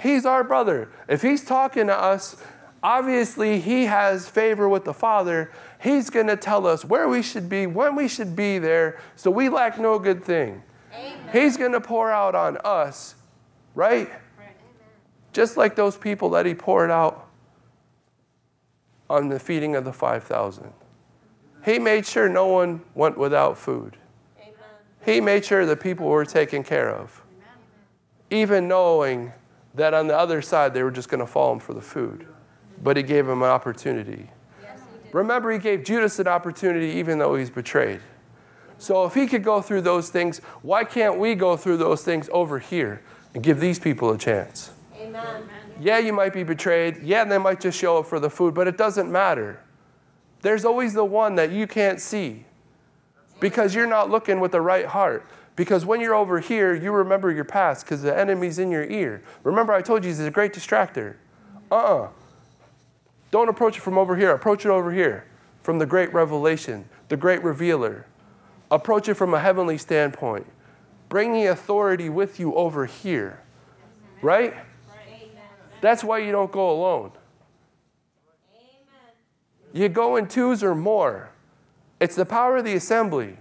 He's 0.00 0.24
our 0.24 0.44
brother. 0.44 0.88
If 1.08 1.22
He's 1.22 1.44
talking 1.44 1.88
to 1.88 1.98
us, 1.98 2.36
obviously 2.82 3.58
He 3.60 3.86
has 3.86 4.28
favor 4.28 4.68
with 4.68 4.84
the 4.84 4.94
Father. 4.94 5.50
He's 5.80 6.10
going 6.10 6.26
to 6.26 6.36
tell 6.36 6.66
us 6.66 6.84
where 6.84 7.08
we 7.08 7.22
should 7.22 7.48
be, 7.48 7.66
when 7.66 7.94
we 7.94 8.08
should 8.08 8.34
be 8.34 8.58
there, 8.58 8.98
so 9.16 9.30
we 9.30 9.48
lack 9.48 9.78
no 9.78 9.98
good 9.98 10.24
thing. 10.24 10.62
He's 11.32 11.56
going 11.56 11.72
to 11.72 11.80
pour 11.80 12.10
out 12.10 12.34
on 12.34 12.56
us, 12.64 13.14
right? 13.74 14.10
Just 15.32 15.56
like 15.56 15.76
those 15.76 15.96
people 15.96 16.30
that 16.30 16.46
He 16.46 16.54
poured 16.54 16.90
out 16.90 17.28
on 19.08 19.28
the 19.28 19.38
feeding 19.38 19.76
of 19.76 19.84
the 19.84 19.92
5,000. 19.92 20.72
He 21.64 21.78
made 21.78 22.06
sure 22.06 22.28
no 22.28 22.46
one 22.46 22.82
went 22.94 23.18
without 23.18 23.58
food. 23.58 23.96
Amen. 24.40 24.54
He 25.04 25.20
made 25.20 25.44
sure 25.44 25.64
the 25.66 25.76
people 25.76 26.06
were 26.06 26.24
taken 26.24 26.64
care 26.64 26.90
of, 26.90 27.22
even 28.30 28.68
knowing 28.68 29.32
that 29.74 29.94
on 29.94 30.06
the 30.06 30.16
other 30.16 30.42
side 30.42 30.74
they 30.74 30.82
were 30.82 30.90
just 30.90 31.08
going 31.08 31.20
to 31.20 31.26
fall 31.26 31.52
him 31.52 31.58
for 31.58 31.74
the 31.74 31.80
food. 31.80 32.26
But 32.82 32.96
he 32.96 33.02
gave 33.02 33.28
him 33.28 33.42
an 33.42 33.48
opportunity. 33.48 34.30
Yes, 35.08 35.12
he 35.12 35.12
did. 35.12 35.14
Remember, 35.14 35.52
he 35.52 35.58
gave 35.58 35.84
Judas 35.84 36.18
an 36.18 36.28
opportunity 36.28 36.88
even 36.98 37.18
though 37.18 37.36
he's 37.36 37.50
betrayed. 37.50 38.00
So 38.78 39.04
if 39.04 39.14
he 39.14 39.26
could 39.26 39.42
go 39.42 39.60
through 39.60 39.82
those 39.82 40.08
things, 40.08 40.38
why 40.62 40.84
can't 40.84 41.18
we 41.18 41.34
go 41.34 41.56
through 41.56 41.78
those 41.78 42.02
things 42.04 42.28
over 42.32 42.58
here 42.58 43.02
and 43.34 43.42
give 43.42 43.58
these 43.58 43.78
people 43.78 44.10
a 44.10 44.18
chance? 44.18 44.70
Amen. 44.96 45.48
Yeah, 45.80 45.98
you 45.98 46.12
might 46.12 46.32
be 46.32 46.44
betrayed. 46.44 47.02
Yeah, 47.02 47.24
they 47.24 47.38
might 47.38 47.60
just 47.60 47.78
show 47.78 47.98
up 47.98 48.06
for 48.06 48.20
the 48.20 48.30
food, 48.30 48.54
but 48.54 48.68
it 48.68 48.76
doesn't 48.76 49.10
matter. 49.10 49.60
There's 50.42 50.64
always 50.64 50.94
the 50.94 51.04
one 51.04 51.34
that 51.36 51.50
you 51.50 51.66
can't 51.66 52.00
see 52.00 52.44
because 53.40 53.74
you're 53.74 53.86
not 53.86 54.10
looking 54.10 54.40
with 54.40 54.52
the 54.52 54.60
right 54.60 54.86
heart. 54.86 55.26
Because 55.56 55.84
when 55.84 56.00
you're 56.00 56.14
over 56.14 56.38
here, 56.38 56.72
you 56.72 56.92
remember 56.92 57.32
your 57.32 57.44
past 57.44 57.84
because 57.84 58.02
the 58.02 58.16
enemy's 58.16 58.60
in 58.60 58.70
your 58.70 58.84
ear. 58.84 59.22
Remember, 59.42 59.72
I 59.72 59.82
told 59.82 60.04
you 60.04 60.10
he's 60.10 60.20
a 60.20 60.30
great 60.30 60.52
distractor. 60.52 61.16
Uh 61.70 61.74
uh-uh. 61.74 62.04
uh. 62.04 62.08
Do 63.30 63.38
not 63.38 63.48
approach 63.48 63.76
it 63.76 63.80
from 63.80 63.98
over 63.98 64.16
here. 64.16 64.32
Approach 64.32 64.64
it 64.64 64.70
over 64.70 64.92
here 64.92 65.24
from 65.62 65.78
the 65.78 65.86
great 65.86 66.12
revelation, 66.14 66.88
the 67.08 67.16
great 67.16 67.42
revealer. 67.42 68.06
Approach 68.70 69.08
it 69.08 69.14
from 69.14 69.34
a 69.34 69.40
heavenly 69.40 69.78
standpoint. 69.78 70.46
Bring 71.08 71.32
the 71.32 71.46
authority 71.46 72.08
with 72.08 72.38
you 72.38 72.54
over 72.54 72.86
here. 72.86 73.42
Right? 74.22 74.54
That's 75.80 76.02
why 76.02 76.18
you 76.18 76.32
don't 76.32 76.50
go 76.50 76.70
alone. 76.70 77.12
Amen. 78.54 79.12
You 79.72 79.88
go 79.88 80.16
in 80.16 80.26
twos 80.26 80.62
or 80.62 80.74
more. 80.74 81.30
It's 82.00 82.16
the 82.16 82.26
power 82.26 82.56
of 82.58 82.64
the 82.64 82.74
assembly. 82.74 83.36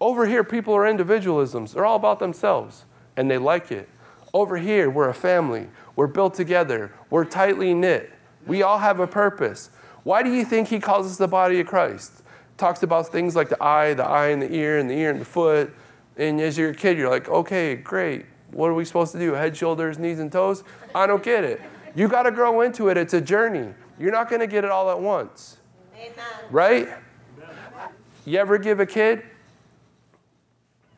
Over 0.00 0.26
here, 0.26 0.44
people 0.44 0.74
are 0.74 0.84
individualisms. 0.84 1.74
They're 1.74 1.86
all 1.86 1.96
about 1.96 2.18
themselves, 2.18 2.84
and 3.16 3.30
they 3.30 3.38
like 3.38 3.70
it. 3.70 3.88
Over 4.34 4.56
here, 4.56 4.90
we're 4.90 5.08
a 5.08 5.14
family. 5.14 5.68
We're 5.94 6.08
built 6.08 6.34
together. 6.34 6.92
We're 7.10 7.24
tightly 7.24 7.72
knit. 7.74 8.10
We 8.46 8.62
all 8.62 8.78
have 8.78 9.00
a 9.00 9.06
purpose. 9.06 9.70
Why 10.02 10.22
do 10.22 10.32
you 10.32 10.44
think 10.44 10.68
he 10.68 10.80
calls 10.80 11.06
us 11.06 11.16
the 11.16 11.28
body 11.28 11.60
of 11.60 11.66
Christ? 11.66 12.22
talks 12.62 12.82
about 12.82 13.08
things 13.08 13.34
like 13.34 13.48
the 13.48 13.62
eye, 13.62 13.92
the 13.94 14.04
eye 14.04 14.28
and 14.28 14.40
the 14.40 14.54
ear, 14.54 14.78
and 14.78 14.88
the 14.88 14.94
ear 14.94 15.10
and 15.10 15.20
the 15.20 15.24
foot. 15.24 15.74
And 16.16 16.40
as 16.40 16.56
you're 16.56 16.70
a 16.70 16.74
kid, 16.74 16.96
you're 16.96 17.10
like, 17.10 17.28
okay, 17.28 17.74
great. 17.74 18.26
What 18.52 18.68
are 18.68 18.74
we 18.74 18.84
supposed 18.84 19.12
to 19.12 19.18
do? 19.18 19.32
Head, 19.32 19.56
shoulders, 19.56 19.98
knees, 19.98 20.20
and 20.20 20.30
toes? 20.30 20.62
I 20.94 21.06
don't 21.06 21.22
get 21.22 21.42
it. 21.42 21.60
You 21.94 22.06
got 22.06 22.22
to 22.22 22.30
grow 22.30 22.60
into 22.60 22.88
it. 22.88 22.96
It's 22.96 23.14
a 23.14 23.20
journey. 23.20 23.74
You're 23.98 24.12
not 24.12 24.28
going 24.28 24.40
to 24.40 24.46
get 24.46 24.64
it 24.64 24.70
all 24.70 24.90
at 24.90 25.00
once, 25.00 25.58
Amen. 25.96 26.12
right? 26.50 26.88
You 28.24 28.38
ever 28.38 28.58
give 28.58 28.78
a 28.78 28.86
kid 28.86 29.22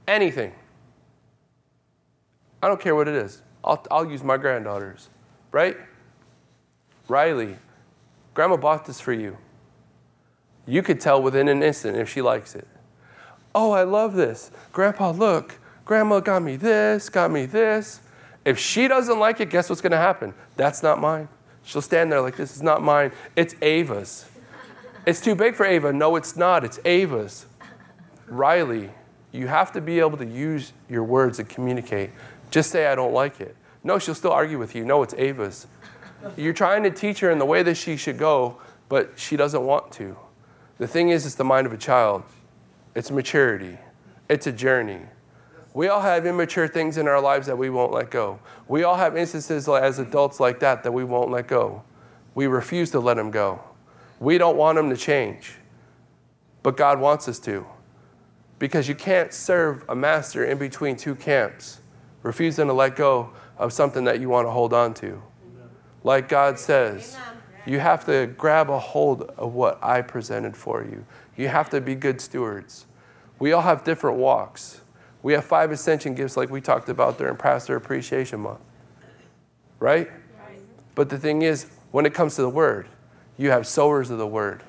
anything? 0.07 0.53
I 2.63 2.69
don't 2.69 2.81
care 2.81 2.95
what 2.95 3.09
it 3.09 3.15
is. 3.15 3.43
I'll, 3.63 3.85
I'll 3.91 4.11
use 4.11 4.23
my 4.23 4.37
granddaughters, 4.37 5.09
right? 5.51 5.77
Riley, 7.09 7.57
grandma 8.33 8.57
bought 8.57 8.87
this 8.87 9.01
for 9.01 9.13
you. 9.13 9.37
You 10.67 10.83
could 10.83 11.01
tell 11.01 11.23
within 11.23 11.49
an 11.49 11.63
instant 11.63 11.97
if 11.97 12.09
she 12.09 12.23
likes 12.23 12.55
it. 12.55 12.67
Oh, 13.55 13.73
I 13.73 13.83
love 13.83 14.15
this. 14.15 14.51
Grandpa, 14.73 15.11
look, 15.11 15.59
grandma 15.85 16.21
got 16.21 16.43
me 16.43 16.57
this, 16.57 17.09
got 17.09 17.31
me 17.31 17.47
this. 17.47 18.01
If 18.45 18.59
she 18.59 18.89
doesn't 18.89 19.19
like 19.19 19.41
it, 19.41 19.51
guess 19.51 19.69
what's 19.69 19.81
going 19.81 19.93
to 19.93 19.99
happen? 19.99 20.35
That's 20.57 20.83
not 20.83 21.01
mine. 21.01 21.29
She'll 21.65 21.83
stand 21.83 22.11
there 22.11 22.21
like, 22.21 22.37
this 22.37 22.57
is 22.57 22.63
not 22.63 22.83
mine. 22.83 23.13
It's 23.37 23.55
Ava's. 23.63 24.27
It's 25.07 25.21
too 25.21 25.35
big 25.35 25.55
for 25.55 25.65
Ava. 25.67 25.93
No, 25.93 26.17
it's 26.17 26.37
not. 26.37 26.65
It's 26.65 26.79
Ava's. 26.85 27.47
Riley, 28.27 28.91
you 29.33 29.47
have 29.47 29.73
to 29.73 29.81
be 29.81 30.01
able 30.01 30.17
to 30.19 30.27
use 30.27 30.73
your 30.89 31.05
words 31.05 31.39
and 31.39 31.49
communicate. 31.49 32.11
Just 32.51 32.71
say, 32.71 32.87
I 32.87 32.95
don't 32.95 33.13
like 33.13 33.41
it. 33.41 33.57
No, 33.83 33.99
she'll 33.99 34.15
still 34.15 34.33
argue 34.33 34.59
with 34.59 34.75
you. 34.75 34.85
No, 34.85 35.03
it's 35.03 35.15
Ava's. 35.15 35.67
You're 36.37 36.53
trying 36.53 36.83
to 36.85 36.91
teach 36.91 37.21
her 37.21 37.31
in 37.31 37.39
the 37.39 37.47
way 37.47 37.63
that 37.63 37.77
she 37.77 37.97
should 37.97 38.19
go, 38.19 38.59
but 38.89 39.13
she 39.17 39.37
doesn't 39.37 39.65
want 39.65 39.93
to. 39.93 40.17
The 40.79 40.87
thing 40.87 41.11
is, 41.11 41.25
it's 41.27 41.35
the 41.35 41.45
mind 41.45 41.67
of 41.67 41.73
a 41.73 41.77
child, 41.77 42.25
it's 42.95 43.11
maturity, 43.11 43.79
it's 44.29 44.47
a 44.47 44.53
journey. 44.53 45.01
We 45.73 45.89
all 45.89 46.01
have 46.01 46.25
immature 46.25 46.69
things 46.69 46.99
in 46.99 47.09
our 47.09 47.21
lives 47.21 47.49
that 47.49 47.59
we 47.59 47.69
won't 47.69 47.93
let 47.93 48.11
go. 48.11 48.39
We 48.69 48.85
all 48.85 48.95
have 48.95 49.17
instances 49.17 49.69
as 49.69 49.99
adults 49.99 50.39
like 50.39 50.61
that 50.61 50.85
that 50.85 50.93
we 50.93 51.03
won't 51.03 51.31
let 51.31 51.49
go. 51.49 51.83
We 52.37 52.47
refuse 52.47 52.91
to 52.93 53.01
let 53.01 53.17
them 53.17 53.33
go. 53.33 53.61
We 54.21 54.39
don't 54.39 54.57
want 54.57 54.77
them 54.77 54.89
to 54.91 54.97
change, 54.97 55.55
but 56.63 56.77
God 56.77 57.01
wants 57.01 57.29
us 57.29 57.41
to. 57.41 57.67
Because 58.61 58.89
you 58.89 58.95
can't 58.95 59.33
serve 59.33 59.85
a 59.89 59.97
master 59.97 60.45
in 60.45 60.59
between 60.59 60.97
two 60.97 61.17
camps, 61.17 61.81
refusing 62.23 62.69
to 62.69 62.73
let 62.73 62.95
go 62.95 63.31
of 63.59 63.73
something 63.73 64.05
that 64.05 64.21
you 64.21 64.29
want 64.29 64.47
to 64.47 64.51
hold 64.53 64.73
on 64.73 64.95
to. 64.95 65.21
Like 66.05 66.29
God 66.29 66.59
says, 66.59 67.17
you 67.67 67.81
have 67.81 68.05
to 68.07 68.27
grab 68.27 68.69
a 68.69 68.79
hold 68.79 69.23
of 69.23 69.55
what 69.55 69.83
I 69.83 70.03
presented 70.03 70.55
for 70.55 70.85
you. 70.85 71.05
You 71.37 71.49
have 71.49 71.71
to 71.71 71.81
be 71.81 71.95
good 71.95 72.21
stewards. 72.21 72.87
We 73.39 73.53
all 73.53 73.63
have 73.63 73.85
different 73.85 74.19
walks. 74.19 74.83
We 75.23 75.33
have 75.33 75.45
five 75.45 75.71
ascension 75.71 76.15
gifts, 76.15 76.37
like 76.37 76.51
we 76.51 76.61
talked 76.61 76.91
about 76.91 77.17
during 77.17 77.37
Pastor 77.37 77.75
Appreciation 77.77 78.41
Month, 78.41 78.61
right? 79.81 80.11
But 80.95 81.09
the 81.09 81.19
thing 81.19 81.41
is, 81.41 81.67
when 81.91 82.05
it 82.05 82.13
comes 82.13 82.37
to 82.37 82.43
the 82.43 82.51
Word, 82.51 82.87
you 83.39 83.51
have 83.51 83.67
sowers 83.67 84.11
of 84.11 84.19
the 84.19 84.27
Word, 84.27 84.63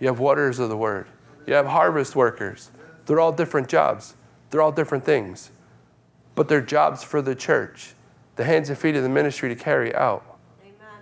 you 0.00 0.08
have 0.08 0.18
waterers 0.18 0.58
of 0.58 0.68
the 0.68 0.76
Word, 0.76 1.06
you 1.46 1.54
have 1.54 1.66
harvest 1.66 2.16
workers. 2.16 2.72
They're 3.06 3.20
all 3.20 3.30
different 3.30 3.68
jobs, 3.68 4.16
they're 4.50 4.60
all 4.60 4.72
different 4.72 5.04
things, 5.04 5.52
but 6.34 6.48
they're 6.48 6.60
jobs 6.60 7.04
for 7.04 7.22
the 7.22 7.36
church, 7.36 7.94
the 8.34 8.44
hands 8.44 8.68
and 8.68 8.76
feet 8.76 8.96
of 8.96 9.04
the 9.04 9.08
ministry 9.08 9.48
to 9.48 9.54
carry 9.54 9.94
out. 9.94 10.31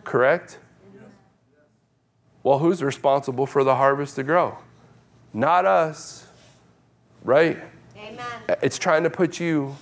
Correct? 0.05 0.59
Well, 2.42 2.59
who's 2.59 2.82
responsible 2.82 3.46
for 3.46 3.64
the 3.64 3.76
harvest 3.76 4.16
to 4.16 4.22
grow? 4.22 4.59
Not 5.34 5.66
us, 5.66 6.26
right? 7.22 7.59
Amen. 7.96 8.26
It's 8.62 8.78
trying 8.78 9.03
to 9.05 9.11
put 9.11 9.38
you 9.38 9.76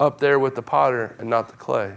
up 0.00 0.18
there 0.18 0.38
with 0.38 0.54
the 0.54 0.62
potter 0.62 1.14
and 1.18 1.28
not 1.28 1.48
the 1.48 1.56
clay. 1.56 1.96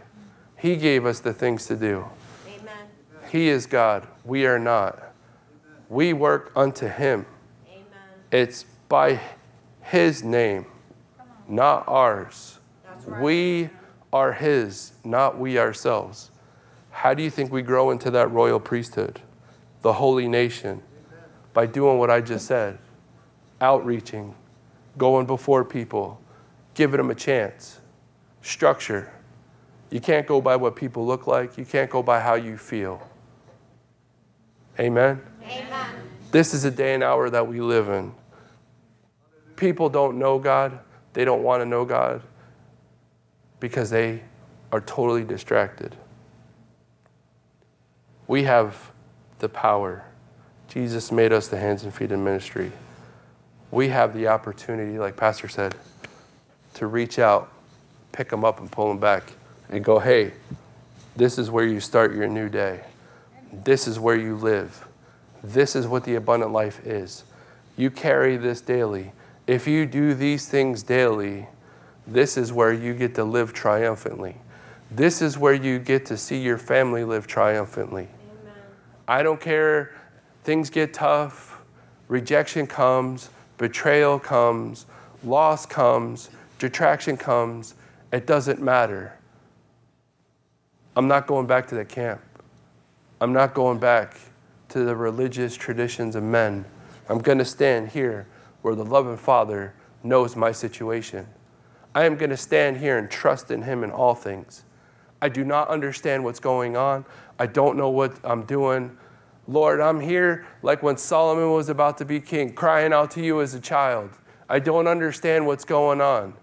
He 0.57 0.75
gave 0.75 1.05
us 1.05 1.19
the 1.19 1.33
things 1.33 1.65
to 1.67 1.75
do. 1.75 2.05
Amen. 2.47 2.87
He 3.31 3.47
is 3.47 3.65
God. 3.65 4.07
We 4.25 4.45
are 4.45 4.59
not. 4.59 5.13
We 5.89 6.13
work 6.13 6.51
unto 6.55 6.87
Him. 6.87 7.25
Amen. 7.67 7.85
It's 8.31 8.65
by 8.89 9.19
His 9.81 10.23
name, 10.23 10.65
not 11.47 11.85
ours. 11.87 12.59
That's 12.83 13.05
right. 13.05 13.21
We 13.21 13.69
are 14.11 14.33
His, 14.33 14.91
not 15.03 15.39
we 15.39 15.57
ourselves. 15.57 16.30
How 17.01 17.15
do 17.15 17.23
you 17.23 17.31
think 17.31 17.51
we 17.51 17.63
grow 17.63 17.89
into 17.89 18.11
that 18.11 18.29
royal 18.29 18.59
priesthood, 18.59 19.21
the 19.81 19.93
holy 19.93 20.27
nation? 20.27 20.83
By 21.51 21.65
doing 21.65 21.97
what 21.97 22.11
I 22.11 22.21
just 22.21 22.45
said 22.45 22.77
outreaching, 23.59 24.35
going 24.99 25.25
before 25.25 25.65
people, 25.65 26.21
giving 26.75 26.97
them 26.97 27.09
a 27.09 27.15
chance, 27.15 27.81
structure. 28.43 29.11
You 29.89 29.99
can't 29.99 30.27
go 30.27 30.41
by 30.41 30.55
what 30.57 30.75
people 30.75 31.03
look 31.03 31.25
like, 31.25 31.57
you 31.57 31.65
can't 31.65 31.89
go 31.89 32.03
by 32.03 32.19
how 32.19 32.35
you 32.35 32.55
feel. 32.55 33.01
Amen? 34.79 35.23
Amen. 35.43 35.95
This 36.29 36.53
is 36.53 36.65
a 36.65 36.71
day 36.71 36.93
and 36.93 37.03
hour 37.03 37.31
that 37.31 37.47
we 37.47 37.61
live 37.61 37.89
in. 37.89 38.13
People 39.55 39.89
don't 39.89 40.19
know 40.19 40.37
God, 40.37 40.77
they 41.13 41.25
don't 41.25 41.41
want 41.41 41.61
to 41.61 41.65
know 41.65 41.83
God 41.83 42.21
because 43.59 43.89
they 43.89 44.21
are 44.71 44.81
totally 44.81 45.23
distracted. 45.23 45.97
We 48.31 48.43
have 48.43 48.91
the 49.39 49.49
power. 49.49 50.05
Jesus 50.69 51.11
made 51.11 51.33
us 51.33 51.49
the 51.49 51.57
hands 51.57 51.83
and 51.83 51.93
feet 51.93 52.13
in 52.13 52.23
ministry. 52.23 52.71
We 53.71 53.89
have 53.89 54.13
the 54.13 54.29
opportunity, 54.29 54.97
like 54.97 55.17
Pastor 55.17 55.49
said, 55.49 55.75
to 56.75 56.87
reach 56.87 57.19
out, 57.19 57.51
pick 58.13 58.29
them 58.29 58.45
up, 58.45 58.61
and 58.61 58.71
pull 58.71 58.87
them 58.87 58.99
back 58.99 59.33
and 59.69 59.83
go, 59.83 59.99
hey, 59.99 60.31
this 61.13 61.37
is 61.37 61.51
where 61.51 61.65
you 61.65 61.81
start 61.81 62.15
your 62.15 62.29
new 62.29 62.47
day. 62.47 62.85
This 63.51 63.85
is 63.85 63.99
where 63.99 64.15
you 64.15 64.37
live. 64.37 64.87
This 65.43 65.75
is 65.75 65.85
what 65.85 66.05
the 66.05 66.15
abundant 66.15 66.53
life 66.53 66.87
is. 66.87 67.25
You 67.75 67.91
carry 67.91 68.37
this 68.37 68.61
daily. 68.61 69.11
If 69.45 69.67
you 69.67 69.85
do 69.85 70.13
these 70.13 70.47
things 70.47 70.83
daily, 70.83 71.47
this 72.07 72.37
is 72.37 72.53
where 72.53 72.71
you 72.71 72.93
get 72.93 73.13
to 73.15 73.25
live 73.25 73.51
triumphantly. 73.51 74.37
This 74.89 75.21
is 75.21 75.37
where 75.37 75.53
you 75.53 75.79
get 75.79 76.05
to 76.05 76.15
see 76.15 76.41
your 76.41 76.57
family 76.57 77.03
live 77.03 77.27
triumphantly. 77.27 78.07
I 79.11 79.23
don't 79.23 79.41
care, 79.41 79.93
things 80.45 80.69
get 80.69 80.93
tough, 80.93 81.61
rejection 82.07 82.65
comes, 82.65 83.29
betrayal 83.57 84.17
comes, 84.17 84.85
loss 85.21 85.65
comes, 85.65 86.29
detraction 86.59 87.17
comes. 87.17 87.75
It 88.13 88.25
doesn't 88.25 88.61
matter. 88.61 89.17
I'm 90.95 91.09
not 91.09 91.27
going 91.27 91.45
back 91.45 91.67
to 91.67 91.75
the 91.75 91.83
camp. 91.83 92.21
I'm 93.19 93.33
not 93.33 93.53
going 93.53 93.79
back 93.79 94.15
to 94.69 94.85
the 94.85 94.95
religious 94.95 95.57
traditions 95.57 96.15
of 96.15 96.23
men. 96.23 96.63
I'm 97.09 97.19
going 97.19 97.39
to 97.39 97.43
stand 97.43 97.89
here 97.89 98.27
where 98.61 98.75
the 98.75 98.85
loving 98.85 99.17
Father 99.17 99.73
knows 100.03 100.37
my 100.37 100.53
situation. 100.53 101.27
I 101.93 102.05
am 102.05 102.15
going 102.15 102.29
to 102.29 102.37
stand 102.37 102.77
here 102.77 102.97
and 102.97 103.11
trust 103.11 103.51
in 103.51 103.63
Him 103.63 103.83
in 103.83 103.91
all 103.91 104.15
things. 104.15 104.63
I 105.21 105.27
do 105.27 105.43
not 105.43 105.67
understand 105.67 106.23
what's 106.23 106.39
going 106.39 106.77
on. 106.77 107.03
I 107.37 107.45
don't 107.45 107.75
know 107.75 107.89
what 107.89 108.17
I'm 108.23 108.43
doing. 108.43 108.97
Lord, 109.51 109.81
I'm 109.81 109.99
here 109.99 110.45
like 110.63 110.81
when 110.81 110.95
Solomon 110.95 111.51
was 111.51 111.67
about 111.67 111.97
to 111.97 112.05
be 112.05 112.21
king, 112.21 112.53
crying 112.53 112.93
out 112.93 113.11
to 113.11 113.21
you 113.21 113.41
as 113.41 113.53
a 113.53 113.59
child. 113.59 114.11
I 114.47 114.59
don't 114.59 114.87
understand 114.87 115.45
what's 115.45 115.65
going 115.65 115.99
on. 115.99 116.35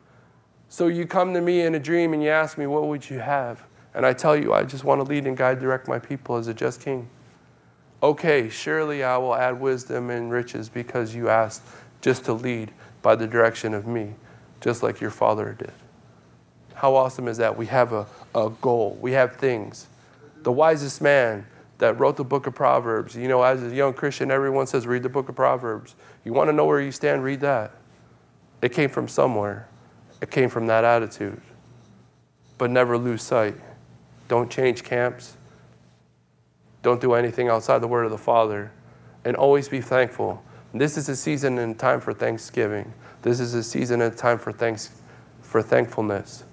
So 0.69 0.89
you 0.89 1.07
come 1.07 1.33
to 1.33 1.41
me 1.41 1.63
in 1.63 1.75
a 1.75 1.79
dream 1.79 2.13
and 2.13 2.23
you 2.23 2.29
ask 2.29 2.59
me, 2.59 2.67
What 2.67 2.87
would 2.87 3.09
you 3.09 3.19
have? 3.19 3.65
And 3.95 4.05
I 4.05 4.13
tell 4.13 4.37
you, 4.37 4.53
I 4.53 4.63
just 4.65 4.85
want 4.85 5.01
to 5.01 5.05
lead 5.05 5.27
and 5.27 5.39
guide, 5.39 5.59
direct 5.59 5.89
my 5.89 5.99
people 5.99 6.37
as 6.37 6.49
a 6.49 6.55
just 6.55 6.83
king. 6.83 7.09
Okay, 8.03 8.51
surely 8.51 9.03
I 9.03 9.17
will 9.17 9.35
add 9.35 9.59
wisdom 9.59 10.11
and 10.11 10.31
riches 10.31 10.69
because 10.69 11.15
you 11.15 11.31
asked 11.31 11.63
just 12.03 12.27
to 12.27 12.35
lead 12.35 12.73
by 13.01 13.17
the 13.17 13.27
direction 13.27 13.73
of 13.73 13.87
me, 13.87 14.13
just 14.61 14.83
like 14.83 15.01
your 15.01 15.11
father 15.11 15.57
did. 15.59 15.73
How 16.75 16.95
awesome 16.95 17.27
is 17.27 17.39
that? 17.39 17.57
We 17.57 17.67
have 17.67 17.95
a, 17.95 18.07
a 18.35 18.51
goal, 18.61 18.99
we 19.01 19.13
have 19.13 19.37
things. 19.37 19.87
The 20.43 20.53
wisest 20.53 21.01
man 21.01 21.47
that 21.79 21.99
wrote 21.99 22.17
the 22.17 22.25
book 22.25 22.47
of 22.47 22.55
Proverbs, 22.55 23.15
you 23.17 23.29
know, 23.29 23.43
as 23.43 23.63
a 23.63 23.75
young 23.75 23.95
Christian, 23.95 24.31
everyone 24.31 24.67
says, 24.67 24.87
read 24.87 25.03
the 25.03 25.09
book 25.09 25.29
of 25.29 25.37
Proverbs. 25.37 25.95
You 26.25 26.33
want 26.33 26.49
to 26.49 26.53
know 26.53 26.67
where 26.67 26.81
you 26.81 26.91
stand? 26.91 27.23
Read 27.23 27.41
that. 27.41 27.73
It 28.61 28.73
came 28.73 28.91
from 28.91 29.07
somewhere, 29.07 29.69
it 30.21 30.31
came 30.31 30.49
from 30.49 30.67
that 30.67 30.85
attitude. 30.85 31.41
But 32.59 32.71
never 32.71 32.99
lose 32.99 33.23
sight. 33.23 33.55
Don't 34.27 34.51
change 34.51 34.83
camps. 34.83 35.37
Don't 36.83 37.01
do 37.01 37.15
anything 37.15 37.49
outside 37.49 37.79
the 37.79 37.89
word 37.89 38.05
of 38.05 38.11
the 38.11 38.19
Father. 38.19 38.73
And 39.25 39.37
always 39.37 39.69
be 39.69 39.81
thankful. 39.81 40.43
This 40.75 40.97
is 40.97 41.09
a 41.09 41.15
season 41.15 41.59
and 41.59 41.79
time 41.79 42.01
for 42.01 42.13
thanksgiving. 42.13 42.93
This 43.23 43.39
is 43.39 43.55
a 43.55 43.63
season 43.63 44.03
and 44.03 44.17
time 44.17 44.39
for 44.39 44.53
thanks 44.53 45.01
for 45.41 45.63
thankfulness. 45.63 46.45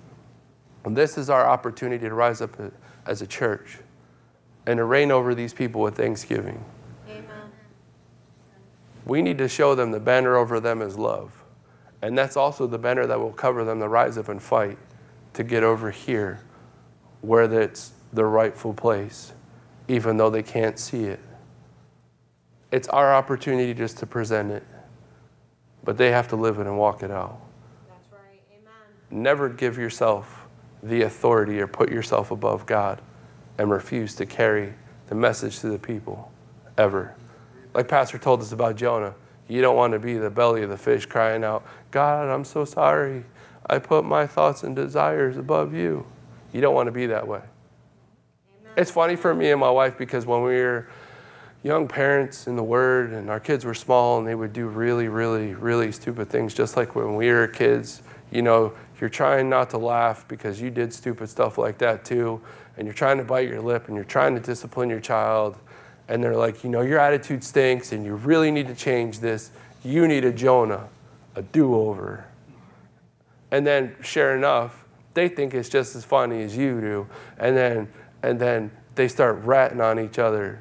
And 0.84 0.96
this 0.96 1.18
is 1.18 1.32
our 1.32 1.48
opportunity 1.48 2.08
to 2.08 2.14
rise 2.14 2.42
up 2.42 2.56
as 3.08 3.24
a 3.24 3.28
church 3.28 3.80
and 4.68 4.78
to 4.78 4.84
reign 4.84 5.12
over 5.12 5.36
these 5.36 5.54
people 5.54 5.82
with 5.82 5.96
thanksgiving. 5.96 6.64
Amen. 7.08 7.52
We 9.06 9.22
need 9.22 9.38
to 9.38 9.48
show 9.48 9.76
them 9.76 9.92
the 9.92 10.00
banner 10.00 10.36
over 10.36 10.60
them 10.60 10.82
is 10.82 10.98
love. 10.98 11.44
And 12.02 12.18
that's 12.18 12.38
also 12.38 12.68
the 12.68 12.78
banner 12.78 13.06
that 13.08 13.20
will 13.20 13.34
cover 13.34 13.64
them 13.64 13.80
to 13.80 13.88
rise 13.88 14.18
up 14.18 14.30
and 14.30 14.42
fight 14.42 14.78
to 15.34 15.44
get 15.44 15.64
over 15.64 15.92
here 15.92 16.42
where 17.22 17.52
it's 17.52 17.94
the 18.14 18.26
rightful 18.26 18.74
place, 18.74 19.34
even 19.88 20.18
though 20.18 20.30
they 20.30 20.44
can't 20.44 20.80
see 20.80 21.06
it. 21.06 21.20
It's 22.72 22.88
our 22.90 23.14
opportunity 23.14 23.74
just 23.74 23.98
to 24.00 24.06
present 24.06 24.52
it, 24.52 24.64
but 25.84 25.98
they 25.98 26.12
have 26.12 26.28
to 26.30 26.36
live 26.36 26.60
it 26.60 26.68
and 26.68 26.78
walk 26.78 27.04
it 27.04 27.12
out. 27.12 27.40
That's 27.88 28.12
right. 28.12 28.42
Amen. 28.52 29.24
Never 29.24 29.50
give 29.50 29.78
yourself 29.78 30.48
the 30.84 31.04
authority 31.04 31.60
or 31.60 31.68
put 31.68 31.92
yourself 31.92 32.32
above 32.32 32.66
God 32.66 33.02
and 33.58 33.70
refuse 33.70 34.16
to 34.16 34.26
carry 34.26 34.74
the 35.08 35.16
message 35.16 35.60
to 35.60 35.68
the 35.68 35.80
people 35.80 36.32
ever. 36.78 37.16
Like 37.74 37.88
Pastor 37.88 38.18
told 38.18 38.42
us 38.42 38.52
about 38.52 38.76
Jonah, 38.76 39.14
you 39.48 39.62
don't 39.62 39.76
want 39.76 39.94
to 39.94 40.00
be 40.00 40.18
the 40.18 40.30
belly 40.30 40.64
of 40.64 40.70
the 40.70 40.78
fish 40.78 41.06
crying 41.06 41.44
out, 41.44 41.66
God, 41.92 42.28
I'm 42.30 42.44
so 42.44 42.66
sorry. 42.66 43.24
I 43.68 43.80
put 43.80 44.06
my 44.06 44.28
thoughts 44.28 44.64
and 44.64 44.76
desires 44.76 45.38
above 45.38 45.74
you. 45.74 46.06
You 46.52 46.62
don't 46.62 46.74
want 46.74 46.88
to 46.88 46.92
be 46.92 47.06
that 47.08 47.28
way. 47.28 47.42
Amen. 48.62 48.74
It's 48.78 48.92
funny 48.92 49.16
for 49.16 49.34
me 49.34 49.52
and 49.52 49.60
my 49.60 49.70
wife 49.70 49.98
because 49.98 50.26
when 50.26 50.44
we 50.44 50.54
were 50.54 50.88
young 51.64 51.88
parents 51.88 52.48
in 52.48 52.56
the 52.56 52.64
Word 52.64 53.12
and 53.12 53.30
our 53.30 53.40
kids 53.40 53.66
were 53.66 53.74
small 53.74 54.20
and 54.20 54.28
they 54.28 54.36
would 54.36 54.54
do 54.54 54.68
really, 54.68 55.08
really, 55.08 55.54
really 55.54 55.92
stupid 55.92 56.30
things, 56.30 56.54
just 56.54 56.78
like 56.78 56.96
when 56.96 57.16
we 57.16 57.30
were 57.32 57.48
kids, 57.48 58.04
you 58.32 58.42
know, 58.42 58.74
you're 59.02 59.10
trying 59.10 59.50
not 59.50 59.70
to 59.72 59.78
laugh 59.78 60.28
because 60.28 60.62
you 60.62 60.70
did 60.70 60.94
stupid 60.94 61.30
stuff 61.30 61.58
like 61.58 61.78
that 61.80 62.06
too, 62.06 62.42
and 62.78 62.86
you're 62.86 62.94
trying 62.94 63.18
to 63.18 63.24
bite 63.24 63.48
your 63.48 63.62
lip 63.62 63.88
and 63.88 63.96
you're 63.96 64.06
trying 64.06 64.36
to 64.36 64.42
discipline 64.42 64.90
your 64.90 65.00
child, 65.00 65.58
and 66.08 66.24
they're 66.24 66.36
like, 66.36 66.64
you 66.64 66.70
know, 66.70 66.82
your 66.82 67.00
attitude 67.00 67.44
stinks 67.44 67.92
and 67.92 68.06
you 68.06 68.16
really 68.16 68.52
need 68.52 68.68
to 68.68 68.76
change 68.76 69.20
this. 69.20 69.52
You 69.84 70.08
need 70.08 70.26
a 70.26 70.32
Jonah, 70.32 70.88
a 71.36 71.42
do 71.42 71.76
over. 71.76 72.26
And 73.52 73.66
then, 73.66 73.96
sure 74.02 74.36
enough, 74.36 74.84
they 75.14 75.30
think 75.30 75.54
it's 75.54 75.70
just 75.70 75.96
as 75.96 76.04
funny 76.04 76.44
as 76.44 76.56
you 76.56 76.82
do. 76.82 77.08
And 77.38 77.56
then, 77.56 77.88
and 78.22 78.40
then 78.40 78.72
they 78.96 79.08
start 79.08 79.44
ratting 79.44 79.82
on 79.82 80.00
each 80.00 80.20
other. 80.20 80.60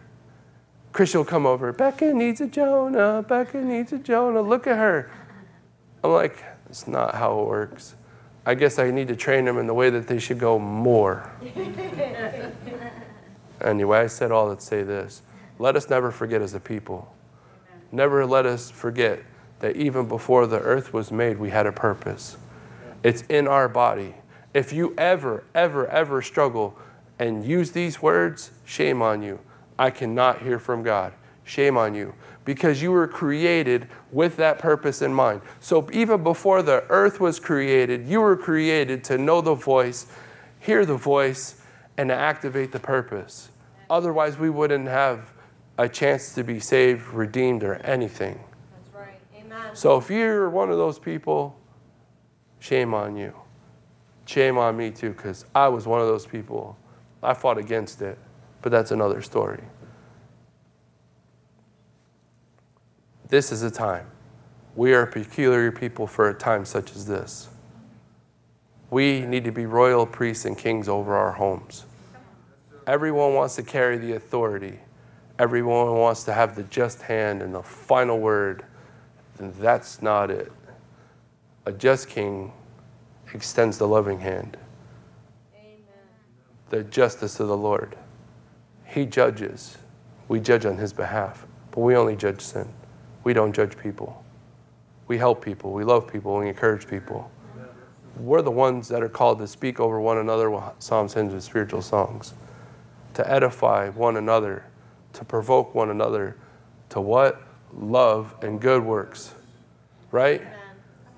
Christian 0.93 1.20
will 1.20 1.24
come 1.24 1.45
over, 1.45 1.72
Becca 1.72 2.12
needs 2.14 2.41
a 2.41 2.47
Jonah, 2.47 3.24
Becca 3.26 3.59
needs 3.59 3.93
a 3.93 3.99
Jonah, 3.99 4.41
look 4.41 4.66
at 4.66 4.76
her. 4.76 5.11
I'm 6.05 6.12
like, 6.12 6.45
it's 6.70 6.87
not 6.87 7.16
how 7.16 7.41
it 7.41 7.47
works. 7.49 7.97
I 8.47 8.55
guess 8.55 8.78
I 8.78 8.90
need 8.90 9.09
to 9.09 9.16
train 9.16 9.47
them 9.47 9.59
in 9.59 9.66
the 9.66 9.74
way 9.74 9.90
that 9.90 10.07
they 10.07 10.18
should 10.18 10.38
go 10.38 10.59
more. 10.59 11.32
anyway, 13.61 13.99
I 13.99 14.07
said 14.07 14.30
all 14.30 14.51
that 14.51 14.61
say 14.61 14.82
this. 14.82 15.22
Let 15.59 15.76
us 15.76 15.88
never 15.88 16.11
forget 16.11 16.42
as 16.42 16.53
a 16.55 16.61
people. 16.61 17.14
Never 17.90 18.26
let 18.26 18.45
us 18.45 18.70
forget 18.70 19.20
that 19.61 19.76
even 19.76 20.09
before 20.09 20.47
the 20.47 20.59
earth 20.59 20.92
was 20.92 21.11
made, 21.11 21.38
we 21.38 21.51
had 21.51 21.66
a 21.66 21.72
purpose. 21.72 22.36
It's 23.03 23.22
in 23.22 23.49
our 23.49 23.68
body. 23.68 24.14
If 24.53 24.72
you 24.72 24.95
ever, 24.99 25.45
ever, 25.55 25.86
ever 25.86 26.20
struggle 26.20 26.76
and 27.18 27.45
use 27.45 27.70
these 27.70 28.03
words, 28.03 28.51
shame 28.64 29.01
on 29.01 29.22
you. 29.22 29.38
I 29.78 29.90
cannot 29.90 30.42
hear 30.42 30.59
from 30.59 30.82
God. 30.82 31.12
Shame 31.45 31.76
on 31.76 31.95
you. 31.95 32.14
Because 32.45 32.82
you 32.82 32.92
were 32.92 33.09
created 33.09 33.88
with 34.12 34.36
that 34.36 34.59
purpose 34.59 35.01
in 35.01 35.14
mind. 35.14 35.40
So 35.61 35.88
even 35.92 36.22
before 36.22 36.62
the 36.62 36.84
earth 36.90 37.18
was 37.18 37.40
created, 37.40 38.07
you 38.07 38.20
were 38.20 38.36
created 38.36 39.03
to 39.05 39.16
know 39.16 39.40
the 39.40 39.55
voice, 39.55 40.07
hear 40.61 40.84
the 40.84 40.97
voice, 40.97 41.61
and 41.97 42.11
to 42.11 42.14
activate 42.14 42.72
the 42.72 42.80
purpose. 42.80 43.49
Otherwise, 43.88 44.38
we 44.38 44.51
wouldn't 44.51 44.88
have 44.88 45.32
a 45.78 45.88
chance 45.88 46.34
to 46.34 46.45
be 46.45 46.61
saved, 46.61 47.07
redeemed, 47.09 47.64
or 47.64 47.74
anything. 47.76 48.38
That's 48.72 48.95
right. 48.95 49.20
Amen. 49.36 49.74
So 49.74 49.97
if 49.97 50.11
you're 50.11 50.51
one 50.51 50.70
of 50.70 50.76
those 50.76 50.99
people, 50.99 51.59
shame 52.61 52.95
on 52.95 53.16
you. 53.16 53.34
Shame 54.26 54.59
on 54.59 54.76
me 54.76 54.90
too, 54.90 55.11
because 55.11 55.45
I 55.55 55.68
was 55.68 55.86
one 55.86 56.01
of 56.01 56.07
those 56.07 56.26
people. 56.26 56.76
I 57.22 57.34
fought 57.34 57.59
against 57.59 58.03
it, 58.03 58.18
but 58.62 58.70
that's 58.70 58.90
another 58.90 59.22
story. 59.22 59.62
This 63.28 63.52
is 63.52 63.62
a 63.62 63.70
time. 63.70 64.06
We 64.76 64.92
are 64.94 65.02
a 65.02 65.06
peculiar 65.10 65.72
people 65.72 66.06
for 66.06 66.28
a 66.28 66.34
time 66.34 66.64
such 66.64 66.94
as 66.94 67.06
this. 67.06 67.48
We 68.90 69.20
need 69.20 69.44
to 69.44 69.52
be 69.52 69.66
royal 69.66 70.06
priests 70.06 70.44
and 70.44 70.58
kings 70.58 70.88
over 70.88 71.16
our 71.16 71.32
homes. 71.32 71.84
Everyone 72.86 73.34
wants 73.34 73.56
to 73.56 73.62
carry 73.62 73.96
the 73.96 74.12
authority. 74.12 74.78
Everyone 75.38 75.94
wants 75.94 76.24
to 76.24 76.32
have 76.32 76.54
the 76.54 76.64
just 76.64 77.02
hand 77.02 77.42
and 77.42 77.54
the 77.54 77.62
final 77.62 78.18
word. 78.18 78.64
And 79.38 79.54
that's 79.54 80.02
not 80.02 80.30
it. 80.30 80.52
A 81.66 81.72
just 81.72 82.08
king 82.08 82.52
extends 83.32 83.78
the 83.78 83.88
loving 83.88 84.20
hand, 84.20 84.56
Amen. 85.56 85.80
the 86.68 86.84
justice 86.84 87.40
of 87.40 87.48
the 87.48 87.56
Lord. 87.56 87.96
He 88.84 89.06
judges. 89.06 89.78
We 90.28 90.40
judge 90.40 90.66
on 90.66 90.76
his 90.76 90.92
behalf, 90.92 91.46
but 91.70 91.80
we 91.80 91.96
only 91.96 92.16
judge 92.16 92.40
sin. 92.42 92.68
We 93.24 93.32
don't 93.32 93.52
judge 93.52 93.76
people. 93.76 94.22
We 95.08 95.18
help 95.18 95.44
people. 95.44 95.72
We 95.72 95.84
love 95.84 96.06
people. 96.10 96.36
We 96.36 96.48
encourage 96.48 96.86
people. 96.86 97.30
We're 98.16 98.42
the 98.42 98.50
ones 98.50 98.86
that 98.88 99.02
are 99.02 99.08
called 99.08 99.38
to 99.40 99.48
speak 99.48 99.80
over 99.80 100.00
one 100.00 100.18
another 100.18 100.50
with 100.50 100.62
psalms, 100.78 101.14
hymns, 101.14 101.32
and 101.32 101.42
spiritual 101.42 101.82
songs, 101.82 102.34
to 103.14 103.28
edify 103.28 103.88
one 103.88 104.16
another, 104.16 104.64
to 105.14 105.24
provoke 105.24 105.74
one 105.74 105.90
another 105.90 106.36
to 106.90 107.00
what? 107.00 107.42
Love 107.72 108.36
and 108.42 108.60
good 108.60 108.84
works, 108.84 109.34
right? 110.12 110.40
Amen. 110.40 110.54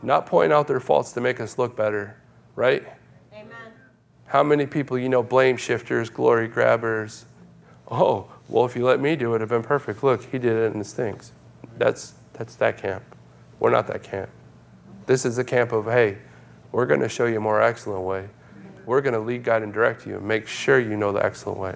Not 0.02 0.24
point 0.24 0.54
out 0.54 0.66
their 0.66 0.80
faults 0.80 1.12
to 1.12 1.20
make 1.20 1.38
us 1.38 1.58
look 1.58 1.76
better, 1.76 2.16
right? 2.54 2.82
Amen. 3.34 3.72
How 4.24 4.42
many 4.42 4.64
people 4.64 4.98
you 4.98 5.10
know 5.10 5.22
blame 5.22 5.58
shifters, 5.58 6.08
glory 6.08 6.48
grabbers? 6.48 7.26
Oh, 7.90 8.28
well, 8.48 8.64
if 8.64 8.74
you 8.74 8.86
let 8.86 9.00
me 9.00 9.16
do 9.16 9.32
it, 9.32 9.36
it'd 9.36 9.40
have 9.42 9.50
been 9.50 9.62
perfect. 9.62 10.02
Look, 10.02 10.24
he 10.24 10.38
did 10.38 10.56
it 10.56 10.72
and 10.72 10.80
it 10.80 10.86
stinks. 10.86 11.32
That's 11.78 12.14
that's 12.32 12.56
that 12.56 12.78
camp. 12.78 13.02
We're 13.58 13.70
not 13.70 13.86
that 13.88 14.02
camp. 14.02 14.28
This 15.06 15.24
is 15.24 15.36
the 15.36 15.44
camp 15.44 15.72
of 15.72 15.86
hey, 15.86 16.18
we're 16.72 16.86
going 16.86 17.00
to 17.00 17.08
show 17.08 17.26
you 17.26 17.38
a 17.38 17.40
more 17.40 17.62
excellent 17.62 18.02
way. 18.02 18.28
We're 18.84 19.00
going 19.00 19.14
to 19.14 19.20
lead, 19.20 19.42
guide, 19.42 19.62
and 19.62 19.72
direct 19.72 20.06
you 20.06 20.16
and 20.16 20.26
make 20.26 20.46
sure 20.46 20.78
you 20.78 20.96
know 20.96 21.12
the 21.12 21.24
excellent 21.24 21.58
way. 21.58 21.74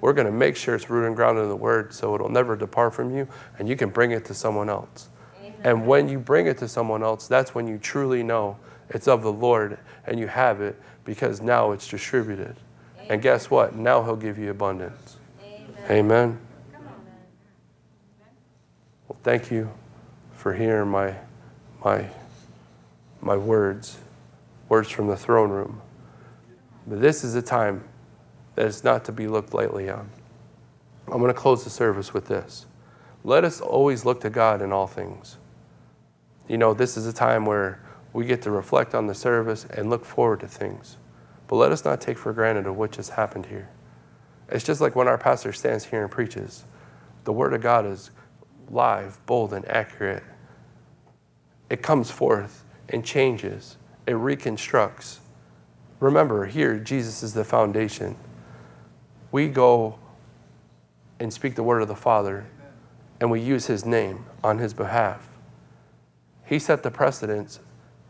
We're 0.00 0.12
going 0.12 0.26
to 0.26 0.32
make 0.32 0.56
sure 0.56 0.74
it's 0.74 0.90
rooted 0.90 1.08
and 1.08 1.16
grounded 1.16 1.44
in 1.44 1.48
the 1.48 1.56
Word 1.56 1.94
so 1.94 2.14
it'll 2.14 2.28
never 2.28 2.56
depart 2.56 2.94
from 2.94 3.16
you 3.16 3.26
and 3.58 3.68
you 3.68 3.76
can 3.76 3.88
bring 3.88 4.10
it 4.10 4.24
to 4.26 4.34
someone 4.34 4.68
else. 4.68 5.08
Amen. 5.40 5.54
And 5.64 5.86
when 5.86 6.08
you 6.08 6.18
bring 6.18 6.46
it 6.46 6.58
to 6.58 6.68
someone 6.68 7.02
else, 7.02 7.26
that's 7.26 7.54
when 7.54 7.66
you 7.66 7.78
truly 7.78 8.22
know 8.22 8.58
it's 8.90 9.08
of 9.08 9.22
the 9.22 9.32
Lord 9.32 9.78
and 10.06 10.20
you 10.20 10.26
have 10.26 10.60
it 10.60 10.80
because 11.04 11.40
now 11.40 11.72
it's 11.72 11.88
distributed. 11.88 12.56
And 13.08 13.22
guess 13.22 13.50
what? 13.50 13.74
Now 13.74 14.02
He'll 14.02 14.16
give 14.16 14.38
you 14.38 14.50
abundance. 14.50 15.16
Amen. 15.42 15.90
Amen. 15.90 16.45
Thank 19.26 19.50
you 19.50 19.72
for 20.34 20.54
hearing 20.54 20.88
my, 20.88 21.16
my, 21.84 22.08
my 23.20 23.36
words, 23.36 23.98
words 24.68 24.88
from 24.88 25.08
the 25.08 25.16
throne 25.16 25.50
room. 25.50 25.82
But 26.86 27.00
this 27.00 27.24
is 27.24 27.34
a 27.34 27.42
time 27.42 27.82
that 28.54 28.66
is 28.66 28.84
not 28.84 29.04
to 29.06 29.10
be 29.10 29.26
looked 29.26 29.52
lightly 29.52 29.90
on. 29.90 30.08
I'm 31.08 31.18
going 31.18 31.26
to 31.26 31.34
close 31.34 31.64
the 31.64 31.70
service 31.70 32.14
with 32.14 32.26
this. 32.26 32.66
Let 33.24 33.42
us 33.42 33.60
always 33.60 34.04
look 34.04 34.20
to 34.20 34.30
God 34.30 34.62
in 34.62 34.72
all 34.72 34.86
things. 34.86 35.38
You 36.46 36.56
know, 36.56 36.72
this 36.72 36.96
is 36.96 37.04
a 37.08 37.12
time 37.12 37.44
where 37.46 37.82
we 38.12 38.26
get 38.26 38.42
to 38.42 38.52
reflect 38.52 38.94
on 38.94 39.08
the 39.08 39.14
service 39.16 39.66
and 39.70 39.90
look 39.90 40.04
forward 40.04 40.38
to 40.38 40.46
things. 40.46 40.98
But 41.48 41.56
let 41.56 41.72
us 41.72 41.84
not 41.84 42.00
take 42.00 42.16
for 42.16 42.32
granted 42.32 42.68
of 42.68 42.76
what 42.76 42.92
just 42.92 43.10
happened 43.10 43.46
here. 43.46 43.70
It's 44.48 44.64
just 44.64 44.80
like 44.80 44.94
when 44.94 45.08
our 45.08 45.18
pastor 45.18 45.52
stands 45.52 45.86
here 45.86 46.02
and 46.02 46.12
preaches. 46.12 46.64
The 47.24 47.32
Word 47.32 47.54
of 47.54 47.60
God 47.60 47.86
is 47.86 48.12
live, 48.70 49.24
bold, 49.26 49.52
and 49.52 49.66
accurate. 49.68 50.22
It 51.70 51.82
comes 51.82 52.10
forth 52.10 52.64
and 52.88 53.04
changes, 53.04 53.76
it 54.06 54.14
reconstructs. 54.14 55.20
Remember, 55.98 56.44
here, 56.46 56.78
Jesus 56.78 57.22
is 57.22 57.32
the 57.34 57.44
foundation. 57.44 58.16
We 59.32 59.48
go 59.48 59.98
and 61.18 61.32
speak 61.32 61.54
the 61.54 61.62
word 61.62 61.82
of 61.82 61.88
the 61.88 61.96
Father, 61.96 62.46
and 63.20 63.30
we 63.30 63.40
use 63.40 63.66
his 63.66 63.84
name 63.84 64.26
on 64.44 64.58
his 64.58 64.74
behalf. 64.74 65.26
He 66.44 66.58
set 66.58 66.82
the 66.82 66.90
precedence, 66.90 67.60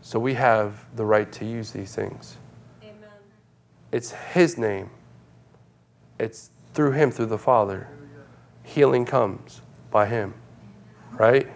so 0.03 0.19
we 0.19 0.35
have 0.35 0.85
the 0.97 1.05
right 1.05 1.31
to 1.33 1.45
use 1.45 1.71
these 1.71 1.95
things. 1.95 2.37
Amen. 2.83 2.95
It's 3.93 4.11
his 4.11 4.59
name, 4.59 4.91
it's 6.19 6.51
through 6.75 6.93
him, 6.93 7.11
through 7.11 7.27
the 7.27 7.39
Father. 7.39 7.89
Healing 8.63 9.07
comes 9.07 9.63
by 9.91 10.07
him, 10.07 10.35
right? 11.19 11.49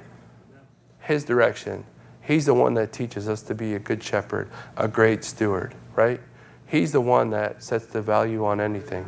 His 1.01 1.25
direction. 1.25 1.85
He's 2.21 2.47
the 2.47 2.55
one 2.55 2.75
that 2.75 2.93
teaches 2.93 3.29
us 3.29 3.43
to 3.43 3.55
be 3.55 3.75
a 3.75 3.79
good 3.79 4.03
shepherd, 4.03 4.49
a 4.77 4.87
great 4.87 5.25
steward, 5.25 5.75
right? 5.95 6.21
He's 6.67 6.93
the 6.93 7.01
one 7.01 7.31
that 7.31 7.63
sets 7.63 7.87
the 7.87 8.01
value 8.01 8.45
on 8.45 8.61
anything. 8.61 9.05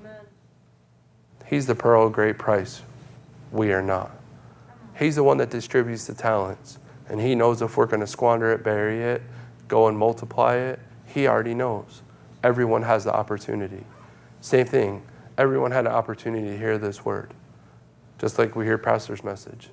Amen. 0.00 0.16
He's 1.46 1.66
the 1.66 1.74
pearl 1.74 2.06
of 2.06 2.12
great 2.12 2.38
price. 2.38 2.82
We 3.52 3.72
are 3.72 3.82
not. 3.82 4.10
He's 4.98 5.14
the 5.14 5.22
one 5.22 5.36
that 5.36 5.50
distributes 5.50 6.06
the 6.06 6.14
talents. 6.14 6.78
And 7.08 7.20
He 7.20 7.34
knows 7.34 7.62
if 7.62 7.76
we're 7.76 7.86
going 7.86 8.00
to 8.00 8.06
squander 8.06 8.52
it, 8.52 8.64
bury 8.64 9.02
it, 9.02 9.22
go 9.68 9.86
and 9.86 9.96
multiply 9.96 10.56
it. 10.56 10.80
He 11.06 11.28
already 11.28 11.54
knows. 11.54 12.02
Everyone 12.42 12.82
has 12.82 13.04
the 13.04 13.14
opportunity. 13.14 13.84
Same 14.40 14.66
thing. 14.66 15.02
Everyone 15.36 15.70
had 15.70 15.86
an 15.86 15.92
opportunity 15.92 16.48
to 16.48 16.58
hear 16.58 16.78
this 16.78 17.04
word, 17.04 17.32
just 18.18 18.38
like 18.38 18.56
we 18.56 18.64
hear 18.64 18.78
Pastor's 18.78 19.22
message. 19.22 19.70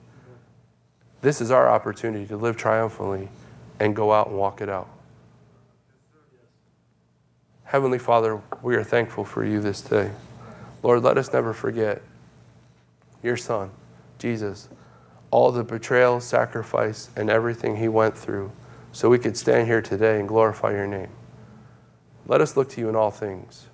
This 1.22 1.42
is 1.42 1.52
our 1.52 1.68
opportunity 1.68 2.26
to 2.28 2.38
live 2.38 2.56
triumphantly 2.56 3.30
and 3.80 3.96
go 3.96 4.14
out 4.14 4.28
and 4.28 4.38
walk 4.38 4.62
it 4.62 4.70
out. 4.70 4.90
Heavenly 7.64 7.98
Father, 7.98 8.42
we 8.62 8.76
are 8.76 8.84
thankful 8.84 9.26
for 9.26 9.44
you 9.44 9.60
this 9.60 9.82
day. 9.82 10.12
Lord, 10.84 11.02
let 11.02 11.18
us 11.18 11.34
never 11.34 11.52
forget 11.52 12.02
your 13.24 13.38
Son, 13.38 13.72
Jesus, 14.20 14.70
all 15.32 15.52
the 15.52 15.64
betrayal, 15.64 16.22
sacrifice, 16.22 17.10
and 17.16 17.30
everything 17.30 17.78
he 17.78 17.88
went 17.88 18.16
through 18.16 18.52
so 18.92 19.10
we 19.10 19.18
could 19.18 19.36
stand 19.36 19.68
here 19.68 19.82
today 19.82 20.20
and 20.20 20.28
glorify 20.28 20.72
your 20.72 20.88
name. 20.88 21.10
Let 22.28 22.40
us 22.40 22.56
look 22.56 22.70
to 22.70 22.82
you 22.82 22.88
in 22.88 22.96
all 22.96 23.12
things. 23.12 23.66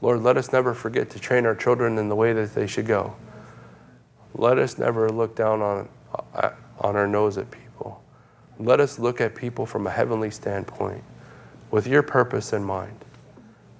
Lord, 0.00 0.22
let 0.22 0.36
us 0.36 0.50
never 0.50 0.74
forget 0.74 1.10
to 1.10 1.20
train 1.20 1.46
our 1.46 1.54
children 1.54 1.98
in 1.98 2.08
the 2.08 2.16
way 2.16 2.32
that 2.32 2.54
they 2.54 2.66
should 2.66 2.86
go. 2.86 3.14
Let 4.38 4.58
us 4.58 4.78
never 4.78 5.08
look 5.08 5.34
down 5.34 5.62
on, 5.62 5.88
uh, 6.34 6.50
on 6.80 6.96
our 6.96 7.06
nose 7.06 7.38
at 7.38 7.50
people. 7.50 8.02
Let 8.58 8.80
us 8.80 8.98
look 8.98 9.20
at 9.20 9.34
people 9.34 9.66
from 9.66 9.86
a 9.86 9.90
heavenly 9.90 10.30
standpoint 10.30 11.02
with 11.70 11.86
your 11.86 12.02
purpose 12.02 12.52
in 12.52 12.62
mind. 12.62 13.04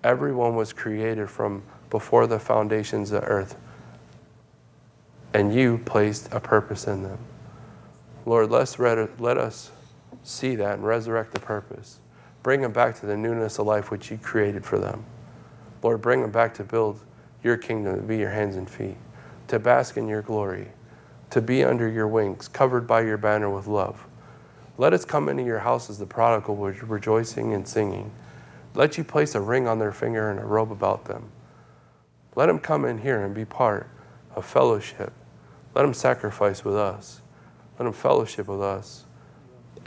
Everyone 0.02 0.54
was 0.54 0.72
created 0.72 1.28
from 1.28 1.62
before 1.90 2.26
the 2.26 2.38
foundations 2.38 3.12
of 3.12 3.22
earth, 3.24 3.56
and 5.34 5.54
you 5.54 5.78
placed 5.84 6.32
a 6.32 6.40
purpose 6.40 6.86
in 6.86 7.02
them. 7.02 7.18
Lord, 8.24 8.50
let's 8.50 8.78
let 8.78 9.38
us 9.38 9.70
see 10.22 10.56
that 10.56 10.74
and 10.74 10.84
resurrect 10.84 11.32
the 11.32 11.40
purpose. 11.40 12.00
Bring 12.42 12.60
them 12.60 12.72
back 12.72 12.98
to 13.00 13.06
the 13.06 13.16
newness 13.16 13.58
of 13.58 13.66
life 13.66 13.90
which 13.90 14.10
you 14.10 14.18
created 14.18 14.64
for 14.64 14.78
them. 14.78 15.04
Lord, 15.82 16.00
bring 16.00 16.22
them 16.22 16.30
back 16.30 16.54
to 16.54 16.64
build 16.64 17.00
your 17.42 17.56
kingdom, 17.56 17.96
to 17.96 18.02
be 18.02 18.16
your 18.16 18.30
hands 18.30 18.56
and 18.56 18.68
feet, 18.68 18.96
to 19.48 19.58
bask 19.58 19.96
in 19.96 20.08
your 20.08 20.22
glory, 20.22 20.68
to 21.30 21.40
be 21.40 21.64
under 21.64 21.88
your 21.88 22.08
wings, 22.08 22.48
covered 22.48 22.86
by 22.86 23.02
your 23.02 23.16
banner 23.16 23.50
with 23.50 23.66
love. 23.66 24.06
Let 24.78 24.92
us 24.92 25.04
come 25.04 25.28
into 25.28 25.42
your 25.42 25.60
house 25.60 25.88
as 25.88 25.98
the 25.98 26.06
prodigal, 26.06 26.56
rejoicing 26.56 27.54
and 27.54 27.66
singing. 27.66 28.10
Let 28.74 28.98
you 28.98 29.04
place 29.04 29.34
a 29.34 29.40
ring 29.40 29.66
on 29.66 29.78
their 29.78 29.92
finger 29.92 30.30
and 30.30 30.38
a 30.38 30.44
robe 30.44 30.70
about 30.70 31.06
them. 31.06 31.30
Let 32.34 32.46
them 32.46 32.58
come 32.58 32.84
in 32.84 32.98
here 32.98 33.22
and 33.24 33.34
be 33.34 33.46
part 33.46 33.88
of 34.34 34.44
fellowship. 34.44 35.12
Let 35.74 35.82
them 35.82 35.94
sacrifice 35.94 36.64
with 36.64 36.76
us. 36.76 37.22
Let 37.78 37.84
them 37.84 37.94
fellowship 37.94 38.48
with 38.48 38.62
us 38.62 39.04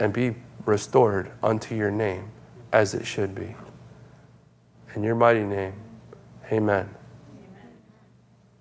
and 0.00 0.12
be 0.12 0.34
restored 0.64 1.30
unto 1.42 1.76
your 1.76 1.90
name 1.90 2.30
as 2.72 2.94
it 2.94 3.06
should 3.06 3.34
be. 3.34 3.54
In 4.94 5.04
your 5.04 5.14
mighty 5.14 5.44
name, 5.44 5.74
amen. 6.50 6.99